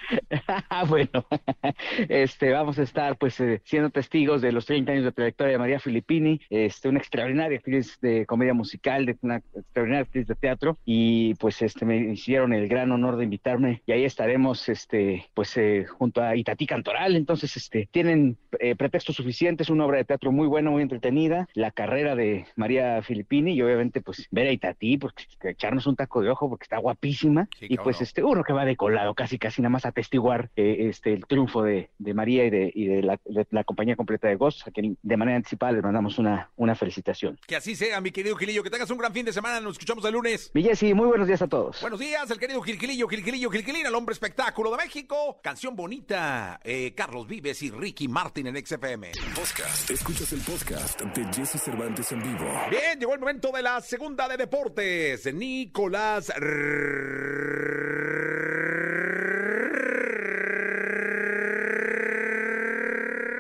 Ah, 0.71 0.85
bueno, 0.85 1.27
este, 2.09 2.51
vamos 2.53 2.79
a 2.79 2.83
estar 2.83 3.17
pues 3.19 3.39
eh, 3.41 3.61
siendo 3.65 3.91
testigos 3.91 4.41
de 4.43 4.53
los 4.53 4.67
30 4.67 4.93
años 4.93 5.05
de 5.05 5.13
trayectoria 5.13 5.53
de 5.53 5.59
María 5.59 5.81
Filippini, 5.81 6.41
este, 6.51 6.89
una 6.89 6.99
extraordinaria 6.99 7.59
actriz 7.59 7.99
de 8.01 8.27
comedia 8.27 8.55
musical, 8.55 9.07
de 9.07 9.17
una 9.23 9.37
extraordinaria 9.37 10.05
actriz 10.05 10.27
de 10.27 10.35
teatro 10.35 10.79
y 10.85 11.35
pues 11.35 11.61
este 11.63 11.85
me 11.85 11.97
hicieron 12.13 12.53
el 12.53 12.69
gran 12.69 12.91
honor 12.93 13.17
de 13.17 13.25
invitarme 13.25 13.83
y 13.87 13.93
ahí 13.93 14.05
estaremos 14.05 14.69
este 14.69 14.92
pues 15.35 15.57
eh, 15.57 15.87
junto 15.87 16.23
a 16.23 16.37
Itatí 16.37 16.67
Cantoral, 16.67 17.17
entonces 17.17 17.57
este 17.57 17.89
tienen 17.91 18.37
eh, 18.59 18.75
pretextos 18.77 19.17
suficientes, 19.17 19.71
una 19.71 19.87
obra 19.87 19.99
de 19.99 20.05
teatro 20.05 20.33
muy 20.33 20.47
buena, 20.47 20.71
muy 20.71 20.83
entretenida, 20.83 21.49
la 21.55 21.71
carrera 21.71 22.15
de 22.15 22.47
María 22.57 23.03
Filippini 23.03 23.55
y 23.55 23.63
obviamente 23.63 24.01
pues 24.01 24.27
ver 24.31 24.49
a 24.49 24.53
Itatí 24.53 24.99
porque 24.99 25.25
echarnos 25.43 25.87
un 25.87 25.97
taco 25.97 26.23
de 26.23 26.31
ojo 26.31 26.49
porque 26.49 26.65
está 26.65 26.79
guapísima 26.79 27.49
Sí, 27.59 27.67
y 27.69 27.77
pues 27.77 28.01
este 28.01 28.23
uno 28.23 28.43
que 28.45 28.53
va 28.53 28.65
de 28.65 28.77
colado 28.77 29.15
casi 29.15 29.39
casi 29.39 29.63
nada 29.63 29.71
más 29.71 29.87
atestiguar 29.87 30.51
eh, 30.57 30.89
este 30.89 31.13
el 31.13 31.27
triunfo 31.27 31.63
de, 31.63 31.91
de 31.99 32.15
María 32.15 32.45
y 32.45 32.51
de, 32.51 32.73
y 32.75 32.87
de, 32.87 33.03
la, 33.03 33.21
de 33.25 33.47
la 33.51 33.65
compañía 33.65 33.97
completa 33.97 34.29
de 34.29 34.37
Ghost, 34.37 34.67
a 34.67 34.71
quien 34.71 34.97
de 35.03 35.17
manera 35.17 35.37
anticipada 35.37 35.73
les 35.73 35.83
mandamos 35.83 36.19
una, 36.19 36.51
una 36.57 36.75
felicitación. 36.75 37.39
Que 37.47 37.57
así 37.57 37.75
sea, 37.75 38.01
mi 38.01 38.11
querido 38.11 38.37
Gilillo. 38.37 38.63
Que 38.63 38.71
tengas 38.71 38.91
un 38.91 38.99
gran 38.99 39.13
fin 39.13 39.25
de 39.25 39.33
semana. 39.33 39.61
Nos 39.61 39.73
escuchamos 39.73 40.05
el 40.05 40.13
lunes. 40.13 40.51
Mi 40.55 40.63
Jessy, 40.63 40.95
muy 40.95 41.07
buenos 41.07 41.27
días 41.27 41.43
a 41.43 41.49
todos. 41.49 41.81
Buenos 41.81 42.01
días, 42.01 42.31
el 42.31 42.39
querido 42.39 42.61
Gilgilillo, 42.63 43.09
Gilgilillo, 43.09 43.51
Gilgilín, 43.51 43.87
el 43.87 43.95
hombre 43.95 44.13
espectáculo 44.13 44.71
de 44.71 44.79
México. 44.83 45.39
Canción 45.41 45.77
bonita, 45.77 46.59
eh, 46.65 46.93
Carlos 46.97 47.29
Vives 47.29 47.63
y 47.63 47.71
Ricky 47.71 48.09
Martin 48.09 48.49
en 48.49 48.67
XFM. 48.67 49.13
Podcast. 49.33 49.89
Escuchas 49.89 50.33
el 50.33 50.41
podcast 50.41 51.01
de 51.01 51.25
Jesse 51.33 51.63
Cervantes 51.63 52.11
en 52.11 52.21
vivo. 52.21 52.51
Bien, 52.69 52.99
llegó 52.99 53.15
el 53.15 53.21
momento 53.21 53.53
de 53.53 53.63
la 53.63 53.81
segunda 53.81 54.29
de 54.29 54.37
deportes. 54.37 55.33
Nicolás 55.33 56.33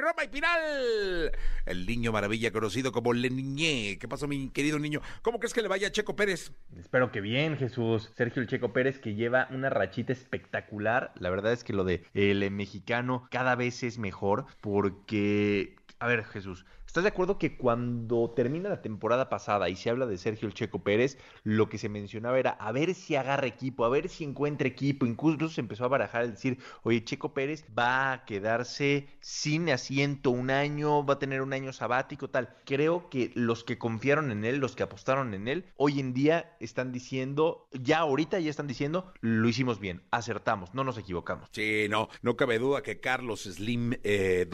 Roma 0.00 0.24
y 0.24 0.28
Pinal. 0.28 1.32
El 1.72 1.86
niño 1.86 2.12
maravilla 2.12 2.52
conocido 2.52 2.92
como 2.92 3.12
Le 3.12 3.30
Niñé. 3.30 3.98
¿Qué 3.98 4.06
pasó, 4.06 4.28
mi 4.28 4.50
querido 4.50 4.78
niño? 4.78 5.00
¿Cómo 5.22 5.38
crees 5.38 5.54
que 5.54 5.62
le 5.62 5.68
vaya 5.68 5.88
a 5.88 5.90
Checo 5.90 6.14
Pérez? 6.14 6.52
Espero 6.78 7.10
que 7.10 7.20
bien, 7.20 7.56
Jesús. 7.56 8.10
Sergio 8.14 8.42
El 8.42 8.48
Checo 8.48 8.72
Pérez, 8.72 8.98
que 8.98 9.14
lleva 9.14 9.48
una 9.50 9.70
rachita 9.70 10.12
espectacular. 10.12 11.12
La 11.18 11.30
verdad 11.30 11.52
es 11.52 11.64
que 11.64 11.72
lo 11.72 11.84
de 11.84 12.04
el 12.14 12.48
mexicano 12.50 13.26
cada 13.30 13.56
vez 13.56 13.82
es 13.82 13.98
mejor 13.98 14.46
porque, 14.60 15.76
a 15.98 16.06
ver, 16.06 16.24
Jesús, 16.24 16.66
¿estás 16.92 17.04
de 17.04 17.08
acuerdo 17.08 17.38
que 17.38 17.56
cuando 17.56 18.34
termina 18.36 18.68
la 18.68 18.82
temporada 18.82 19.30
pasada 19.30 19.70
y 19.70 19.76
se 19.76 19.88
habla 19.88 20.04
de 20.04 20.18
Sergio 20.18 20.46
El 20.46 20.52
Checo 20.52 20.80
Pérez, 20.80 21.16
lo 21.42 21.70
que 21.70 21.78
se 21.78 21.88
mencionaba 21.88 22.38
era 22.38 22.50
a 22.50 22.70
ver 22.70 22.94
si 22.94 23.16
agarra 23.16 23.46
equipo, 23.46 23.86
a 23.86 23.88
ver 23.88 24.10
si 24.10 24.24
encuentra 24.24 24.68
equipo? 24.68 25.06
Incluso 25.06 25.48
se 25.48 25.62
empezó 25.62 25.86
a 25.86 25.88
barajar 25.88 26.24
el 26.24 26.32
decir, 26.32 26.58
oye, 26.82 27.02
Checo 27.02 27.32
Pérez 27.32 27.64
va 27.76 28.12
a 28.12 28.24
quedarse 28.26 29.08
sin 29.20 29.70
asiento 29.70 30.30
un 30.32 30.50
año, 30.50 31.02
va 31.06 31.14
a 31.14 31.18
tener 31.18 31.40
un 31.40 31.54
año 31.54 31.72
sabático, 31.72 32.28
tal. 32.28 32.54
Creo 32.66 33.08
que 33.08 33.32
los 33.36 33.64
que 33.64 33.78
confiaron 33.78 34.30
en 34.30 34.44
él, 34.44 34.58
los 34.58 34.76
que 34.76 34.82
apostaron 34.82 35.32
en 35.32 35.48
él, 35.48 35.64
hoy 35.78 35.98
en 35.98 36.12
día 36.12 36.54
están 36.60 36.92
diciendo, 36.92 37.68
ya 37.72 38.00
ahorita 38.00 38.38
ya 38.38 38.50
están 38.50 38.66
diciendo, 38.66 39.10
lo 39.22 39.48
hicimos 39.48 39.80
bien, 39.80 40.02
acertamos, 40.10 40.74
no 40.74 40.84
nos 40.84 40.98
equivocamos. 40.98 41.48
Sí, 41.52 41.86
no, 41.88 42.10
no 42.20 42.36
cabe 42.36 42.58
duda 42.58 42.82
que 42.82 43.00
Carlos 43.00 43.44
Slim 43.44 43.94
eh, 44.04 44.46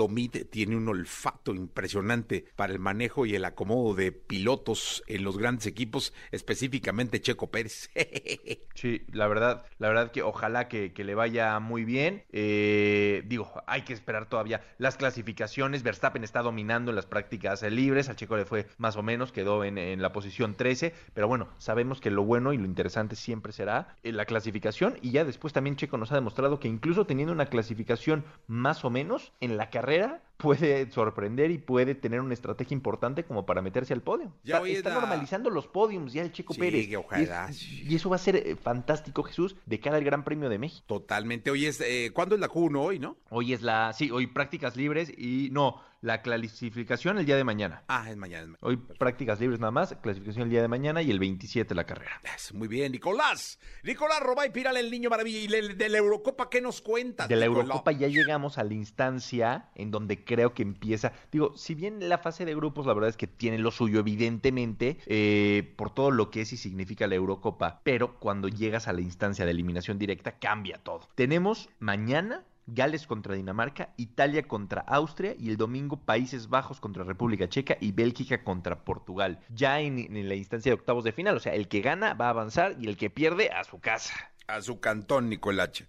tiene 0.53 0.77
un 0.77 0.87
olfato 0.87 1.53
impresionante 1.53 2.28
para 2.57 2.73
el 2.73 2.79
manejo 2.79 3.27
y 3.27 3.35
el 3.35 3.45
acomodo 3.45 3.95
de 3.95 4.13
pilotos 4.13 5.03
en 5.07 5.25
los 5.25 5.39
grandes 5.39 5.67
equipos, 5.67 6.13
específicamente 6.31 7.21
Checo 7.21 7.51
Pérez. 7.51 7.91
Sí, 8.79 9.03
la 9.11 9.27
verdad, 9.27 9.67
la 9.79 9.89
verdad 9.89 10.13
que 10.13 10.23
ojalá 10.23 10.69
que, 10.69 10.93
le 10.95 11.15
vaya 11.17 11.59
muy 11.59 11.85
bien. 11.85 12.23
Eh, 12.31 13.25
digo, 13.27 13.51
hay 13.67 13.83
que 13.83 13.93
esperar 13.93 14.29
todavía 14.29 14.63
las 14.79 14.97
clasificaciones. 14.97 15.83
Verstappen 15.83 16.23
está 16.23 16.43
dominando 16.43 16.93
en 16.93 16.95
las 16.95 17.07
prácticas 17.07 17.63
libres. 17.65 18.09
Al 18.09 18.15
Checo 18.15 18.37
le 18.37 18.45
fue 18.45 18.69
más 18.77 18.97
o 18.97 19.03
menos, 19.03 19.33
quedó 19.33 19.65
en, 19.65 19.79
en 19.79 20.01
la 20.01 20.13
posición 20.13 20.55
13. 20.55 20.95
Pero 21.13 21.27
bueno, 21.27 21.49
sabemos 21.59 22.01
que 22.01 22.13
lo 22.13 22.23
bueno 22.23 22.53
y 22.53 22.59
lo 22.59 22.67
interesante 22.67 23.17
siempre 23.17 23.53
será 23.53 23.97
eh, 24.05 24.13
la 24.13 24.27
clasificación. 24.27 24.97
Y 25.03 25.11
ya 25.11 25.25
después 25.25 25.53
también 25.53 25.75
Checo 25.75 25.99
nos 25.99 26.13
ha 26.13 26.15
demostrado 26.15 26.61
que 26.61 26.69
incluso 26.69 27.05
teniendo 27.05 27.33
una 27.33 27.47
clasificación 27.47 28.25
más 28.47 28.85
o 28.85 28.91
menos 28.91 29.33
en 29.41 29.57
la 29.57 29.71
carrera, 29.71 30.23
puede 30.37 30.91
sorprender 30.91 31.51
y 31.51 31.59
puede 31.59 31.95
tener 31.95 32.18
una 32.23 32.35
estrategia 32.35 32.75
importante 32.75 33.25
como 33.25 33.47
para 33.47 33.63
meterse 33.63 33.93
al 33.93 34.03
podio. 34.03 34.33
Ya 34.45 34.57
Está- 34.57 34.69
está 34.69 34.89
la- 34.91 34.95
normalizando 35.01 35.51
los 35.51 35.67
podiums 35.67 36.13
ya 36.13 36.23
el 36.23 36.33
Checo 36.33 36.55
Sí, 36.55 36.61
Pérez. 36.61 36.89
ojalá. 36.97 37.47
Y 37.49 37.51
es- 37.51 37.73
y 37.91 37.95
eso 37.95 38.11
va 38.11 38.17
a 38.17 38.19
ser 38.19 38.37
eh, 38.37 38.57
fantástico, 38.57 39.23
Jesús, 39.23 39.57
de 39.67 39.81
cara 39.81 39.97
al 39.97 40.05
Gran 40.05 40.25
Premio 40.25 40.49
de 40.49 40.59
México. 40.59 40.85
Totalmente. 40.87 41.51
Hoy 41.51 41.67
es, 41.67 41.81
eh, 41.81 42.11
¿cuándo 42.15 42.35
es 42.35 42.41
la 42.41 42.49
Q1 42.49 42.81
hoy, 42.81 42.99
no? 42.99 43.17
Hoy 43.31 43.53
es 43.53 43.63
la, 43.63 43.93
sí, 43.93 44.11
hoy 44.11 44.27
prácticas 44.27 44.77
libres 44.77 45.13
y 45.17 45.49
no, 45.53 45.81
la 46.01 46.23
clasificación 46.23 47.19
el 47.19 47.27
día 47.27 47.37
de 47.37 47.45
mañana. 47.45 47.83
Ah, 47.89 48.09
es 48.11 48.17
mañana. 48.17 48.43
es 48.45 48.49
ma- 48.51 48.59
Hoy 48.61 48.77
prácticas 48.77 49.41
libres 49.41 49.59
nada 49.59 49.71
más, 49.73 49.95
clasificación 50.01 50.45
el 50.45 50.51
día 50.51 50.63
de 50.63 50.69
mañana 50.69 51.03
y 51.03 51.11
el 51.11 51.19
27 51.19 51.75
la 51.75 51.85
carrera. 51.85 52.21
Eso, 52.37 52.55
Muy 52.55 52.69
bien, 52.69 52.93
Nicolás. 52.93 53.59
Nicolás 53.83 54.21
Robay 54.21 54.53
Piral, 54.53 54.77
el 54.77 54.91
niño 54.91 55.11
maravilla. 55.11 55.39
¿Y 55.41 55.49
le- 55.49 55.75
de 55.75 55.89
la 55.89 55.99
Eurocopa 55.99 56.49
qué 56.51 56.61
nos 56.61 56.81
cuentas? 56.81 57.29
De 57.29 57.37
la 57.37 57.47
Nicolás? 57.47 57.67
Eurocopa 57.67 57.93
ya 57.93 58.07
llegamos 58.09 58.59
a 58.59 58.65
la 58.65 58.75
instancia 58.75 59.71
en 59.75 59.91
donde 59.91 60.25
creo 60.25 60.55
que 60.55 60.63
empieza. 60.63 61.13
Digo, 61.33 61.57
si 61.57 61.75
bien 61.75 62.09
la 62.09 62.19
fase 62.19 62.45
de 62.45 62.55
grupos, 62.55 62.87
la 62.87 62.95
verdad 62.95 63.11
es 63.11 63.17
que 63.17 63.27
tiene 63.27 63.59
lo 63.59 63.71
suyo, 63.71 63.99
evidentemente, 64.01 64.99
eh, 65.07 65.75
por 65.77 65.93
todo 65.95 66.11
lo 66.11 66.31
que 66.31 66.43
es 66.43 66.53
y 66.53 66.57
significa 66.57 67.07
la 67.07 67.17
Eurocopa, 67.17 67.81
pero 67.83 68.19
cuando 68.21 68.49
llegas 68.49 68.89
a 68.89 68.93
la 68.93 69.01
instancia 69.01 69.45
de 69.45 69.51
eliminación 69.51 69.99
directa, 69.99 70.39
cambia 70.39 70.79
todo. 70.79 71.09
Tenemos 71.15 71.69
mañana. 71.81 72.45
Gales 72.69 73.07
contra 73.07 73.35
Dinamarca, 73.35 73.95
Italia 73.97 74.47
contra 74.47 74.83
Austria 74.83 75.35
y 75.39 75.49
el 75.49 75.57
domingo 75.57 75.97
Países 75.97 76.49
Bajos 76.49 76.81
contra 76.81 77.03
República 77.03 77.49
Checa 77.49 77.77
y 77.81 77.93
Bélgica 77.93 78.45
contra 78.45 78.85
Portugal. 78.85 79.41
Ya 79.49 79.81
en, 79.81 80.29
la 80.29 80.35
instancia 80.35 80.71
de 80.71 80.75
octavos 80.75 81.05
de 81.05 81.13
final, 81.13 81.37
o 81.37 81.41
sea, 81.41 81.55
el 81.55 81.69
que 81.69 81.81
gana 81.81 82.15
va 82.15 82.27
a 82.27 82.31
avanzar 82.31 82.77
y 82.79 82.89
el 82.89 82.97
que 82.97 83.11
pierde 83.11 83.51
a 83.51 83.65
su 83.65 83.81
casa. 83.81 84.15
A 84.49 84.63
su 84.63 84.81
cantón, 84.81 85.29
Nicolache. 85.29 85.87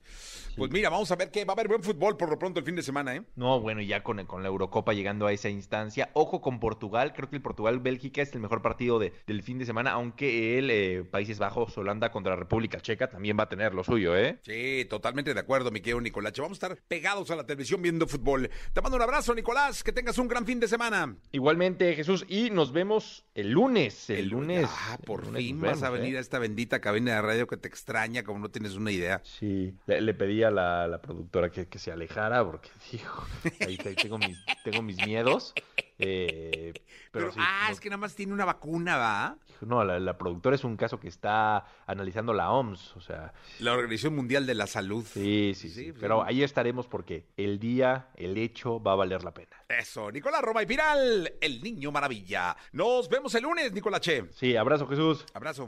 Pues 0.57 0.70
mira, 0.72 0.89
vamos 0.89 1.10
a 1.12 1.16
ver 1.16 1.32
que 1.32 1.45
va 1.45 1.53
a 1.53 1.55
haber 1.55 1.70
buen 1.70 1.82
fútbol 1.82 2.18
por 2.18 2.30
lo 2.30 2.38
pronto 2.38 2.60
el 2.60 2.66
fin 2.66 2.76
de 2.76 2.82
semana, 2.84 3.16
¿eh? 3.16 3.24
No, 3.38 3.62
bueno, 3.62 3.80
ya 3.82 4.03
con, 4.03 4.26
con 4.26 4.43
la 4.43 4.49
Eurocopa 4.49 4.91
llegando 4.91 5.26
a 5.28 5.32
esa 5.32 5.47
instancia. 5.47 6.10
Ojo 6.12 6.41
con 6.41 6.60
Portugal, 6.60 7.14
creo 7.14 7.30
que 7.30 7.38
el 7.38 7.41
Portugal-Bélgica 7.41 8.22
es 8.22 8.34
el 8.34 8.41
mejor 8.41 8.62
partido 8.62 8.99
de- 8.99 9.14
del 9.26 9.41
fin 9.43 9.57
de 9.60 9.66
semana, 9.66 9.91
aunque 9.91 10.57
el 10.57 10.70
eh, 10.72 11.05
Países 11.10 11.39
Bajos, 11.39 11.78
Holanda 11.78 12.12
contra 12.12 12.36
República 12.36 12.82
Checa 12.82 13.10
también 13.10 13.38
va 13.39 13.43
a 13.43 13.47
tener 13.49 13.74
lo 13.74 13.86
suyo, 13.86 14.18
¿eh? 14.18 14.39
Sí, 14.41 14.86
totalmente 14.89 15.34
de 15.34 15.39
acuerdo, 15.39 15.72
mi 15.72 15.80
querido 15.80 16.01
Nicolache. 16.01 16.41
Vamos 16.41 16.62
a 16.62 16.66
estar 16.68 16.84
pegados 16.89 17.32
a 17.32 17.38
la 17.38 17.45
televisión 17.45 17.82
viendo 17.82 18.05
fútbol. 18.07 18.49
Te 18.74 18.82
mando 18.82 18.97
un 18.97 19.03
abrazo, 19.03 19.34
Nicolás. 19.34 19.82
Que 19.82 19.93
tengas 19.93 20.18
un 20.18 20.28
gran 20.28 20.45
fin 20.45 20.60
de 20.60 20.68
semana. 20.68 21.16
Igualmente, 21.32 21.95
Jesús, 21.95 22.26
y 22.28 22.49
nos 22.49 22.74
vemos 22.74 23.24
el 23.34 23.51
lunes. 23.51 24.10
El, 24.10 24.28
lunes. 24.28 24.68
Ah, 24.70 24.97
por 25.05 25.22
el 25.22 25.28
lunes 25.28 25.43
fin 25.43 25.62
vas 25.62 25.82
a 25.84 25.89
vemos, 25.89 25.99
venir 26.01 26.16
¿eh? 26.16 26.18
a 26.18 26.22
esta 26.22 26.39
bendita 26.39 26.82
cabina 26.82 27.14
de 27.16 27.22
radio 27.22 27.47
que 27.47 27.55
te 27.55 27.70
extraña, 27.70 28.24
como 28.26 28.39
no 28.39 28.48
tienes 28.49 28.75
una 28.75 28.91
idea. 28.91 29.21
Sí, 29.23 29.73
le, 29.87 30.01
le 30.01 30.13
pedí 30.13 30.43
a 30.43 30.51
la, 30.51 30.87
la 30.87 31.01
productora 31.01 31.49
que, 31.49 31.67
que 31.67 31.79
se 31.79 31.91
alejara 31.91 32.43
porque 32.45 32.69
dijo, 32.91 33.25
ahí, 33.61 33.77
ahí 33.85 33.95
tengo, 33.95 34.17
mis, 34.17 34.37
tengo 34.63 34.81
mis 34.81 34.97
miedos. 35.05 35.53
eh, 35.97 36.73
pero 37.11 37.25
Pero, 37.25 37.31
sí, 37.31 37.39
ah, 37.41 37.65
no- 37.67 37.73
es 37.73 37.79
que 37.79 37.89
nada 37.89 37.97
más 37.97 38.15
tiene 38.15 38.33
una 38.33 38.45
vacuna, 38.45 38.97
¿va? 38.97 39.37
No, 39.61 39.83
la, 39.83 39.99
la 39.99 40.17
productora 40.17 40.55
es 40.55 40.63
un 40.63 40.77
caso 40.77 40.99
que 40.99 41.09
está 41.09 41.65
analizando 41.85 42.33
la 42.33 42.51
OMS, 42.51 42.95
o 42.95 43.01
sea, 43.01 43.33
La 43.59 43.73
Organización 43.73 44.15
Mundial 44.15 44.45
de 44.45 44.53
la 44.55 44.67
Salud. 44.67 45.03
sí, 45.05 45.53
sí, 45.55 45.67
Sí, 45.69 45.69
sí. 45.69 45.91
pues, 45.91 45.99
Pero 46.01 46.19
sí. 46.21 46.25
ahí 46.27 46.43
estaremos 46.43 46.87
porque 46.87 47.25
el 47.35 47.59
día, 47.59 48.07
el 48.15 48.37
hecho 48.37 48.81
va 48.81 48.93
a 48.93 48.95
valer 48.95 49.23
la 49.23 49.33
pena. 49.33 49.57
Eso, 49.67 50.09
Nicolás 50.11 50.41
Roma 50.41 50.63
y 50.63 50.65
Piral, 50.65 51.33
el 51.41 51.61
niño 51.61 51.91
maravilla. 51.91 52.55
Nos 52.71 53.09
vemos 53.09 53.35
el 53.35 53.43
lunes, 53.43 53.73
Nicolache. 53.73 54.25
Sí, 54.33 54.55
abrazo 54.55 54.87
Jesús. 54.87 55.25
Abrazo. 55.33 55.67